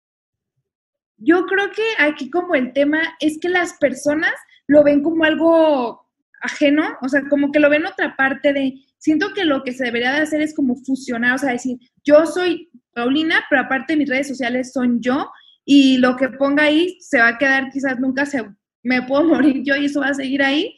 Yo 1.16 1.46
creo 1.46 1.70
que 1.70 1.84
aquí 1.98 2.28
como 2.28 2.54
el 2.54 2.74
tema 2.74 3.00
es 3.20 3.38
que 3.40 3.48
las 3.48 3.72
personas 3.78 4.34
lo 4.66 4.84
ven 4.84 5.02
como 5.02 5.24
algo 5.24 6.06
ajeno, 6.42 6.98
o 7.00 7.08
sea, 7.08 7.22
como 7.30 7.52
que 7.52 7.60
lo 7.60 7.70
ven 7.70 7.86
otra 7.86 8.16
parte 8.16 8.52
de, 8.52 8.74
siento 8.98 9.32
que 9.34 9.44
lo 9.44 9.62
que 9.62 9.72
se 9.72 9.84
debería 9.84 10.12
de 10.12 10.20
hacer 10.20 10.40
es 10.40 10.54
como 10.54 10.76
fusionar, 10.76 11.34
o 11.34 11.38
sea, 11.38 11.52
decir, 11.52 11.78
yo 12.04 12.26
soy 12.26 12.70
Paulina, 12.94 13.44
pero 13.50 13.62
aparte 13.62 13.96
mis 13.96 14.08
redes 14.08 14.28
sociales 14.28 14.72
son 14.72 15.00
yo 15.00 15.30
y 15.64 15.98
lo 15.98 16.16
que 16.16 16.28
ponga 16.28 16.64
ahí 16.64 16.96
se 17.00 17.18
va 17.18 17.28
a 17.28 17.38
quedar, 17.38 17.70
quizás 17.70 17.98
nunca 17.98 18.24
se, 18.24 18.42
me 18.82 19.02
puedo 19.02 19.24
morir 19.28 19.62
yo 19.64 19.76
y 19.76 19.86
eso 19.86 20.00
va 20.00 20.08
a 20.08 20.14
seguir 20.14 20.42
ahí. 20.42 20.74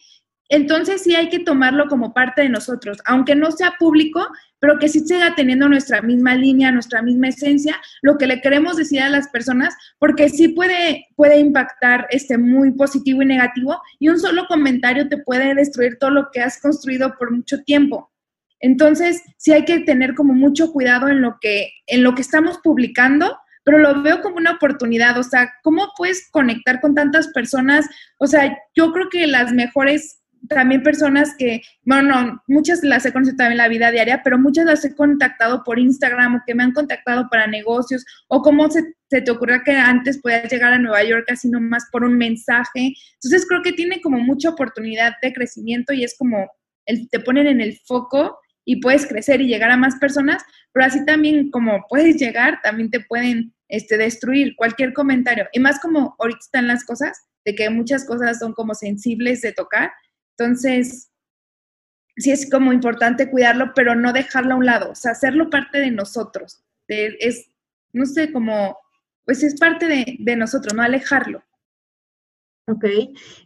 Entonces 0.48 1.02
sí 1.02 1.14
hay 1.14 1.28
que 1.28 1.40
tomarlo 1.40 1.86
como 1.88 2.14
parte 2.14 2.42
de 2.42 2.48
nosotros, 2.48 2.98
aunque 3.04 3.34
no 3.34 3.50
sea 3.50 3.74
público, 3.78 4.26
pero 4.58 4.78
que 4.78 4.88
sí 4.88 5.00
siga 5.00 5.34
teniendo 5.34 5.68
nuestra 5.68 6.00
misma 6.00 6.34
línea, 6.34 6.72
nuestra 6.72 7.02
misma 7.02 7.28
esencia, 7.28 7.76
lo 8.02 8.16
que 8.16 8.26
le 8.26 8.40
queremos 8.40 8.76
decir 8.76 9.00
a 9.02 9.10
las 9.10 9.28
personas, 9.28 9.76
porque 9.98 10.28
sí 10.28 10.48
puede, 10.48 11.06
puede 11.16 11.38
impactar 11.38 12.06
este 12.10 12.38
muy 12.38 12.72
positivo 12.72 13.22
y 13.22 13.26
negativo, 13.26 13.80
y 13.98 14.08
un 14.08 14.18
solo 14.18 14.46
comentario 14.46 15.08
te 15.08 15.18
puede 15.18 15.54
destruir 15.54 15.98
todo 15.98 16.10
lo 16.10 16.28
que 16.32 16.40
has 16.40 16.60
construido 16.60 17.14
por 17.18 17.30
mucho 17.30 17.62
tiempo. 17.64 18.10
Entonces, 18.60 19.22
sí 19.36 19.52
hay 19.52 19.64
que 19.64 19.80
tener 19.80 20.14
como 20.14 20.32
mucho 20.32 20.72
cuidado 20.72 21.08
en 21.08 21.20
lo 21.20 21.36
que, 21.40 21.70
en 21.86 22.02
lo 22.02 22.14
que 22.14 22.22
estamos 22.22 22.58
publicando, 22.58 23.38
pero 23.64 23.78
lo 23.78 24.02
veo 24.02 24.20
como 24.22 24.36
una 24.36 24.52
oportunidad. 24.52 25.18
O 25.18 25.22
sea, 25.22 25.52
¿cómo 25.62 25.90
puedes 25.96 26.28
conectar 26.30 26.80
con 26.80 26.94
tantas 26.94 27.28
personas? 27.28 27.86
O 28.18 28.26
sea, 28.26 28.56
yo 28.74 28.92
creo 28.92 29.08
que 29.10 29.26
las 29.26 29.52
mejores 29.52 30.20
también 30.48 30.82
personas 30.82 31.34
que, 31.38 31.62
bueno, 31.82 32.42
muchas 32.46 32.82
las 32.82 33.04
he 33.06 33.12
conocido 33.12 33.36
también 33.36 33.52
en 33.52 33.58
la 33.58 33.68
vida 33.68 33.90
diaria, 33.90 34.22
pero 34.22 34.38
muchas 34.38 34.64
las 34.64 34.84
he 34.84 34.94
contactado 34.94 35.62
por 35.64 35.78
Instagram 35.78 36.36
o 36.36 36.42
que 36.46 36.54
me 36.54 36.62
han 36.62 36.72
contactado 36.72 37.28
para 37.30 37.46
negocios 37.46 38.04
o 38.28 38.42
cómo 38.42 38.70
se, 38.70 38.82
te 39.08 39.30
ocurrió 39.30 39.60
que 39.64 39.72
antes 39.72 40.20
podías 40.20 40.50
llegar 40.50 40.72
a 40.72 40.78
Nueva 40.78 41.02
York 41.04 41.26
así 41.30 41.48
nomás 41.48 41.84
por 41.92 42.04
un 42.04 42.16
mensaje. 42.16 42.94
Entonces 43.14 43.46
creo 43.48 43.62
que 43.62 43.72
tiene 43.72 44.00
como 44.00 44.18
mucha 44.18 44.50
oportunidad 44.50 45.14
de 45.22 45.32
crecimiento 45.32 45.92
y 45.92 46.04
es 46.04 46.16
como 46.18 46.48
el, 46.86 47.08
te 47.10 47.20
ponen 47.20 47.46
en 47.46 47.60
el 47.60 47.78
foco 47.86 48.38
y 48.64 48.80
puedes 48.80 49.06
crecer 49.06 49.40
y 49.40 49.46
llegar 49.46 49.70
a 49.70 49.76
más 49.76 49.96
personas, 49.96 50.42
pero 50.72 50.86
así 50.86 51.04
también 51.06 51.50
como 51.50 51.86
puedes 51.88 52.16
llegar, 52.16 52.60
también 52.62 52.90
te 52.90 53.00
pueden 53.00 53.54
este, 53.68 53.96
destruir 53.96 54.54
cualquier 54.56 54.92
comentario. 54.92 55.46
Y 55.52 55.60
más 55.60 55.80
como 55.80 56.14
ahorita 56.18 56.40
están 56.40 56.66
las 56.66 56.84
cosas, 56.84 57.28
de 57.48 57.54
que 57.54 57.70
muchas 57.70 58.04
cosas 58.04 58.38
son 58.38 58.52
como 58.52 58.74
sensibles 58.74 59.40
de 59.40 59.52
tocar. 59.52 59.90
Entonces, 60.38 61.10
sí 62.16 62.30
es 62.30 62.48
como 62.50 62.72
importante 62.72 63.30
cuidarlo, 63.30 63.72
pero 63.74 63.94
no 63.94 64.12
dejarlo 64.12 64.54
a 64.54 64.58
un 64.58 64.66
lado, 64.66 64.92
o 64.92 64.94
sea, 64.94 65.12
hacerlo 65.12 65.50
parte 65.50 65.78
de 65.78 65.90
nosotros. 65.90 66.62
es, 66.86 67.50
no 67.92 68.06
sé, 68.06 68.32
como, 68.32 68.78
pues 69.24 69.42
es 69.42 69.58
parte 69.58 69.86
de, 70.18 70.36
nosotros, 70.36 70.74
no 70.74 70.82
alejarlo. 70.82 71.42
Ok. 72.66 72.84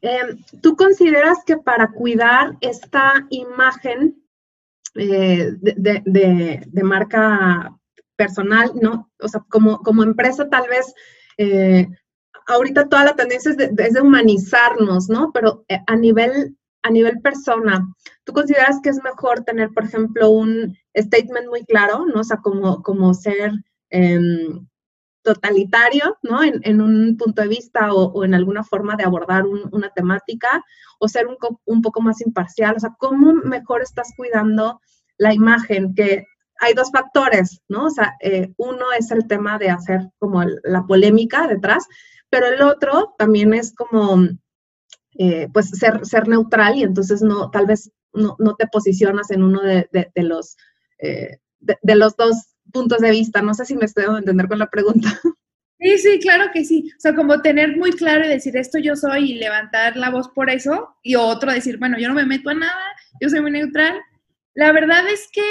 Em, 0.00 0.38
¿Tú 0.60 0.76
consideras 0.76 1.38
que 1.46 1.56
para 1.56 1.92
cuidar 1.92 2.56
esta 2.60 3.26
imagen 3.30 4.22
eh, 4.94 5.52
de, 5.60 6.82
marca 6.82 7.78
personal, 8.16 8.72
¿no? 8.80 9.10
O 9.20 9.28
sea, 9.28 9.44
como, 9.48 9.78
como 9.78 10.02
empresa 10.02 10.48
tal 10.48 10.68
vez, 10.68 10.92
eh, 11.38 11.88
ahorita 12.46 12.88
toda 12.88 13.04
la 13.04 13.16
tendencia 13.16 13.52
es 13.52 13.56
de, 13.56 14.00
humanizarnos, 14.00 15.08
¿no? 15.08 15.32
Pero 15.32 15.64
eh, 15.68 15.80
a 15.86 15.96
nivel, 15.96 16.56
a 16.82 16.90
nivel 16.90 17.20
persona, 17.20 17.86
¿tú 18.24 18.32
consideras 18.32 18.80
que 18.82 18.90
es 18.90 19.02
mejor 19.02 19.44
tener, 19.44 19.70
por 19.70 19.84
ejemplo, 19.84 20.30
un 20.30 20.76
statement 20.96 21.48
muy 21.48 21.64
claro, 21.64 22.06
¿no? 22.06 22.20
O 22.20 22.24
sea, 22.24 22.38
como, 22.38 22.82
como 22.82 23.14
ser 23.14 23.52
em, 23.90 24.66
totalitario, 25.22 26.18
¿no? 26.22 26.42
En, 26.42 26.80
un 26.80 27.16
punto 27.16 27.42
de 27.42 27.48
vista 27.48 27.92
o, 27.92 28.24
en 28.24 28.34
alguna 28.34 28.64
forma 28.64 28.96
de 28.96 29.04
abordar 29.04 29.44
una 29.46 29.90
temática 29.90 30.62
o 30.98 31.08
ser 31.08 31.26
un, 31.28 31.36
un, 31.64 31.82
poco 31.82 32.00
más 32.00 32.20
imparcial. 32.20 32.74
O 32.76 32.80
sea, 32.80 32.94
¿cómo 32.98 33.32
mejor 33.32 33.82
estás 33.82 34.12
cuidando 34.16 34.80
la 35.18 35.32
imagen? 35.32 35.94
Que 35.94 36.24
hay 36.62 36.74
dos 36.74 36.90
factores, 36.90 37.60
¿no? 37.68 37.86
O 37.86 37.90
sea, 37.90 38.14
eh, 38.20 38.52
uno 38.56 38.86
es 38.98 39.10
el 39.10 39.26
tema 39.26 39.58
de 39.58 39.70
hacer 39.70 40.00
como 40.18 40.42
la 40.62 40.84
polémica 40.86 41.46
detrás, 41.46 41.86
pero 42.30 42.46
el 42.46 42.62
otro 42.62 43.14
también 43.18 43.52
es 43.52 43.74
como, 43.74 44.28
eh, 45.18 45.48
pues, 45.52 45.70
ser, 45.70 46.04
ser 46.04 46.28
neutral 46.28 46.76
y 46.76 46.82
entonces 46.82 47.22
no, 47.22 47.50
tal 47.50 47.66
vez 47.66 47.90
no, 48.12 48.36
te 48.58 48.66
posicionas 48.66 49.30
en 49.30 49.42
uno 49.42 49.62
de, 49.62 49.88
los... 50.16 50.56
Eh, 50.98 51.38
de, 51.60 51.94
los 51.94 52.16
dos 52.16 52.52
puntos 52.72 52.98
de 53.00 53.10
vista. 53.10 53.42
No 53.42 53.54
sé 53.54 53.64
si 53.64 53.76
me 53.76 53.84
estoy 53.84 54.04
dando 54.04 54.16
a 54.16 54.20
entender 54.20 54.48
con 54.48 54.58
la 54.58 54.70
pregunta. 54.70 55.08
Sí, 55.82 55.98
sí, 55.98 56.20
claro 56.20 56.52
que 56.52 56.64
sí. 56.64 56.92
O 56.96 57.00
sea, 57.00 57.12
como 57.12 57.42
tener 57.42 57.76
muy 57.76 57.90
claro 57.90 58.24
y 58.24 58.28
decir 58.28 58.56
esto 58.56 58.78
yo 58.78 58.94
soy 58.94 59.32
y 59.32 59.34
levantar 59.34 59.96
la 59.96 60.10
voz 60.10 60.28
por 60.28 60.48
eso, 60.48 60.94
y 61.02 61.16
otro 61.16 61.52
decir, 61.52 61.76
bueno, 61.78 61.98
yo 61.98 62.06
no 62.06 62.14
me 62.14 62.24
meto 62.24 62.50
a 62.50 62.54
nada, 62.54 62.94
yo 63.20 63.28
soy 63.28 63.40
muy 63.40 63.50
neutral. 63.50 64.00
La 64.54 64.70
verdad 64.70 65.02
es 65.12 65.28
que, 65.32 65.42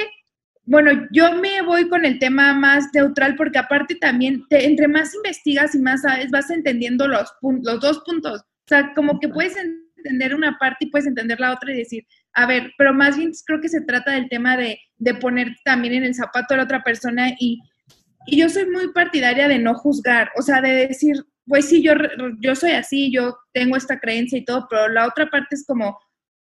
bueno, 0.64 1.06
yo 1.12 1.34
me 1.34 1.62
voy 1.64 1.90
con 1.90 2.06
el 2.06 2.18
tema 2.18 2.54
más 2.54 2.86
neutral 2.94 3.36
porque 3.36 3.60
aparte 3.60 3.96
también, 3.96 4.46
entre 4.52 4.88
más 4.88 5.14
investigas 5.14 5.76
y 5.76 5.80
más 5.80 6.04
sabes, 6.04 6.32
vas 6.32 6.50
entendiendo 6.50 7.10
los, 7.10 7.30
los 7.42 7.82
dos 7.82 8.00
puntos. 8.06 8.42
O 8.72 8.74
sea, 8.74 8.94
como 8.96 9.20
que 9.20 9.28
puedes 9.28 9.54
entender 9.98 10.34
una 10.34 10.58
parte 10.58 10.86
y 10.86 10.90
puedes 10.90 11.06
entender 11.06 11.42
la 11.42 11.52
otra 11.52 11.74
y 11.74 11.80
decir, 11.80 12.08
a 12.34 12.46
ver, 12.46 12.72
pero 12.78 12.94
más 12.94 13.18
bien 13.18 13.34
creo 13.46 13.60
que 13.60 13.68
se 13.68 13.82
trata 13.82 14.14
del 14.14 14.30
tema 14.30 14.56
de, 14.56 14.80
de 14.98 15.14
poner 15.16 15.50
también 15.66 15.96
en 15.96 16.06
el 16.06 16.16
zapato 16.16 16.54
de 16.54 16.60
la 16.60 16.64
otra 16.64 16.82
persona 16.82 17.32
y, 17.38 17.60
y, 18.28 18.40
yo 18.40 18.48
soy 18.48 18.70
muy 18.70 18.94
partidaria 18.94 19.50
de 19.50 19.60
no 19.60 19.76
juzgar, 19.76 20.32
o 20.38 20.42
sea, 20.42 20.62
de 20.62 20.88
decir, 20.88 21.18
pues 21.46 21.66
sí, 21.66 21.84
yo, 21.84 21.96
yo 22.40 22.56
soy 22.56 22.72
así, 22.72 23.12
yo 23.12 23.38
tengo 23.52 23.76
esta 23.76 24.00
creencia 24.00 24.38
y 24.38 24.46
todo, 24.46 24.68
pero 24.70 24.88
la 24.88 25.06
otra 25.06 25.30
parte 25.30 25.56
es 25.56 25.66
como, 25.68 26.00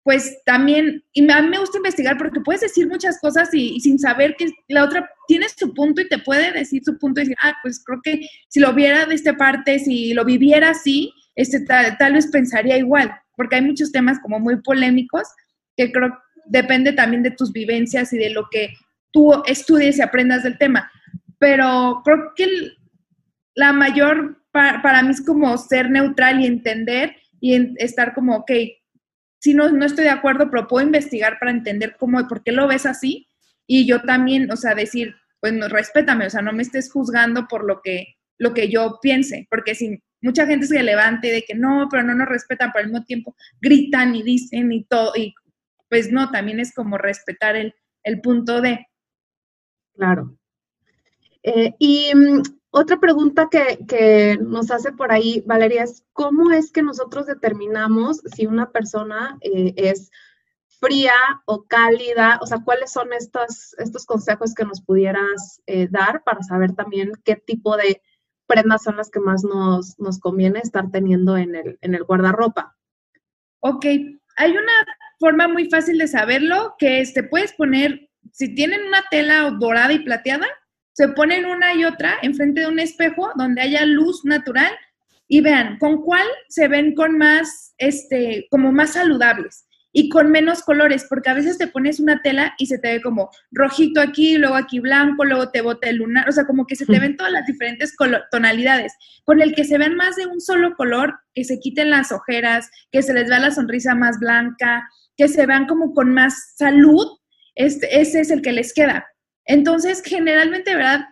pues 0.07 0.41
también, 0.43 1.03
y 1.13 1.29
a 1.29 1.41
mí 1.41 1.49
me 1.49 1.59
gusta 1.59 1.77
investigar 1.77 2.17
porque 2.17 2.39
puedes 2.39 2.61
decir 2.61 2.87
muchas 2.87 3.19
cosas 3.19 3.53
y, 3.53 3.79
sin 3.81 3.99
saber 3.99 4.35
que 4.39 4.47
la 4.69 4.85
otra 4.85 5.07
tiene 5.27 5.45
su 5.49 5.71
punto 5.75 6.01
y 6.01 6.09
te 6.09 6.17
puede 6.17 6.51
decir 6.51 6.81
su 6.83 6.97
punto 6.97 7.21
y 7.21 7.25
decir, 7.25 7.37
ah, 7.43 7.53
pues 7.61 7.83
creo 7.85 7.99
que 8.01 8.27
si 8.47 8.59
lo 8.59 8.73
viera 8.73 9.05
de 9.05 9.13
esta 9.13 9.37
parte, 9.37 9.77
si 9.77 10.13
lo 10.13 10.25
viviera 10.25 10.69
así, 10.69 11.13
este, 11.37 11.61
tal, 11.61 11.97
tal 11.97 12.13
vez 12.13 12.27
pensaría 12.27 12.77
igual, 12.77 13.11
porque 13.35 13.55
hay 13.55 13.61
muchos 13.61 13.91
temas 13.91 14.19
como 14.19 14.39
muy 14.39 14.61
polémicos 14.61 15.23
que 15.77 15.91
creo 15.91 16.17
depende 16.47 16.93
también 16.93 17.23
de 17.23 17.31
tus 17.31 17.51
vivencias 17.51 18.11
y 18.13 18.17
de 18.17 18.31
lo 18.31 18.47
que 18.49 18.73
tú 19.11 19.43
estudies 19.45 19.97
y 19.97 20.01
aprendas 20.01 20.43
del 20.43 20.57
tema. 20.57 20.91
Pero 21.37 22.01
creo 22.03 22.33
que 22.35 22.47
la 23.53 23.73
mayor, 23.73 24.41
para, 24.51 25.03
mí 25.03 25.11
es 25.11 25.23
como 25.23 25.55
ser 25.57 25.89
neutral 25.89 26.41
y 26.41 26.47
entender 26.47 27.15
y 27.39 27.75
estar 27.77 28.13
como, 28.13 28.37
ok, 28.37 28.51
si 29.39 29.53
no, 29.53 29.69
no 29.69 29.85
estoy 29.85 30.05
de 30.05 30.09
acuerdo, 30.09 30.49
pero 30.49 30.67
puedo 30.67 30.85
investigar 30.85 31.37
para 31.39 31.51
entender 31.51 31.95
cómo 31.99 32.19
y 32.19 32.25
por 32.25 32.43
qué 32.43 32.51
lo 32.51 32.67
ves 32.67 32.85
así. 32.85 33.27
Y 33.67 33.85
yo 33.85 34.01
también, 34.01 34.51
o 34.51 34.55
sea, 34.55 34.73
decir, 34.73 35.15
pues 35.39 35.53
no, 35.53 35.67
respétame, 35.67 36.25
o 36.25 36.29
sea, 36.29 36.41
no 36.41 36.53
me 36.53 36.63
estés 36.63 36.91
juzgando 36.91 37.47
por 37.47 37.65
lo 37.65 37.81
que, 37.83 38.15
lo 38.39 38.53
que 38.53 38.69
yo 38.69 38.97
piense, 39.01 39.45
porque 39.49 39.75
si 39.75 40.01
mucha 40.21 40.45
gente 40.45 40.67
se 40.67 40.81
levante 40.83 41.31
de 41.31 41.43
que 41.43 41.55
no, 41.55 41.87
pero 41.89 42.03
no 42.03 42.15
nos 42.15 42.27
respetan, 42.27 42.71
pero 42.71 42.85
al 42.85 42.91
mismo 42.91 43.05
tiempo 43.05 43.35
gritan 43.61 44.15
y 44.15 44.23
dicen 44.23 44.71
y 44.71 44.83
todo, 44.85 45.13
y 45.15 45.33
pues 45.89 46.11
no, 46.11 46.31
también 46.31 46.59
es 46.59 46.73
como 46.73 46.97
respetar 46.97 47.55
el, 47.55 47.73
el 48.03 48.21
punto 48.21 48.61
de. 48.61 48.87
Claro. 49.93 50.37
Eh, 51.43 51.73
y 51.79 52.11
mm, 52.13 52.41
otra 52.71 52.99
pregunta 52.99 53.47
que, 53.49 54.37
nos 54.41 54.69
hace 54.69 54.91
por 54.91 55.11
ahí, 55.11 55.43
Valeria, 55.45 55.83
es 55.83 56.03
cómo 56.13 56.51
es 56.51 56.71
que 56.71 56.81
nosotros 56.81 57.25
determinamos 57.25 58.21
si 58.35 58.45
una 58.45 58.71
persona 58.71 59.37
eh, 59.41 59.73
es 59.77 60.11
fría 60.79 61.13
o 61.45 61.63
cálida, 61.63 62.37
o 62.41 62.45
sea, 62.45 62.59
cuáles 62.63 62.91
son 62.91 63.13
estos, 63.13 63.73
estos 63.79 64.05
consejos 64.05 64.53
que 64.53 64.65
nos 64.65 64.81
pudieras 64.81 65.61
eh, 65.65 65.87
dar 65.89 66.23
para 66.23 66.43
saber 66.43 66.73
también 66.73 67.13
qué 67.23 67.35
tipo 67.35 67.77
de 67.77 68.01
prendas 68.47 68.83
son 68.83 68.97
las 68.97 69.09
que 69.09 69.19
más 69.19 69.43
nos, 69.43 69.99
nos 69.99 70.19
conviene 70.19 70.59
estar 70.59 70.89
teniendo 70.91 71.37
en 71.37 71.55
el, 71.55 71.77
en 71.81 71.95
el 71.95 72.03
guardarropa. 72.03 72.75
Ok, 73.59 73.85
hay 73.85 74.51
una 74.51 74.73
forma 75.19 75.47
muy 75.47 75.69
fácil 75.69 75.97
de 75.97 76.07
saberlo, 76.07 76.75
que 76.79 77.01
es, 77.01 77.13
te 77.13 77.23
puedes 77.23 77.53
poner, 77.53 78.09
si 78.31 78.55
tienen 78.55 78.87
una 78.87 79.03
tela 79.09 79.49
dorada 79.59 79.93
y 79.93 79.99
plateada, 79.99 80.47
se 80.93 81.09
ponen 81.09 81.45
una 81.45 81.73
y 81.73 81.85
otra 81.85 82.15
enfrente 82.21 82.61
de 82.61 82.67
un 82.67 82.79
espejo 82.79 83.31
donde 83.35 83.61
haya 83.61 83.85
luz 83.85 84.25
natural 84.25 84.71
y 85.27 85.41
vean 85.41 85.77
con 85.77 86.01
cuál 86.01 86.25
se 86.47 86.67
ven 86.67 86.95
con 86.95 87.17
más, 87.17 87.75
este, 87.77 88.47
como 88.49 88.71
más 88.71 88.93
saludables 88.93 89.66
y 89.97 90.09
con 90.09 90.29
menos 90.29 90.61
colores, 90.61 91.07
porque 91.09 91.31
a 91.31 91.33
veces 91.33 91.57
te 91.57 91.65
pones 91.65 91.99
una 91.99 92.21
tela 92.21 92.53
y 92.59 92.67
se 92.67 92.77
te 92.77 92.87
ve 92.93 93.01
como 93.01 93.31
rojito 93.49 93.99
aquí, 93.99 94.37
luego 94.37 94.53
aquí 94.53 94.79
blanco, 94.79 95.25
luego 95.25 95.49
te 95.49 95.61
bota 95.61 95.89
el 95.89 95.95
lunar, 95.95 96.29
o 96.29 96.31
sea, 96.31 96.45
como 96.45 96.67
que 96.67 96.75
se 96.75 96.85
te 96.85 96.99
ven 96.99 97.17
todas 97.17 97.31
las 97.31 97.47
diferentes 97.47 97.95
tonalidades. 98.29 98.93
Con 99.23 99.41
el 99.41 99.55
que 99.55 99.63
se 99.63 99.79
ven 99.79 99.95
más 99.95 100.15
de 100.15 100.27
un 100.27 100.39
solo 100.39 100.75
color, 100.75 101.15
que 101.33 101.43
se 101.43 101.57
quiten 101.57 101.89
las 101.89 102.11
ojeras, 102.11 102.69
que 102.91 103.01
se 103.01 103.11
les 103.11 103.27
vea 103.27 103.39
la 103.39 103.49
sonrisa 103.49 103.95
más 103.95 104.19
blanca, 104.19 104.87
que 105.15 105.27
se 105.27 105.47
vean 105.47 105.65
como 105.65 105.95
con 105.95 106.13
más 106.13 106.53
salud, 106.55 107.17
este, 107.55 107.99
ese 107.99 108.19
es 108.19 108.29
el 108.29 108.43
que 108.43 108.51
les 108.51 108.75
queda. 108.75 109.07
Entonces, 109.45 110.03
generalmente, 110.05 110.75
¿verdad? 110.75 111.05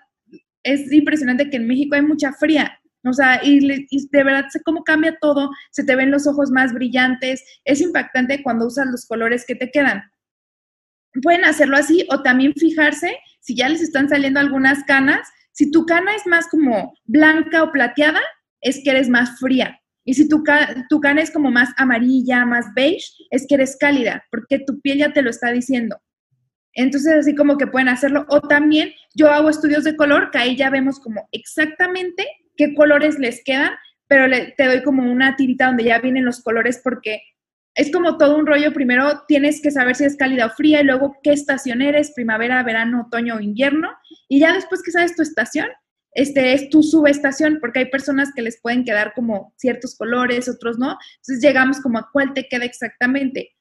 Es 0.61 0.93
impresionante 0.93 1.49
que 1.49 1.57
en 1.57 1.65
México 1.65 1.95
hay 1.95 2.03
mucha 2.03 2.33
fría. 2.33 2.79
O 3.05 3.13
sea, 3.13 3.39
y, 3.43 3.59
de 3.59 4.23
verdad 4.23 4.45
sé 4.49 4.61
cómo 4.63 4.83
cambia 4.83 5.17
todo, 5.21 5.49
se 5.71 5.83
te 5.83 5.95
ven 5.95 6.11
los 6.11 6.25
ojos 6.27 6.49
más 6.51 6.73
brillantes, 6.73 7.43
es 7.63 7.81
impactante 7.81 8.41
cuando 8.41 8.65
usas 8.65 8.87
los 8.87 9.05
colores 9.05 9.45
que 9.45 9.55
te 9.55 9.69
quedan. 9.69 10.03
Pueden 11.21 11.45
hacerlo 11.45 11.77
así 11.77 12.05
o 12.11 12.21
también 12.23 12.53
fijarse 12.55 13.15
si 13.39 13.55
ya 13.55 13.69
les 13.69 13.81
están 13.81 14.09
saliendo 14.09 14.39
algunas 14.39 14.83
canas, 14.85 15.29
si 15.51 15.71
tu 15.71 15.85
cana 15.85 16.15
es 16.15 16.25
más 16.25 16.47
como 16.47 16.93
blanca 17.05 17.63
o 17.63 17.71
plateada, 17.71 18.21
es 18.59 18.81
que 18.83 18.89
eres 18.89 19.07
más 19.07 19.39
fría. 19.39 19.79
Y 20.03 20.15
si 20.15 20.27
tu, 20.27 20.43
tu 20.89 20.99
cana 20.99 21.21
es 21.21 21.31
como 21.31 21.51
más 21.51 21.69
amarilla, 21.77 22.45
más 22.45 22.65
beige, 22.75 23.07
es 23.29 23.45
que 23.47 23.55
eres 23.55 23.77
cálida, 23.79 24.23
porque 24.31 24.59
tu 24.59 24.81
piel 24.81 24.97
ya 24.99 25.13
te 25.13 25.21
lo 25.21 25.29
está 25.29 25.51
diciendo. 25.51 25.97
Entonces, 26.73 27.13
así 27.13 27.35
como 27.35 27.57
que 27.57 27.67
pueden 27.67 27.87
hacerlo. 27.87 28.25
O 28.29 28.41
también 28.41 28.91
yo 29.15 29.31
hago 29.31 29.49
estudios 29.49 29.83
de 29.83 29.95
color, 29.95 30.29
que 30.31 30.39
ahí 30.39 30.57
ya 30.57 30.69
vemos 30.69 30.99
como 30.99 31.27
exactamente 31.31 32.27
qué 32.57 32.73
colores 32.73 33.19
les 33.19 33.43
quedan, 33.43 33.71
pero 34.07 34.25
te 34.57 34.65
doy 34.65 34.83
como 34.83 35.11
una 35.11 35.35
tirita 35.35 35.67
donde 35.67 35.83
ya 35.83 35.99
vienen 35.99 36.25
los 36.25 36.41
colores 36.41 36.79
porque 36.83 37.21
es 37.75 37.91
como 37.91 38.17
todo 38.17 38.37
un 38.37 38.45
rollo. 38.47 38.73
Primero 38.73 39.23
tienes 39.27 39.61
que 39.61 39.71
saber 39.71 39.95
si 39.95 40.05
es 40.05 40.15
cálida 40.15 40.47
o 40.47 40.49
fría 40.49 40.81
y 40.81 40.85
luego 40.85 41.17
qué 41.21 41.33
estación 41.33 41.81
eres, 41.81 42.13
primavera, 42.15 42.63
verano, 42.63 43.05
otoño 43.07 43.35
o 43.35 43.39
invierno. 43.41 43.89
Y 44.29 44.39
ya 44.39 44.53
después 44.53 44.81
que 44.81 44.91
sabes 44.91 45.15
tu 45.15 45.21
estación, 45.21 45.67
este 46.11 46.53
es 46.53 46.69
tu 46.69 46.81
subestación, 46.81 47.57
porque 47.59 47.79
hay 47.79 47.85
personas 47.89 48.31
que 48.33 48.41
les 48.41 48.61
pueden 48.61 48.85
quedar 48.85 49.13
como 49.13 49.53
ciertos 49.57 49.97
colores, 49.97 50.47
otros 50.47 50.79
no. 50.79 50.97
Entonces 51.17 51.41
llegamos 51.41 51.81
como 51.81 51.99
a 51.99 52.09
cuál 52.11 52.33
te 52.33 52.47
queda 52.47 52.63
exactamente. 52.63 53.51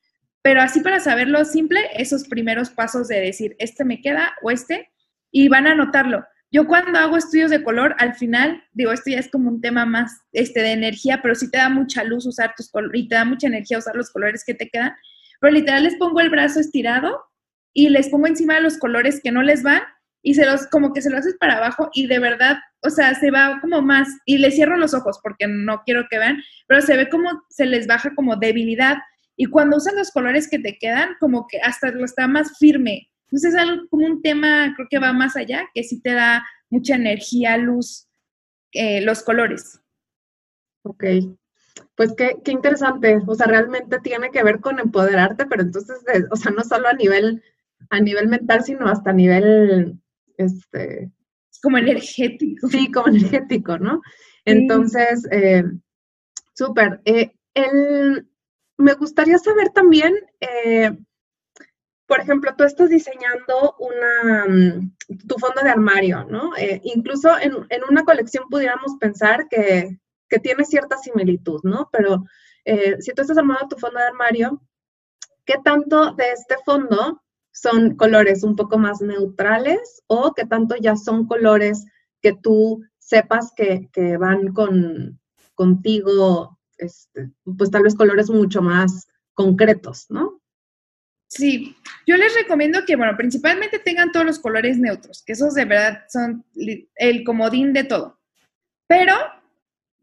Pero 0.41 0.63
así 0.63 0.81
para 0.81 1.01
saberlo 1.01 1.45
simple, 1.45 1.81
esos 1.97 2.29
primeros 2.29 2.71
pasos 2.71 3.09
de 3.09 3.19
decir, 3.19 3.57
este 3.59 3.85
me 3.85 4.01
queda 4.01 4.35
o 4.43 4.53
este, 4.53 4.91
y 5.33 5.49
van 5.49 5.67
a 5.67 5.75
notarlo. 5.75 6.25
Yo 6.55 6.69
cuando 6.69 6.97
hago 7.01 7.17
estudios 7.17 7.51
de 7.51 7.65
color, 7.65 7.97
al 7.99 8.15
final, 8.15 8.63
digo, 8.75 8.93
esto 8.93 9.11
ya 9.11 9.19
es 9.19 9.29
como 9.29 9.49
un 9.49 9.61
tema 9.61 9.87
más 9.87 10.21
este, 10.33 10.61
de 10.61 10.71
energía, 10.71 11.19
pero 11.21 11.35
sí 11.35 11.51
te 11.51 11.59
da 11.59 11.69
mucha 11.69 12.05
luz 12.05 12.27
usar 12.27 12.55
tus 12.57 12.71
colores 12.71 13.03
y 13.03 13.09
te 13.09 13.17
da 13.17 13.25
mucha 13.25 13.49
energía 13.49 13.79
usar 13.79 13.97
los 13.97 14.09
colores 14.13 14.45
que 14.47 14.55
te 14.55 14.69
quedan. 14.69 14.95
Pero 15.41 15.53
literal 15.53 15.83
les 15.83 15.97
pongo 15.97 16.21
el 16.21 16.31
brazo 16.31 16.61
estirado 16.61 17.25
y 17.73 17.89
les 17.89 18.09
pongo 18.09 18.29
encima 18.29 18.61
los 18.61 18.79
colores 18.79 19.21
que 19.21 19.33
no 19.33 19.43
les 19.43 19.65
van 19.65 19.83
y 20.23 20.35
se 20.35 20.47
los, 20.47 20.69
como 20.69 20.93
que 20.93 21.03
se 21.03 21.11
lo 21.11 21.19
haces 21.19 21.35
para 21.41 21.57
abajo 21.57 21.91
y 21.93 22.07
de 22.07 22.21
verdad, 22.21 22.59
o 22.83 22.91
sea, 22.91 23.17
se 23.17 23.33
va 23.33 23.59
como 23.61 23.83
más, 23.83 24.07
y 24.25 24.39
les 24.39 24.55
cierro 24.55 24.77
los 24.77 24.95
ojos 24.95 25.19
porque 25.25 25.49
no 25.49 25.83
quiero 25.85 26.07
que 26.09 26.21
vean, 26.21 26.41
pero 26.69 26.83
se 26.83 26.97
ve 26.97 27.09
como 27.09 27.43
se 27.49 27.67
les 27.67 27.89
baja 27.89 28.15
como 28.15 28.37
debilidad 28.37 28.99
y 29.37 29.47
cuando 29.47 29.79
usan 29.79 29.97
los 29.97 30.13
colores 30.13 30.49
que 30.49 30.61
te 30.61 30.79
quedan, 30.79 31.17
como 31.19 31.49
que 31.49 31.59
hasta 31.59 31.91
lo 31.91 32.05
está 32.05 32.29
más 32.29 32.57
firme. 32.59 33.09
Entonces 33.35 33.55
es 33.55 33.61
algo 33.61 33.89
como 33.89 34.07
un 34.07 34.23
tema, 34.23 34.73
creo 34.77 34.87
que 34.89 35.01
va 35.01 35.13
más 35.13 35.35
allá, 35.35 35.69
que 35.75 35.83
sí 35.83 36.01
te 36.01 36.13
da 36.13 36.47
mucha 36.71 36.95
energía, 36.95 37.57
luz, 37.57 38.07
eh, 38.71 39.01
los 39.01 39.25
colores. 39.25 39.81
Ok, 40.85 41.05
pues 41.97 42.15
qué, 42.17 42.37
qué, 42.45 42.53
interesante. 42.53 43.19
O 43.27 43.35
sea, 43.35 43.49
realmente 43.49 43.99
tiene 44.05 44.31
que 44.31 44.45
ver 44.45 44.61
con 44.61 44.79
empoderarte, 44.79 45.47
pero 45.47 45.63
entonces, 45.63 45.97
o 46.31 46.37
sea, 46.37 46.53
no 46.53 46.63
solo 46.63 46.87
a 46.87 46.93
nivel, 46.93 47.43
a 47.91 47.99
nivel 47.99 48.29
mental, 48.29 48.63
sino 48.63 48.87
hasta 48.87 49.11
a 49.11 49.15
nivel, 49.15 49.99
este... 50.37 51.11
Como 51.61 51.79
energético. 51.79 52.69
Sí, 52.69 52.89
como 52.93 53.09
energético, 53.09 53.79
¿no? 53.79 54.01
Entonces, 54.45 55.27
eh, 55.33 55.65
súper. 56.55 57.01
Eh, 57.05 57.33
me 58.79 58.95
gustaría 58.95 59.39
saber 59.39 59.71
también, 59.71 60.15
eh, 60.39 60.97
por 62.07 62.21
ejemplo, 62.21 62.55
tú 62.57 62.65
estás 62.65 62.91
diseñando 62.91 63.77
una, 63.79 64.47
mm, 64.47 64.97
tu 65.27 65.37
fondo 65.39 65.63
de 65.63 65.71
armario, 65.71 66.25
¿no? 66.25 66.57
Eh, 66.57 66.81
incluso 66.85 67.31
en, 67.39 67.55
una 67.89 68.05
colección 68.05 68.45
pudiéramos 68.51 68.97
pensar 69.01 69.49
que, 69.49 69.99
tiene 70.43 70.65
cierta 70.65 70.97
similitud, 70.99 71.61
¿no? 71.63 71.89
Pero 71.93 72.25
eh, 72.65 72.97
si 73.01 73.13
tú 73.13 73.23
estás 73.23 73.39
armando 73.39 73.69
tu 73.69 73.77
fondo 73.77 74.01
de 74.01 74.07
armario, 74.07 74.61
¿qué 75.45 75.55
tanto 75.65 76.13
de 76.15 76.33
este 76.33 76.57
fondo 76.65 77.23
son 77.53 77.95
colores 77.95 78.43
un 78.43 78.57
poco 78.57 78.77
más 78.77 79.01
neutrales 79.01 80.03
o 80.09 80.33
qué 80.35 80.45
tanto 80.45 80.75
ya 80.75 80.97
son 80.97 81.29
colores 81.29 81.85
que 82.21 82.33
tú 82.33 82.83
sepas 82.99 83.53
que, 83.55 83.89
que 83.93 84.17
van 84.17 84.53
con, 84.53 85.21
contigo 85.55 86.59
este, 86.79 87.31
pues 87.57 87.71
tal 87.71 87.83
vez 87.83 87.95
colores 87.95 88.31
mucho 88.31 88.63
más 88.63 89.07
concretos, 89.35 90.07
¿no? 90.09 90.41
Sí, 91.29 91.77
yo 92.07 92.17
les 92.17 92.35
recomiendo 92.35 92.85
que, 92.85 92.97
bueno, 92.97 93.17
principalmente 93.17 93.79
tengan 93.79 94.13
todos 94.13 94.27
los 94.27 94.39
colores 94.39 94.79
neutros, 94.79 95.23
que 95.25 95.33
esos 95.33 95.55
de 95.55 95.65
verdad 95.65 96.05
son 96.09 96.45
el 96.97 97.25
comodín 97.25 97.73
de 97.73 97.85
todo. 97.85 98.21
Pero 98.87 99.15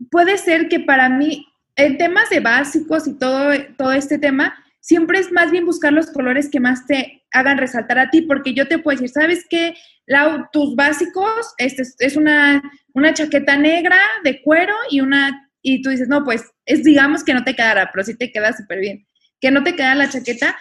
puede 0.09 0.37
ser 0.37 0.67
que 0.67 0.79
para 0.79 1.09
mí, 1.09 1.45
en 1.75 1.97
temas 1.97 2.29
de 2.29 2.39
básicos 2.39 3.07
y 3.07 3.13
todo, 3.17 3.51
todo 3.77 3.93
este 3.93 4.17
tema, 4.17 4.53
siempre 4.81 5.19
es 5.19 5.31
más 5.31 5.51
bien 5.51 5.65
buscar 5.65 5.93
los 5.93 6.11
colores 6.11 6.49
que 6.49 6.59
más 6.59 6.85
te 6.85 7.23
hagan 7.31 7.57
resaltar 7.57 7.99
a 7.99 8.09
ti, 8.09 8.23
porque 8.23 8.53
yo 8.53 8.67
te 8.67 8.79
puedo 8.79 8.97
decir, 8.97 9.13
¿sabes 9.13 9.45
qué? 9.49 9.75
tus 10.51 10.75
básicos, 10.75 11.53
este 11.57 11.83
es 11.99 12.17
una, 12.17 12.61
una 12.93 13.13
chaqueta 13.13 13.55
negra 13.55 13.97
de 14.25 14.41
cuero 14.41 14.75
y 14.89 14.99
una 14.99 15.49
y 15.61 15.81
tú 15.81 15.89
dices, 15.89 16.07
no, 16.07 16.23
pues 16.23 16.51
es 16.65 16.83
digamos 16.83 17.23
que 17.23 17.33
no 17.33 17.43
te 17.43 17.55
quedará, 17.55 17.89
pero 17.91 18.03
sí 18.03 18.17
te 18.17 18.31
queda 18.31 18.51
súper 18.51 18.79
bien. 18.79 19.05
Que 19.39 19.51
no 19.51 19.63
te 19.63 19.75
queda 19.75 19.95
la 19.95 20.09
chaqueta, 20.09 20.57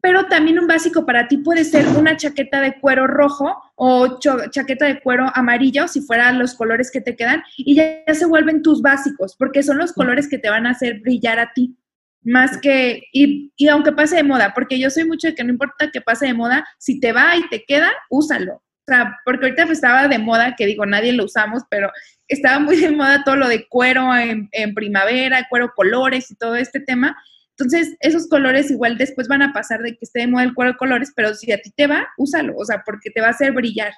pero 0.00 0.26
también 0.26 0.58
un 0.58 0.66
básico 0.66 1.04
para 1.04 1.28
ti 1.28 1.38
puede 1.38 1.64
ser 1.64 1.86
una 1.88 2.16
chaqueta 2.16 2.60
de 2.60 2.78
cuero 2.80 3.06
rojo 3.06 3.54
o 3.74 4.18
chaqueta 4.18 4.86
de 4.86 5.00
cuero 5.00 5.30
amarillo, 5.34 5.88
si 5.88 6.00
fueran 6.00 6.38
los 6.38 6.54
colores 6.54 6.90
que 6.90 7.00
te 7.00 7.16
quedan, 7.16 7.42
y 7.56 7.74
ya, 7.74 8.02
se 8.12 8.26
vuelven 8.26 8.62
tus 8.62 8.82
básicos, 8.82 9.36
porque 9.36 9.62
son 9.62 9.78
los 9.78 9.92
colores 9.92 10.28
que 10.28 10.38
te 10.38 10.50
van 10.50 10.66
a 10.66 10.70
hacer 10.70 11.00
brillar 11.00 11.38
a 11.38 11.52
ti. 11.52 11.76
Más 12.22 12.56
que, 12.58 13.02
y, 13.12 13.52
y 13.56 13.68
aunque 13.68 13.92
pase 13.92 14.16
de 14.16 14.22
moda, 14.22 14.54
porque 14.54 14.78
yo 14.78 14.88
soy 14.88 15.04
mucho 15.04 15.28
de 15.28 15.34
que 15.34 15.44
no 15.44 15.50
importa 15.50 15.90
que 15.90 16.00
pase 16.00 16.26
de 16.26 16.34
moda, 16.34 16.66
si 16.78 16.98
te 16.98 17.12
va 17.12 17.36
y 17.36 17.46
te 17.48 17.64
queda, 17.64 17.90
úsalo. 18.08 18.62
O 18.86 18.92
sea, 18.92 19.18
porque 19.24 19.46
ahorita 19.46 19.64
pues, 19.64 19.78
estaba 19.78 20.08
de 20.08 20.18
moda, 20.18 20.56
que 20.56 20.66
digo, 20.66 20.84
nadie 20.84 21.14
lo 21.14 21.24
usamos, 21.24 21.62
pero 21.70 21.90
estaba 22.28 22.58
muy 22.58 22.76
de 22.76 22.90
moda 22.90 23.24
todo 23.24 23.36
lo 23.36 23.48
de 23.48 23.66
cuero 23.66 24.14
en, 24.14 24.50
primavera, 24.74 25.46
cuero 25.48 25.72
colores 25.74 26.30
y 26.30 26.36
todo 26.36 26.56
este 26.56 26.80
tema. 26.80 27.16
Entonces, 27.56 27.96
esos 28.00 28.26
colores 28.28 28.70
igual 28.70 28.98
después 28.98 29.28
van 29.28 29.42
a 29.42 29.52
pasar 29.52 29.80
de 29.82 29.92
que 29.92 30.00
esté 30.02 30.20
de 30.20 30.26
moda 30.26 30.44
el 30.44 30.54
cuero 30.54 30.76
colores, 30.76 31.12
pero 31.14 31.34
si 31.34 31.52
a 31.52 31.60
ti 31.60 31.70
te 31.70 31.86
va, 31.86 32.08
úsalo, 32.18 32.56
o 32.56 32.64
sea, 32.64 32.82
porque 32.84 33.10
te 33.10 33.20
va 33.20 33.28
a 33.28 33.30
hacer 33.30 33.52
brillar. 33.52 33.92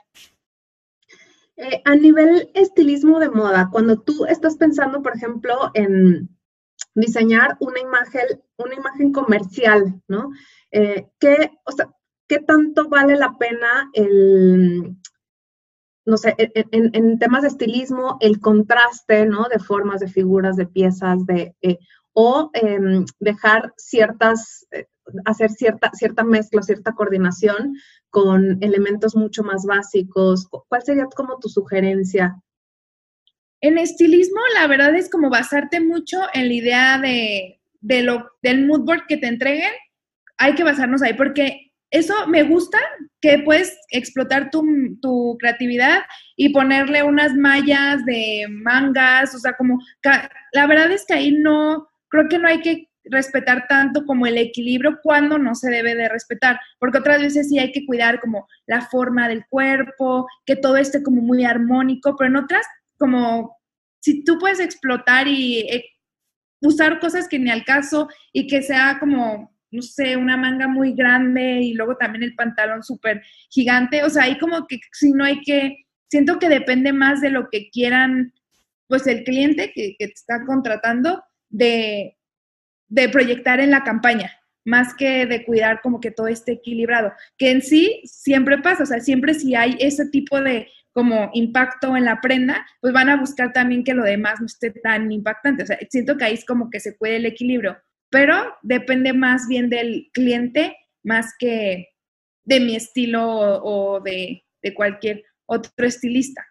Eh, 1.57 1.81
a 1.85 1.95
nivel 1.97 2.51
estilismo 2.55 3.19
de 3.19 3.31
moda, 3.31 3.69
cuando 3.73 4.01
tú 4.01 4.27
estás 4.27 4.57
pensando, 4.57 5.03
por 5.03 5.17
ejemplo, 5.17 5.71
en 5.73 6.29
diseñar 6.95 7.57
una 7.61 7.81
imagen, 7.81 8.43
una 8.59 8.75
imagen 8.75 9.13
comercial, 9.13 10.03
¿no? 10.07 10.31
Eh, 10.71 11.09
¿qué, 11.19 11.51
o 11.65 11.73
sea, 11.73 11.89
¿Qué 12.29 12.41
tanto 12.41 12.89
vale 12.89 13.17
la 13.17 13.39
pena 13.39 13.89
el 13.93 14.97
no 16.05 16.17
sé, 16.17 16.37
en, 16.39 17.19
temas 17.19 17.43
de 17.43 17.49
estilismo, 17.49 18.17
el 18.21 18.39
contraste, 18.39 19.27
¿no? 19.27 19.49
De 19.51 19.59
formas, 19.59 19.99
de 19.99 20.07
figuras, 20.07 20.57
de 20.57 20.67
piezas, 20.67 21.27
de, 21.27 21.57
eh, 21.63 21.79
o 22.19 22.51
em, 22.55 23.05
dejar 23.21 23.75
ciertas, 23.77 24.67
eh, 24.71 24.87
hacer 25.27 25.51
cierta, 25.51 25.91
cierta 25.93 26.25
mezcla, 26.25 26.63
cierta 26.63 26.93
coordinación 26.93 27.75
con 28.09 28.57
elementos 28.63 29.15
mucho 29.15 29.43
más 29.43 29.67
básicos. 29.67 30.49
¿Cuál 30.49 30.83
sería 30.83 31.05
como 31.15 31.39
tu 31.39 31.51
sugerencia? 31.51 32.35
En 33.61 33.77
estilismo, 33.77 34.41
la 34.55 34.67
verdad 34.67 34.97
es 34.97 35.11
como 35.11 35.29
basarte 35.29 35.79
mucho 35.81 36.19
en 36.33 36.49
la 36.49 36.55
idea 36.55 36.99
de, 36.99 37.61
de 37.83 38.03
lo, 38.03 38.31
del 38.43 38.67
mood 38.67 38.87
board 38.87 39.07
que 39.07 39.19
te 39.19 39.27
entreguen. 39.27 39.73
Hay 40.39 40.55
que 40.55 40.65
basarnos 40.65 41.03
ahí 41.03 41.13
porque 41.13 41.71
eso 41.91 42.15
me 42.29 42.45
gusta, 42.45 42.79
que 43.21 43.41
puedes 43.41 43.79
explotar 43.91 44.51
tu, 44.51 45.37
creatividad 45.39 46.01
y 46.35 46.49
ponerle 46.49 47.03
unas 47.03 47.35
mallas 47.35 48.07
de 48.07 48.47
mangas, 48.49 49.35
o 49.35 49.39
sea, 49.39 49.53
como, 49.53 49.79
la 50.53 50.67
verdad 50.67 50.91
es 50.93 51.05
que 51.07 51.15
ahí 51.15 51.33
no, 51.33 51.89
creo 52.09 52.29
que 52.29 52.39
no 52.39 52.49
hay 52.49 52.61
que 52.61 52.89
respetar 53.05 53.67
tanto 53.69 54.05
como 54.05 54.27
el 54.27 54.37
equilibrio 54.37 54.99
cuando 55.03 55.39
no 55.39 55.55
se 55.55 55.71
debe 55.71 55.95
de 55.95 56.09
respetar, 56.09 56.59
porque 56.79 56.99
otras 56.99 57.21
veces 57.21 57.49
sí 57.49 57.59
hay 57.59 57.73
que 57.73 57.87
cuidar 57.87 58.21
como 58.21 58.47
la 58.67 58.83
forma 58.83 59.29
del 59.29 59.45
cuerpo, 59.49 60.27
que 60.45 60.57
todo 60.57 60.77
esté 60.77 61.03
como 61.03 61.23
muy 61.23 61.45
armónico, 61.45 62.17
pero 62.17 62.31
en 62.31 62.37
otras 62.37 62.67
como 62.99 63.57
si 64.01 64.25
tú 64.25 64.39
puedes 64.39 64.61
explotar 64.61 65.29
y 65.29 65.61
eh, 65.61 65.85
usar 66.61 66.99
cosas 66.99 67.29
que 67.29 67.39
ni 67.39 67.51
al 67.51 67.65
caso 67.65 68.09
y 68.33 68.47
que 68.47 68.63
sea 68.63 68.99
como 68.99 69.57
no 69.71 69.83
sé, 69.83 70.17
una 70.17 70.37
manga 70.37 70.69
muy 70.69 70.93
grande 70.95 71.61
y 71.61 71.75
luego 71.75 71.97
también 71.97 72.23
el 72.23 72.35
pantalón 72.35 72.83
súper 72.83 73.23
gigante. 73.51 74.05
O 74.05 74.11
sea, 74.11 74.25
ahí 74.25 74.39
como 74.39 74.67
que 74.67 74.79
si 74.93 75.13
no 75.13 75.25
hay 75.25 75.41
que, 75.43 75.87
siento 76.09 76.39
que 76.39 76.49
depende 76.49 76.93
más 76.93 77.21
de 77.21 77.31
lo 77.31 77.49
que 77.51 77.69
quieran, 77.71 78.33
pues 78.89 79.07
el 79.07 79.25
cliente 79.25 79.73
que, 79.75 79.97
que 79.99 80.07
te 80.07 80.15
está 80.15 80.45
contratando 80.47 81.23
de, 81.57 82.17
de 82.89 83.09
proyectar 83.09 83.61
en 83.61 83.71
la 83.71 83.85
campaña, 83.85 84.31
más 84.65 84.95
que 84.95 85.27
de 85.27 85.45
cuidar 85.45 85.81
como 85.81 86.01
que 86.01 86.11
todo 86.11 86.29
esté 86.29 86.53
equilibrado, 86.53 87.13
que 87.39 87.51
en 87.51 87.63
sí 87.63 88.03
siempre 88.05 88.59
pasa, 88.59 88.83
o 88.83 88.87
sea, 88.87 89.01
siempre 89.01 89.35
si 89.35 89.55
hay 89.55 89.77
ese 89.81 90.09
tipo 90.09 90.41
de 90.41 90.69
como 90.93 91.31
impacto 91.35 91.95
en 91.95 92.07
la 92.07 92.21
prenda, 92.23 92.67
pues 92.81 92.95
van 92.95 93.11
a 93.11 93.17
buscar 93.17 93.53
también 93.53 93.85
que 93.85 93.93
lo 93.93 94.03
demás 94.03 94.41
no 94.41 94.47
esté 94.47 94.71
tan 94.71 95.13
impactante. 95.13 95.63
O 95.63 95.67
sea, 95.67 95.79
siento 95.91 96.17
que 96.17 96.25
ahí 96.25 96.33
es 96.33 96.47
como 96.47 96.71
que 96.71 96.81
se 96.81 96.93
puede 96.93 97.17
el 97.17 97.27
equilibrio 97.27 97.77
pero 98.11 98.57
depende 98.63 99.13
más 99.13 99.47
bien 99.49 99.69
del 99.69 100.09
cliente 100.13 100.77
más 101.03 101.35
que 101.39 101.89
de 102.45 102.61
mi 102.61 102.77
estilo 102.77 103.23
o, 103.29 104.01
de, 104.01 104.43
cualquier 104.75 105.23
otro 105.47 105.87
estilista. 105.87 106.45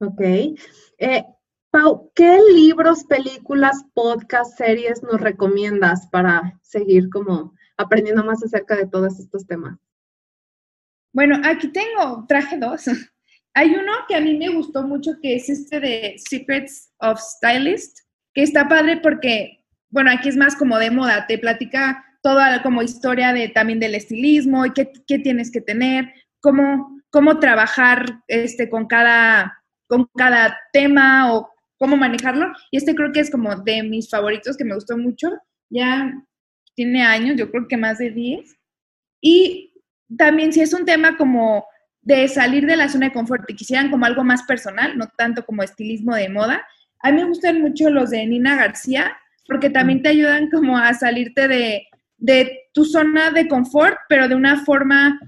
Ok. 0.00 0.20
Eh, 0.20 1.22
Pau, 1.70 2.10
¿qué 2.14 2.38
libros, 2.54 3.04
películas, 3.04 3.84
podcast, 3.94 4.56
series 4.56 5.02
nos 5.02 5.20
recomiendas 5.20 6.06
para 6.08 6.58
seguir 6.62 7.10
como 7.10 7.54
aprendiendo 7.76 8.24
más 8.24 8.42
acerca 8.42 8.76
de 8.76 8.86
todos 8.86 9.18
estos 9.18 9.46
temas? 9.46 9.78
Bueno, 11.12 11.40
aquí 11.44 11.68
tengo, 11.68 12.24
traje 12.28 12.58
dos. 12.58 12.84
Hay 13.54 13.74
uno 13.74 13.92
que 14.06 14.14
a 14.14 14.20
mí 14.20 14.36
me 14.36 14.50
gustó 14.50 14.82
mucho, 14.82 15.12
que 15.22 15.36
es 15.36 15.48
este 15.48 15.80
de 15.80 16.16
Secrets 16.18 16.92
of 16.98 17.18
Stylist, 17.18 18.00
que 18.34 18.42
está 18.42 18.68
padre 18.68 18.98
porque 19.02 19.56
bueno, 19.90 20.10
aquí 20.10 20.28
es 20.28 20.36
más 20.36 20.56
como 20.56 20.78
de 20.78 20.90
moda, 20.90 21.26
te 21.26 21.38
platica 21.38 22.04
toda 22.22 22.62
como 22.62 22.82
historia 22.82 23.32
de 23.32 23.48
también 23.48 23.80
del 23.80 23.94
estilismo 23.94 24.66
y 24.66 24.72
qué, 24.72 24.90
tienes 25.18 25.50
que 25.50 25.60
tener, 25.60 26.12
cómo, 26.40 27.00
cómo 27.10 27.38
trabajar 27.38 28.20
este, 28.26 28.68
con, 28.68 28.86
cada, 28.86 29.62
con 29.86 30.06
cada 30.16 30.58
tema 30.72 31.32
o 31.32 31.48
cómo 31.78 31.96
manejarlo. 31.96 32.52
Y 32.70 32.78
este 32.78 32.94
creo 32.94 33.12
que 33.12 33.20
es 33.20 33.30
como 33.30 33.54
de 33.56 33.82
mis 33.82 34.08
favoritos 34.10 34.56
que 34.56 34.64
me 34.64 34.74
gustó 34.74 34.96
mucho. 34.96 35.30
Ya 35.70 36.12
tiene 36.74 37.04
años, 37.04 37.36
yo 37.36 37.50
creo 37.50 37.68
que 37.68 37.76
más 37.76 37.98
de 37.98 38.10
10. 38.10 38.56
Y 39.20 39.72
también 40.16 40.52
si 40.52 40.60
es 40.60 40.72
un 40.72 40.84
tema 40.84 41.16
como 41.16 41.64
de 42.02 42.28
salir 42.28 42.66
de 42.66 42.76
la 42.76 42.88
zona 42.88 43.06
de 43.06 43.12
confort 43.12 43.50
y 43.50 43.56
quisieran 43.56 43.90
como 43.90 44.06
algo 44.06 44.22
más 44.22 44.44
personal, 44.44 44.96
no 44.96 45.08
tanto 45.16 45.44
como 45.44 45.62
estilismo 45.62 46.14
de 46.14 46.28
moda, 46.28 46.64
a 47.00 47.10
mí 47.10 47.20
me 47.20 47.28
gustan 47.28 47.60
mucho 47.60 47.90
los 47.90 48.10
de 48.10 48.24
Nina 48.26 48.56
García, 48.56 49.16
porque 49.46 49.70
también 49.70 50.02
te 50.02 50.10
ayudan 50.10 50.48
como 50.50 50.78
a 50.78 50.92
salirte 50.94 51.48
de, 51.48 51.88
tu 52.72 52.84
zona 52.84 53.30
de 53.30 53.48
confort, 53.48 53.96
pero 54.08 54.28
de 54.28 54.34
una 54.34 54.64
forma 54.64 55.18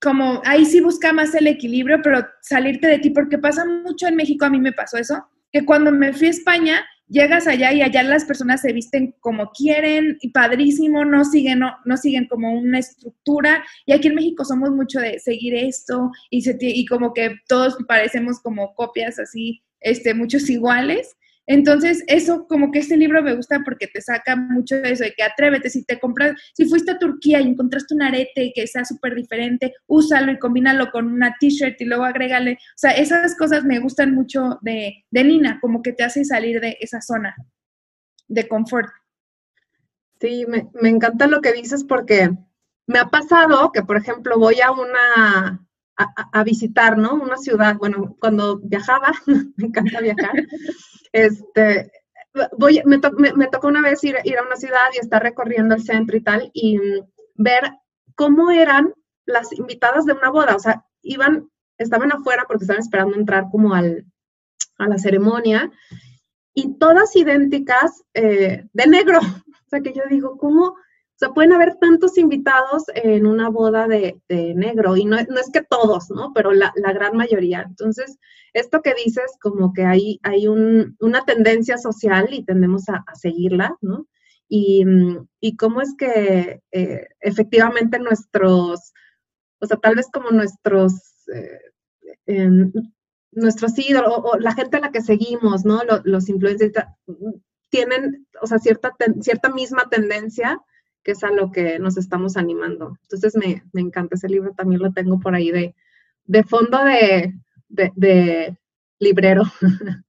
como 0.00 0.40
ahí 0.44 0.64
sí 0.64 0.80
busca 0.80 1.12
más 1.12 1.34
el 1.34 1.46
equilibrio, 1.46 2.00
pero 2.02 2.26
salirte 2.40 2.86
de 2.86 2.98
ti, 2.98 3.10
porque 3.10 3.38
pasa 3.38 3.64
mucho 3.64 4.06
en 4.06 4.16
México, 4.16 4.44
a 4.44 4.50
mí 4.50 4.60
me 4.60 4.72
pasó 4.72 4.98
eso, 4.98 5.26
que 5.54 5.64
cuando 5.64 5.92
me 5.92 6.12
fui 6.12 6.26
a 6.26 6.30
España, 6.30 6.84
llegas 7.06 7.46
allá 7.46 7.72
y 7.72 7.80
allá 7.80 8.02
las 8.02 8.24
personas 8.24 8.60
se 8.60 8.72
visten 8.72 9.14
como 9.20 9.52
quieren 9.52 10.18
y 10.20 10.30
padrísimo, 10.30 11.04
no 11.04 11.24
siguen, 11.24 11.60
no, 11.60 11.76
no 11.84 11.96
siguen 11.96 12.26
como 12.26 12.52
una 12.58 12.80
estructura. 12.80 13.64
Y 13.86 13.92
aquí 13.92 14.08
en 14.08 14.16
México 14.16 14.44
somos 14.44 14.70
mucho 14.70 14.98
de 14.98 15.20
seguir 15.20 15.54
esto 15.54 16.10
y, 16.28 16.42
se, 16.42 16.58
y 16.60 16.84
como 16.86 17.14
que 17.14 17.36
todos 17.46 17.76
parecemos 17.86 18.40
como 18.40 18.74
copias 18.74 19.20
así, 19.20 19.62
este, 19.78 20.12
muchos 20.12 20.50
iguales. 20.50 21.14
Entonces, 21.46 22.02
eso 22.06 22.46
como 22.46 22.70
que 22.70 22.78
este 22.78 22.96
libro 22.96 23.22
me 23.22 23.34
gusta 23.34 23.60
porque 23.64 23.86
te 23.86 24.00
saca 24.00 24.34
mucho 24.34 24.76
de 24.76 24.92
eso, 24.92 25.04
de 25.04 25.12
que 25.12 25.22
atrévete, 25.22 25.68
si 25.68 25.84
te 25.84 26.00
compras, 26.00 26.40
si 26.54 26.66
fuiste 26.66 26.92
a 26.92 26.98
Turquía 26.98 27.40
y 27.40 27.48
encontraste 27.48 27.94
un 27.94 28.02
arete 28.02 28.52
que 28.54 28.66
sea 28.66 28.84
súper 28.84 29.14
diferente, 29.14 29.74
úsalo 29.86 30.32
y 30.32 30.38
combínalo 30.38 30.90
con 30.90 31.06
una 31.06 31.36
t-shirt 31.38 31.80
y 31.80 31.84
luego 31.84 32.04
agrégale. 32.04 32.52
O 32.52 32.76
sea, 32.76 32.92
esas 32.92 33.36
cosas 33.36 33.64
me 33.64 33.78
gustan 33.78 34.14
mucho 34.14 34.58
de, 34.62 35.04
de 35.10 35.24
Nina, 35.24 35.58
como 35.60 35.82
que 35.82 35.92
te 35.92 36.04
hace 36.04 36.24
salir 36.24 36.60
de 36.60 36.78
esa 36.80 37.00
zona 37.00 37.34
de 38.28 38.48
confort. 38.48 38.88
Sí, 40.20 40.46
me, 40.48 40.68
me 40.80 40.88
encanta 40.88 41.26
lo 41.26 41.40
que 41.40 41.52
dices 41.52 41.84
porque 41.84 42.30
me 42.86 42.98
ha 42.98 43.06
pasado 43.06 43.70
que, 43.72 43.82
por 43.82 43.96
ejemplo, 43.96 44.38
voy 44.38 44.60
a 44.60 44.70
una, 44.70 45.63
a, 45.96 46.44
visitar, 46.44 46.98
¿no? 46.98 47.14
Una 47.14 47.36
ciudad, 47.36 47.76
bueno, 47.76 48.16
cuando 48.20 48.58
viajaba, 48.58 49.12
me 49.56 49.66
encanta 49.66 50.00
viajar, 50.00 50.32
este, 51.12 51.90
voy, 52.58 52.82
me, 52.84 52.98
tocó 52.98 53.68
una 53.68 53.82
vez 53.82 54.02
ir, 54.04 54.16
a 54.16 54.42
una 54.42 54.56
ciudad 54.56 54.88
y 54.94 54.98
estar 54.98 55.22
recorriendo 55.22 55.74
el 55.74 55.82
centro 55.82 56.16
y 56.16 56.20
tal, 56.20 56.50
y 56.52 56.78
ver 57.34 57.72
cómo 58.16 58.50
eran 58.50 58.92
las 59.26 59.52
invitadas 59.52 60.04
de 60.04 60.12
una 60.12 60.30
boda, 60.30 60.56
o 60.56 60.60
sea, 60.60 60.84
iban, 61.02 61.48
estaban 61.78 62.12
afuera 62.12 62.44
porque 62.46 62.64
estaban 62.64 62.82
esperando 62.82 63.16
entrar 63.16 63.46
como 63.50 63.74
al, 63.74 64.04
a 64.78 64.88
la 64.88 64.98
ceremonia, 64.98 65.70
y 66.54 66.78
todas 66.78 67.14
idénticas 67.16 68.04
eh, 68.14 68.66
de 68.72 68.86
negro, 68.86 69.18
o 69.66 69.68
sea, 69.68 69.80
que 69.80 69.92
yo 69.92 70.02
digo, 70.08 70.36
¿cómo? 70.38 70.76
O 71.14 71.16
sea, 71.16 71.28
pueden 71.28 71.52
haber 71.52 71.76
tantos 71.76 72.18
invitados 72.18 72.82
en 72.92 73.24
una 73.26 73.48
boda 73.48 73.86
de, 73.86 74.20
negro 74.28 74.96
y 74.96 75.04
no, 75.04 75.16
no, 75.16 75.38
es 75.38 75.48
que 75.52 75.62
todos, 75.62 76.10
¿no? 76.10 76.32
Pero 76.34 76.52
la, 76.52 76.72
gran 76.74 77.16
mayoría. 77.16 77.62
Entonces, 77.62 78.18
esto 78.52 78.82
que 78.82 78.94
dices, 78.94 79.36
como 79.40 79.72
que 79.72 79.84
hay, 79.84 80.18
hay 80.24 80.48
una 80.48 81.24
tendencia 81.24 81.78
social 81.78 82.28
y 82.32 82.44
tendemos 82.44 82.88
a, 82.88 83.04
seguirla, 83.14 83.76
¿no? 83.80 84.08
Y, 84.48 84.84
cómo 85.56 85.80
es 85.82 85.94
que 85.96 86.60
eh, 86.72 87.06
efectivamente 87.20 88.00
nuestros, 88.00 88.92
o 89.60 89.66
sea, 89.66 89.76
tal 89.76 89.94
vez 89.94 90.08
como 90.12 90.30
nuestros, 90.30 90.94
eh, 92.26 92.72
nuestros 93.30 93.78
ídolos 93.78 94.12
o, 94.16 94.36
la 94.40 94.52
gente 94.52 94.78
a 94.78 94.80
la 94.80 94.90
que 94.90 95.00
seguimos, 95.00 95.64
¿no? 95.64 95.84
Los, 95.84 96.00
los 96.04 96.28
influencers 96.28 96.72
tienen, 97.68 98.26
o 98.42 98.48
sea, 98.48 98.58
cierta, 98.58 98.96
cierta 99.20 99.48
misma 99.48 99.88
tendencia 99.88 100.60
que 101.04 101.12
es 101.12 101.22
a 101.22 101.30
lo 101.30 101.52
que 101.52 101.78
nos 101.78 101.96
estamos 101.96 102.36
animando. 102.36 102.98
Entonces 103.02 103.36
me, 103.36 103.62
encanta 103.80 104.16
ese 104.16 104.28
libro, 104.28 104.52
también 104.56 104.82
lo 104.82 104.92
tengo 104.92 105.20
por 105.20 105.34
ahí 105.34 105.50
de, 105.50 105.74
de 106.24 106.42
fondo 106.42 106.82
de, 106.82 107.34
de, 107.68 108.56
librero. 108.98 109.44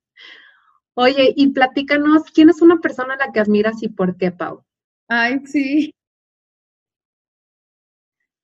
Oye, 0.94 1.34
y 1.36 1.50
platícanos, 1.50 2.24
¿quién 2.34 2.50
es 2.50 2.62
una 2.62 2.80
persona 2.80 3.16
a 3.16 3.28
la 3.28 3.34
que 3.34 3.42
admiras 3.42 3.84
y 3.84 3.90
por 3.90 4.16
qué, 4.16 4.32
Pau? 4.32 4.64
Ay, 5.10 5.42
sí. 5.46 5.94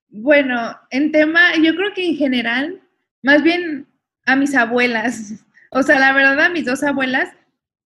Bueno, 0.09 0.77
en 0.89 1.13
tema, 1.13 1.55
yo 1.55 1.73
creo 1.73 1.93
que 1.93 2.05
en 2.05 2.17
general, 2.17 2.81
más 3.23 3.41
bien 3.41 3.87
a 4.25 4.35
mis 4.35 4.53
abuelas. 4.55 5.45
O 5.71 5.83
sea, 5.83 5.97
la 5.99 6.11
verdad, 6.11 6.37
a 6.41 6.49
mis 6.49 6.65
dos 6.65 6.83
abuelas, 6.83 7.29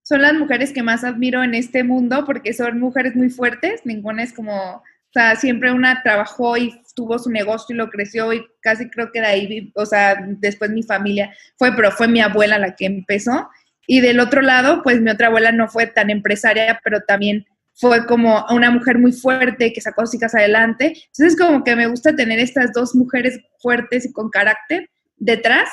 son 0.06 0.22
las 0.22 0.34
mujeres 0.34 0.72
que 0.72 0.84
más 0.84 1.02
admiro 1.02 1.42
en 1.42 1.52
este 1.52 1.82
mundo 1.82 2.24
porque 2.24 2.52
son 2.52 2.78
mujeres 2.78 3.16
muy 3.16 3.28
fuertes, 3.28 3.80
ninguna 3.84 4.22
es 4.22 4.32
como, 4.32 4.54
o 4.76 4.82
sea, 5.12 5.34
siempre 5.34 5.72
una 5.72 6.00
trabajó 6.04 6.56
y 6.56 6.80
tuvo 6.94 7.18
su 7.18 7.28
negocio 7.28 7.74
y 7.74 7.76
lo 7.76 7.90
creció 7.90 8.32
y 8.32 8.46
casi 8.60 8.88
creo 8.88 9.10
que 9.10 9.20
de 9.20 9.26
ahí, 9.26 9.72
o 9.74 9.84
sea, 9.84 10.24
después 10.38 10.70
mi 10.70 10.84
familia 10.84 11.34
fue, 11.56 11.74
pero 11.74 11.90
fue 11.90 12.06
mi 12.06 12.20
abuela 12.20 12.56
la 12.56 12.76
que 12.76 12.86
empezó. 12.86 13.50
Y 13.88 14.00
del 14.00 14.20
otro 14.20 14.42
lado, 14.42 14.84
pues 14.84 15.00
mi 15.00 15.10
otra 15.10 15.26
abuela 15.26 15.50
no 15.50 15.66
fue 15.66 15.88
tan 15.88 16.08
empresaria, 16.08 16.80
pero 16.84 17.00
también 17.00 17.44
fue 17.74 18.06
como 18.06 18.46
una 18.50 18.70
mujer 18.70 18.98
muy 18.98 19.10
fuerte 19.10 19.72
que 19.72 19.80
sacó 19.80 20.04
hijas 20.12 20.36
adelante. 20.36 20.94
Entonces, 21.06 21.36
como 21.36 21.64
que 21.64 21.74
me 21.74 21.88
gusta 21.88 22.14
tener 22.14 22.38
estas 22.38 22.72
dos 22.72 22.94
mujeres 22.94 23.40
fuertes 23.58 24.04
y 24.06 24.12
con 24.12 24.30
carácter 24.30 24.88
detrás 25.16 25.68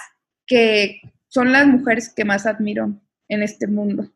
que 0.47 1.01
son 1.27 1.51
las 1.51 1.67
mujeres 1.67 2.11
que 2.11 2.25
más 2.25 2.47
admiro 2.47 2.99
en 3.29 3.43
este 3.43 3.67
mundo. 3.67 4.09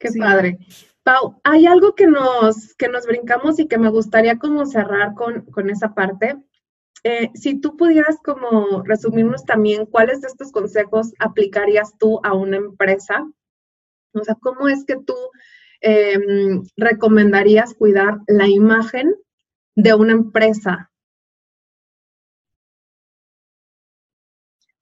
Qué 0.00 0.08
padre. 0.18 0.58
Pau, 1.02 1.38
hay 1.44 1.66
algo 1.66 1.94
que 1.94 2.06
nos, 2.06 2.74
que 2.74 2.88
nos 2.88 3.06
brincamos 3.06 3.58
y 3.58 3.68
que 3.68 3.76
me 3.76 3.90
gustaría 3.90 4.38
como 4.38 4.64
cerrar 4.64 5.14
con, 5.14 5.44
con 5.46 5.68
esa 5.68 5.94
parte. 5.94 6.36
Eh, 7.04 7.30
si 7.34 7.60
tú 7.60 7.76
pudieras 7.76 8.16
como 8.24 8.82
resumirnos 8.82 9.44
también 9.44 9.84
cuáles 9.84 10.22
de 10.22 10.28
estos 10.28 10.52
consejos 10.52 11.12
aplicarías 11.18 11.96
tú 11.98 12.18
a 12.24 12.32
una 12.32 12.56
empresa, 12.56 13.30
o 14.14 14.24
sea, 14.24 14.36
¿cómo 14.40 14.68
es 14.68 14.84
que 14.86 14.96
tú 14.96 15.14
em, 15.82 16.62
recomendarías 16.76 17.74
cuidar 17.74 18.20
la 18.26 18.48
imagen 18.48 19.14
de 19.76 19.94
una 19.94 20.12
empresa? 20.12 20.90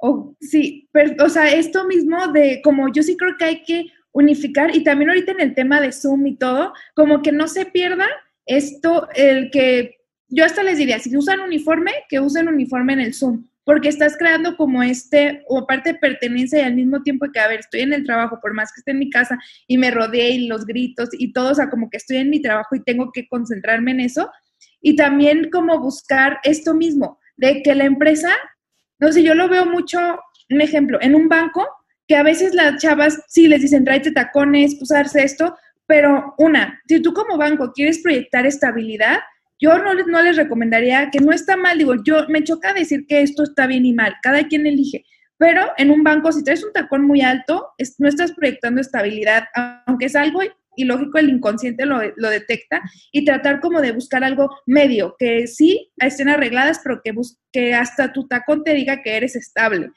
Oh, 0.00 0.36
sí, 0.40 0.88
pero, 0.92 1.24
o 1.24 1.28
sea, 1.28 1.52
esto 1.52 1.84
mismo 1.86 2.28
de 2.28 2.60
como 2.62 2.92
yo 2.92 3.02
sí 3.02 3.16
creo 3.16 3.36
que 3.36 3.44
hay 3.44 3.64
que 3.64 3.86
unificar 4.12 4.74
y 4.74 4.84
también 4.84 5.10
ahorita 5.10 5.32
en 5.32 5.40
el 5.40 5.54
tema 5.54 5.80
de 5.80 5.92
Zoom 5.92 6.26
y 6.26 6.36
todo, 6.36 6.72
como 6.94 7.22
que 7.22 7.32
no 7.32 7.48
se 7.48 7.66
pierda 7.66 8.06
esto, 8.46 9.08
el 9.14 9.50
que 9.50 9.98
yo 10.28 10.44
hasta 10.44 10.62
les 10.62 10.78
diría, 10.78 10.98
si 10.98 11.16
usan 11.16 11.40
uniforme, 11.40 11.92
que 12.08 12.20
usen 12.20 12.48
uniforme 12.48 12.94
en 12.94 13.00
el 13.00 13.14
Zoom, 13.14 13.46
porque 13.64 13.88
estás 13.88 14.16
creando 14.16 14.56
como 14.56 14.82
este, 14.82 15.42
o 15.46 15.66
parte 15.66 15.92
de 15.92 15.98
pertenencia 15.98 16.58
y 16.58 16.62
al 16.62 16.74
mismo 16.74 17.02
tiempo 17.02 17.26
que, 17.32 17.40
a 17.40 17.48
ver, 17.48 17.60
estoy 17.60 17.80
en 17.80 17.92
el 17.92 18.04
trabajo, 18.04 18.38
por 18.40 18.54
más 18.54 18.72
que 18.72 18.80
esté 18.80 18.92
en 18.92 18.98
mi 18.98 19.10
casa 19.10 19.38
y 19.66 19.78
me 19.78 19.90
rodee 19.90 20.30
y 20.30 20.46
los 20.48 20.64
gritos 20.64 21.10
y 21.12 21.32
todo, 21.32 21.52
o 21.52 21.54
sea, 21.54 21.68
como 21.68 21.90
que 21.90 21.98
estoy 21.98 22.18
en 22.18 22.30
mi 22.30 22.40
trabajo 22.40 22.74
y 22.76 22.82
tengo 22.82 23.10
que 23.12 23.28
concentrarme 23.28 23.90
en 23.90 24.00
eso. 24.00 24.30
Y 24.80 24.96
también 24.96 25.50
como 25.50 25.78
buscar 25.80 26.38
esto 26.44 26.74
mismo, 26.74 27.18
de 27.36 27.62
que 27.62 27.74
la 27.74 27.84
empresa, 27.84 28.30
no 28.98 29.12
sé, 29.12 29.22
yo 29.22 29.34
lo 29.34 29.48
veo 29.48 29.66
mucho, 29.66 29.98
un 30.50 30.60
ejemplo, 30.60 30.98
en 31.00 31.14
un 31.14 31.28
banco, 31.28 31.66
que 32.08 32.16
a 32.16 32.22
veces 32.22 32.54
las 32.54 32.80
chavas 32.80 33.22
sí 33.28 33.46
les 33.46 33.60
dicen, 33.60 33.84
tráete 33.84 34.10
tacones, 34.12 34.76
usarse 34.80 35.22
esto, 35.22 35.56
pero 35.86 36.34
una, 36.38 36.80
si 36.88 37.00
tú 37.00 37.12
como 37.12 37.36
banco 37.36 37.72
quieres 37.72 38.00
proyectar 38.02 38.46
estabilidad, 38.46 39.18
yo 39.60 39.78
no 39.78 39.92
no 39.94 40.22
les 40.22 40.36
recomendaría 40.36 41.10
que 41.10 41.20
no 41.20 41.32
está 41.32 41.56
mal, 41.56 41.78
digo, 41.78 41.94
yo 42.04 42.26
me 42.28 42.42
choca 42.42 42.72
decir 42.72 43.06
que 43.06 43.22
esto 43.22 43.42
está 43.42 43.66
bien 43.66 43.84
y 43.84 43.92
mal, 43.92 44.14
cada 44.22 44.42
quien 44.48 44.66
elige, 44.66 45.04
pero 45.36 45.70
en 45.76 45.90
un 45.90 46.02
banco, 46.02 46.32
si 46.32 46.42
traes 46.42 46.64
un 46.64 46.72
tacón 46.72 47.06
muy 47.06 47.20
alto, 47.20 47.68
no 47.98 48.08
estás 48.08 48.32
proyectando 48.32 48.80
estabilidad, 48.80 49.44
aunque 49.86 50.06
es 50.06 50.16
algo 50.16 50.40
ilógico, 50.76 51.18
el 51.18 51.28
inconsciente 51.28 51.86
lo, 51.86 52.00
lo, 52.16 52.30
detecta, 52.30 52.80
y 53.12 53.24
tratar 53.24 53.60
como 53.60 53.80
de 53.80 53.92
buscar 53.92 54.24
algo 54.24 54.48
medio, 54.66 55.16
que 55.18 55.46
sí 55.46 55.90
estén 55.96 56.28
arregladas, 56.28 56.80
pero 56.82 57.00
que, 57.02 57.12
que 57.52 57.74
hasta 57.74 58.12
tu 58.12 58.26
tacón 58.28 58.64
te 58.64 58.74
diga 58.74 59.02
que 59.02 59.16
eres 59.16 59.36
estable, 59.36 59.90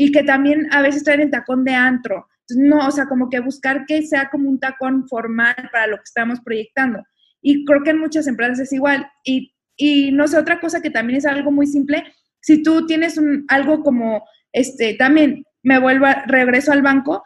y 0.00 0.12
que 0.12 0.22
también 0.22 0.68
a 0.70 0.80
veces 0.80 1.02
traen 1.02 1.22
el 1.22 1.30
tacón 1.30 1.64
de 1.64 1.74
antro, 1.74 2.28
no, 2.56 2.86
o 2.86 2.90
sea, 2.92 3.06
como 3.06 3.28
que 3.28 3.40
buscar 3.40 3.84
que 3.84 4.06
sea 4.06 4.30
como 4.30 4.48
un 4.48 4.60
tacón 4.60 5.08
formal 5.08 5.56
para 5.72 5.88
lo 5.88 5.96
que 5.96 6.04
estamos 6.04 6.40
proyectando. 6.40 7.02
Y 7.42 7.64
creo 7.64 7.82
que 7.82 7.90
en 7.90 7.98
muchas 7.98 8.28
empresas 8.28 8.60
es 8.60 8.72
igual. 8.72 9.10
Y, 9.24 9.52
y 9.76 10.12
no 10.12 10.28
sé, 10.28 10.38
otra 10.38 10.60
cosa 10.60 10.80
que 10.80 10.90
también 10.90 11.18
es 11.18 11.26
algo 11.26 11.50
muy 11.50 11.66
simple, 11.66 12.04
si 12.40 12.62
tú 12.62 12.86
tienes 12.86 13.18
un, 13.18 13.44
algo 13.48 13.82
como, 13.82 14.24
este, 14.52 14.94
también 14.94 15.44
me 15.64 15.80
vuelvo, 15.80 16.06
regreso 16.26 16.70
al 16.70 16.82
banco, 16.82 17.24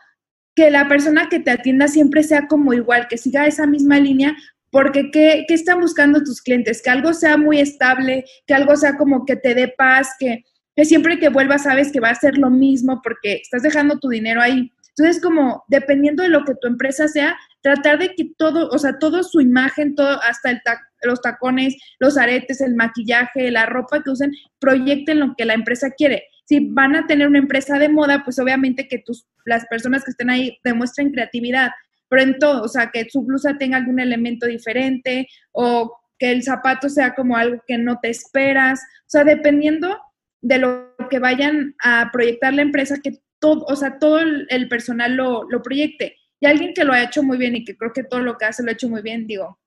que 0.56 0.70
la 0.70 0.88
persona 0.88 1.28
que 1.28 1.40
te 1.40 1.50
atienda 1.50 1.88
siempre 1.88 2.22
sea 2.22 2.46
como 2.46 2.72
igual, 2.72 3.06
que 3.06 3.18
siga 3.18 3.46
esa 3.46 3.66
misma 3.66 3.98
línea, 3.98 4.34
porque 4.70 5.10
¿qué, 5.10 5.44
¿qué, 5.46 5.52
están 5.52 5.80
buscando 5.80 6.24
tus 6.24 6.40
clientes? 6.40 6.80
Que 6.80 6.88
algo 6.88 7.12
sea 7.12 7.36
muy 7.36 7.60
estable, 7.60 8.24
que 8.46 8.54
algo 8.54 8.76
sea 8.76 8.96
como 8.96 9.26
que 9.26 9.36
te 9.36 9.54
dé 9.54 9.68
paz, 9.68 10.08
que, 10.18 10.44
que 10.74 10.84
siempre 10.84 11.18
que 11.18 11.28
vuelvas 11.28 11.64
sabes 11.64 11.92
que 11.92 12.00
va 12.00 12.10
a 12.10 12.14
ser 12.14 12.38
lo 12.38 12.50
mismo 12.50 13.00
porque 13.02 13.34
estás 13.34 13.62
dejando 13.62 13.98
tu 13.98 14.08
dinero 14.08 14.40
ahí. 14.40 14.72
Entonces, 14.96 15.22
como 15.22 15.64
dependiendo 15.68 16.22
de 16.22 16.28
lo 16.28 16.44
que 16.44 16.54
tu 16.54 16.68
empresa 16.68 17.08
sea, 17.08 17.36
tratar 17.62 17.98
de 17.98 18.14
que 18.14 18.30
todo, 18.36 18.68
o 18.68 18.78
sea, 18.78 18.98
todo 18.98 19.22
su 19.22 19.40
imagen, 19.40 19.94
todo, 19.94 20.20
hasta 20.22 20.50
el 20.50 20.60
los 21.02 21.20
tacones, 21.20 21.76
los 21.98 22.16
aretes, 22.16 22.60
el 22.60 22.74
maquillaje, 22.74 23.50
la 23.50 23.66
ropa 23.66 24.02
que 24.02 24.10
usen, 24.10 24.32
proyecten 24.58 25.20
lo 25.20 25.34
que 25.36 25.44
la 25.44 25.54
empresa 25.54 25.90
quiere. 25.90 26.24
Si 26.44 26.68
van 26.70 26.94
a 26.94 27.06
tener 27.06 27.26
una 27.26 27.38
empresa 27.38 27.78
de 27.78 27.88
moda, 27.88 28.22
pues 28.24 28.38
obviamente 28.38 28.88
que 28.88 28.98
tus, 28.98 29.26
las 29.44 29.66
personas 29.66 30.04
que 30.04 30.12
estén 30.12 30.30
ahí 30.30 30.58
demuestren 30.62 31.10
creatividad, 31.10 31.70
pero 32.08 32.22
en 32.22 32.38
todo, 32.38 32.62
o 32.62 32.68
sea, 32.68 32.90
que 32.90 33.08
su 33.10 33.22
blusa 33.22 33.56
tenga 33.58 33.78
algún 33.78 33.98
elemento 33.98 34.46
diferente 34.46 35.26
o 35.52 35.98
que 36.18 36.30
el 36.30 36.42
zapato 36.42 36.88
sea 36.88 37.14
como 37.14 37.36
algo 37.36 37.62
que 37.66 37.78
no 37.78 37.98
te 38.00 38.10
esperas, 38.10 38.80
o 38.80 39.08
sea, 39.08 39.24
dependiendo 39.24 39.98
de 40.42 40.58
lo 40.58 40.94
que 41.08 41.18
vayan 41.18 41.74
a 41.82 42.10
proyectar 42.12 42.52
la 42.52 42.62
empresa, 42.62 43.00
que 43.02 43.20
todo, 43.38 43.64
o 43.66 43.76
sea, 43.76 43.98
todo 43.98 44.20
el 44.20 44.68
personal 44.68 45.14
lo, 45.14 45.44
lo 45.48 45.62
proyecte. 45.62 46.16
Y 46.42 46.46
alguien 46.46 46.74
que 46.74 46.84
lo 46.84 46.92
ha 46.92 47.02
hecho 47.02 47.22
muy 47.22 47.38
bien 47.38 47.54
y 47.54 47.64
que 47.64 47.76
creo 47.76 47.92
que 47.92 48.02
todo 48.02 48.20
lo 48.20 48.36
que 48.36 48.44
hace 48.44 48.64
lo 48.64 48.70
ha 48.70 48.72
hecho 48.72 48.88
muy 48.88 49.00
bien, 49.00 49.28
digo, 49.28 49.60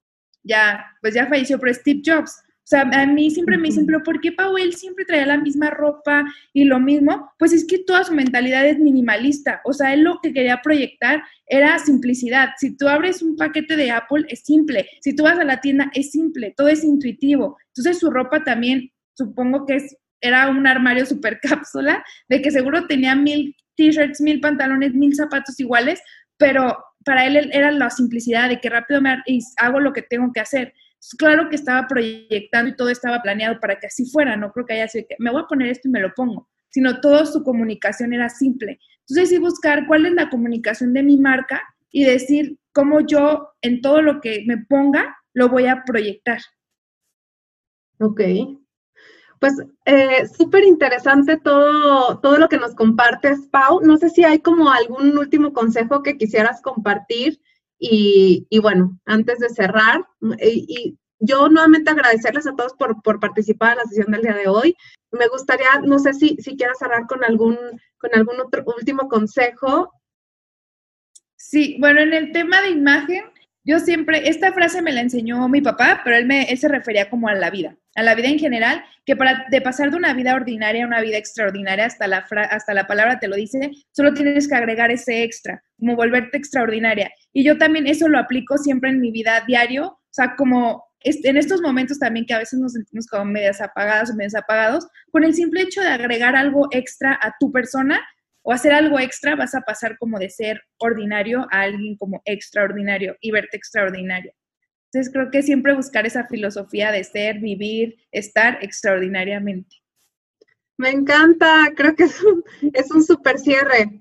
ya, 0.43 0.85
pues 1.01 1.13
ya 1.13 1.25
falleció, 1.27 1.57
pero 1.57 1.73
Steve 1.73 2.01
Jobs. 2.05 2.37
O 2.65 2.67
sea, 2.67 2.81
a 2.81 3.05
mí 3.05 3.29
siempre 3.31 3.57
me 3.57 3.67
dicen, 3.67 3.85
pero 3.85 4.03
¿por 4.03 4.19
qué 4.19 4.31
Powell 4.31 4.73
siempre 4.73 5.05
traía 5.05 5.25
la 5.25 5.37
misma 5.37 5.69
ropa 5.69 6.25
y 6.51 6.65
lo 6.65 6.79
mismo? 6.79 7.31
Pues 7.39 7.53
es 7.53 7.65
que 7.65 7.77
toda 7.77 8.03
su 8.03 8.13
mentalidad 8.13 8.65
es 8.65 8.79
minimalista. 8.79 9.61
O 9.65 9.71
sea, 9.71 9.93
él 9.93 10.01
lo 10.01 10.19
que 10.21 10.33
quería 10.33 10.61
proyectar 10.61 11.23
era 11.45 11.77
simplicidad. 11.79 12.49
Si 12.57 12.75
tú 12.75 12.87
abres 12.87 13.21
un 13.21 13.37
paquete 13.37 13.77
de 13.77 13.91
Apple, 13.91 14.25
es 14.29 14.41
simple. 14.41 14.89
Si 15.01 15.15
tú 15.15 15.23
vas 15.23 15.37
a 15.37 15.43
la 15.43 15.61
tienda, 15.61 15.91
es 15.93 16.11
simple. 16.11 16.55
Todo 16.57 16.67
es 16.67 16.83
intuitivo. 16.83 17.55
Entonces 17.67 17.99
su 17.99 18.09
ropa 18.09 18.43
también, 18.43 18.91
supongo 19.13 19.65
que 19.65 19.75
es, 19.75 19.95
era 20.21 20.49
un 20.49 20.65
armario 20.67 21.05
super 21.05 21.39
cápsula, 21.41 22.03
de 22.29 22.41
que 22.41 22.51
seguro 22.51 22.87
tenía 22.87 23.15
mil 23.15 23.55
t-shirts, 23.75 24.21
mil 24.21 24.39
pantalones, 24.39 24.93
mil 24.93 25.15
zapatos 25.15 25.59
iguales, 25.59 26.01
pero 26.37 26.77
para 27.03 27.25
él 27.25 27.49
era 27.53 27.71
la 27.71 27.89
simplicidad 27.89 28.49
de 28.49 28.59
que 28.59 28.69
rápido 28.69 29.01
me 29.01 29.21
hago 29.57 29.79
lo 29.79 29.93
que 29.93 30.01
tengo 30.01 30.31
que 30.33 30.39
hacer. 30.39 30.73
claro 31.17 31.49
que 31.49 31.55
estaba 31.55 31.87
proyectando 31.87 32.71
y 32.71 32.75
todo 32.75 32.89
estaba 32.89 33.21
planeado 33.21 33.59
para 33.59 33.79
que 33.79 33.87
así 33.87 34.05
fuera, 34.09 34.35
no 34.35 34.51
creo 34.51 34.65
que 34.65 34.73
haya 34.73 34.87
sido 34.87 35.05
que 35.07 35.15
me 35.19 35.31
voy 35.31 35.43
a 35.43 35.47
poner 35.47 35.69
esto 35.69 35.87
y 35.87 35.91
me 35.91 35.99
lo 35.99 36.11
pongo, 36.13 36.49
sino 36.69 36.99
toda 36.99 37.25
su 37.25 37.43
comunicación 37.43 38.13
era 38.13 38.27
simple. 38.29 38.79
Entonces 39.01 39.29
sí 39.29 39.37
buscar 39.37 39.85
cuál 39.85 40.07
es 40.07 40.13
la 40.13 40.29
comunicación 40.29 40.93
de 40.93 41.03
mi 41.03 41.17
marca 41.17 41.61
y 41.91 42.05
decir 42.05 42.57
cómo 42.73 43.01
yo 43.01 43.49
en 43.61 43.81
todo 43.81 44.01
lo 44.01 44.19
que 44.19 44.43
me 44.47 44.57
ponga 44.57 45.15
lo 45.33 45.49
voy 45.49 45.67
a 45.67 45.83
proyectar. 45.85 46.39
Ok, 47.99 48.21
pues 49.45 49.61
eh, 49.85 50.27
súper 50.27 50.63
interesante 50.63 51.37
todo, 51.37 52.17
todo 52.19 52.39
lo 52.39 52.49
que 52.49 52.57
nos 52.57 52.73
compartes, 52.73 53.47
Pau. 53.51 53.79
No 53.81 53.95
sé 53.97 54.09
si 54.09 54.23
hay 54.23 54.39
como 54.39 54.71
algún 54.71 55.15
último 55.15 55.53
consejo 55.53 56.01
que 56.01 56.17
quisieras 56.17 56.63
compartir. 56.63 57.39
Y, 57.77 58.47
bueno, 58.59 58.97
antes 59.05 59.37
de 59.37 59.49
cerrar, 59.49 60.03
y, 60.41 60.97
yo 61.19 61.47
nuevamente 61.47 61.91
agradecerles 61.91 62.47
a 62.47 62.55
todos 62.55 62.73
por, 62.73 63.03
por, 63.03 63.19
participar 63.19 63.73
en 63.73 63.77
la 63.77 63.83
sesión 63.83 64.11
del 64.11 64.23
día 64.23 64.33
de 64.33 64.47
hoy. 64.47 64.75
Me 65.11 65.27
gustaría, 65.27 65.67
no 65.83 65.99
sé 65.99 66.13
si, 66.13 66.37
si 66.37 66.57
quieras 66.57 66.79
cerrar 66.79 67.05
con 67.05 67.23
algún, 67.23 67.55
con 67.97 68.15
algún 68.15 68.39
otro 68.39 68.63
último 68.65 69.07
consejo. 69.07 69.91
Sí, 71.35 71.77
bueno, 71.79 71.99
en 71.99 72.13
el 72.13 72.31
tema 72.31 72.61
de 72.61 72.69
imagen, 72.71 73.25
yo 73.65 73.79
siempre, 73.79 74.29
esta 74.29 74.53
frase 74.53 74.81
me 74.83 74.93
la 74.93 75.01
enseñó 75.01 75.49
mi 75.49 75.59
papá, 75.59 76.01
pero 76.03 76.15
él, 76.15 76.27
me, 76.27 76.43
él 76.43 76.57
se 76.57 76.67
refería 76.67 77.09
como 77.09 77.27
a 77.27 77.33
la 77.33 77.49
vida, 77.49 77.75
a 77.95 78.03
la 78.03 78.13
vida 78.13 78.27
en 78.27 78.37
general, 78.37 78.83
que 79.05 79.15
para 79.15 79.47
de 79.49 79.59
pasar 79.59 79.89
de 79.89 79.97
una 79.97 80.13
vida 80.13 80.35
ordinaria 80.35 80.83
a 80.83 80.87
una 80.87 81.01
vida 81.01 81.17
extraordinaria, 81.17 81.85
hasta 81.85 82.07
la, 82.07 82.25
hasta 82.51 82.73
la 82.75 82.85
palabra 82.85 83.19
te 83.19 83.27
lo 83.27 83.35
dice, 83.35 83.71
solo 83.91 84.13
tienes 84.13 84.47
que 84.47 84.55
agregar 84.55 84.91
ese 84.91 85.23
extra, 85.23 85.63
como 85.79 85.95
volverte 85.95 86.37
extraordinaria. 86.37 87.11
Y 87.33 87.43
yo 87.43 87.57
también 87.57 87.87
eso 87.87 88.07
lo 88.07 88.19
aplico 88.19 88.57
siempre 88.59 88.91
en 88.91 89.01
mi 89.01 89.11
vida 89.11 89.43
diario, 89.47 89.85
o 89.87 89.99
sea, 90.11 90.35
como 90.35 90.85
en 91.05 91.37
estos 91.37 91.61
momentos 91.61 91.99
también 91.99 92.25
que 92.25 92.33
a 92.33 92.39
veces 92.39 92.59
nos 92.59 92.73
sentimos 92.73 93.07
como 93.07 93.25
medias 93.25 93.61
apagadas 93.61 94.11
o 94.11 94.15
medias 94.15 94.35
apagados, 94.35 94.87
con 95.11 95.23
el 95.23 95.33
simple 95.33 95.61
hecho 95.61 95.81
de 95.81 95.89
agregar 95.89 96.35
algo 96.35 96.67
extra 96.71 97.17
a 97.21 97.35
tu 97.39 97.51
persona, 97.51 97.99
o 98.47 98.53
hacer 98.53 98.73
algo 98.73 98.99
extra, 98.99 99.35
vas 99.35 99.55
a 99.55 99.61
pasar 99.61 99.97
como 99.97 100.19
de 100.19 100.29
ser 100.29 100.61
ordinario 100.77 101.47
a 101.51 101.61
alguien 101.61 101.97
como 101.97 102.21
extraordinario 102.25 103.17
y 103.19 103.31
verte 103.31 103.57
extraordinario. 103.57 104.31
Entonces 104.85 105.11
creo 105.11 105.31
que 105.31 105.41
siempre 105.41 105.73
buscar 105.73 106.05
esa 106.05 106.27
filosofía 106.27 106.91
de 106.91 107.03
ser, 107.03 107.39
vivir, 107.39 107.97
estar 108.11 108.63
extraordinariamente. 108.63 109.77
Me 110.77 110.91
encanta, 110.91 111.73
creo 111.75 111.95
que 111.95 112.03
es 112.03 112.91
un, 112.91 113.03
super 113.03 113.39
cierre. 113.39 113.99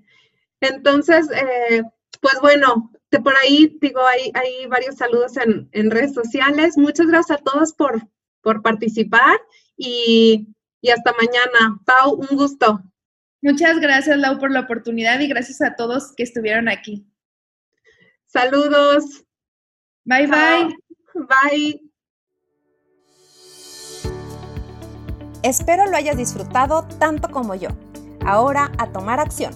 Entonces, 0.61 1.26
eh, 1.32 1.82
pues 2.20 2.34
bueno, 2.42 2.92
por 3.22 3.34
ahí 3.36 3.78
digo, 3.80 4.01
hay, 4.07 4.66
varios 4.66 4.97
saludos 4.97 5.38
en, 5.38 5.90
redes 5.90 6.12
sociales. 6.12 6.76
Muchas 6.76 7.07
gracias 7.07 7.40
a 7.40 7.42
todos 7.42 7.72
por, 7.72 8.07
por 8.42 8.61
participar 8.61 9.40
y, 9.74 10.55
y 10.82 10.90
hasta 10.90 11.12
mañana. 11.12 11.80
Pau, 11.86 12.16
un 12.16 12.36
gusto. 12.36 12.82
Muchas 13.45 13.78
gracias, 13.78 14.16
Lau, 14.16 14.38
por 14.38 14.51
la 14.51 14.61
oportunidad 14.61 15.20
y 15.20 15.28
gracias 15.28 15.61
a 15.61 15.76
todos 15.76 16.14
que 16.16 16.22
estuvieron 16.22 16.66
aquí. 16.66 17.07
Saludos. 18.24 19.05
Bye, 20.05 20.26
bye. 20.26 20.74
Bye. 21.14 21.80
Espero 25.42 25.84
lo 25.90 25.95
hayas 25.95 26.16
disfrutado 26.16 26.88
tanto 26.99 27.28
como 27.28 27.55
yo. 27.55 27.68
Ahora 28.24 28.72
a 28.78 28.90
tomar 28.92 29.20
acción. 29.20 29.53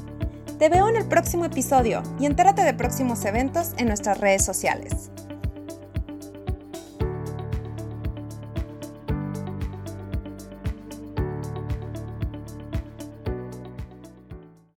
Te 0.58 0.68
veo 0.68 0.90
en 0.90 0.96
el 0.96 1.08
próximo 1.08 1.46
episodio 1.46 2.02
y 2.20 2.26
entérate 2.26 2.64
de 2.64 2.74
próximos 2.74 3.24
eventos 3.24 3.72
en 3.78 3.86
nuestras 3.86 4.20
redes 4.20 4.44
sociales. 4.44 5.10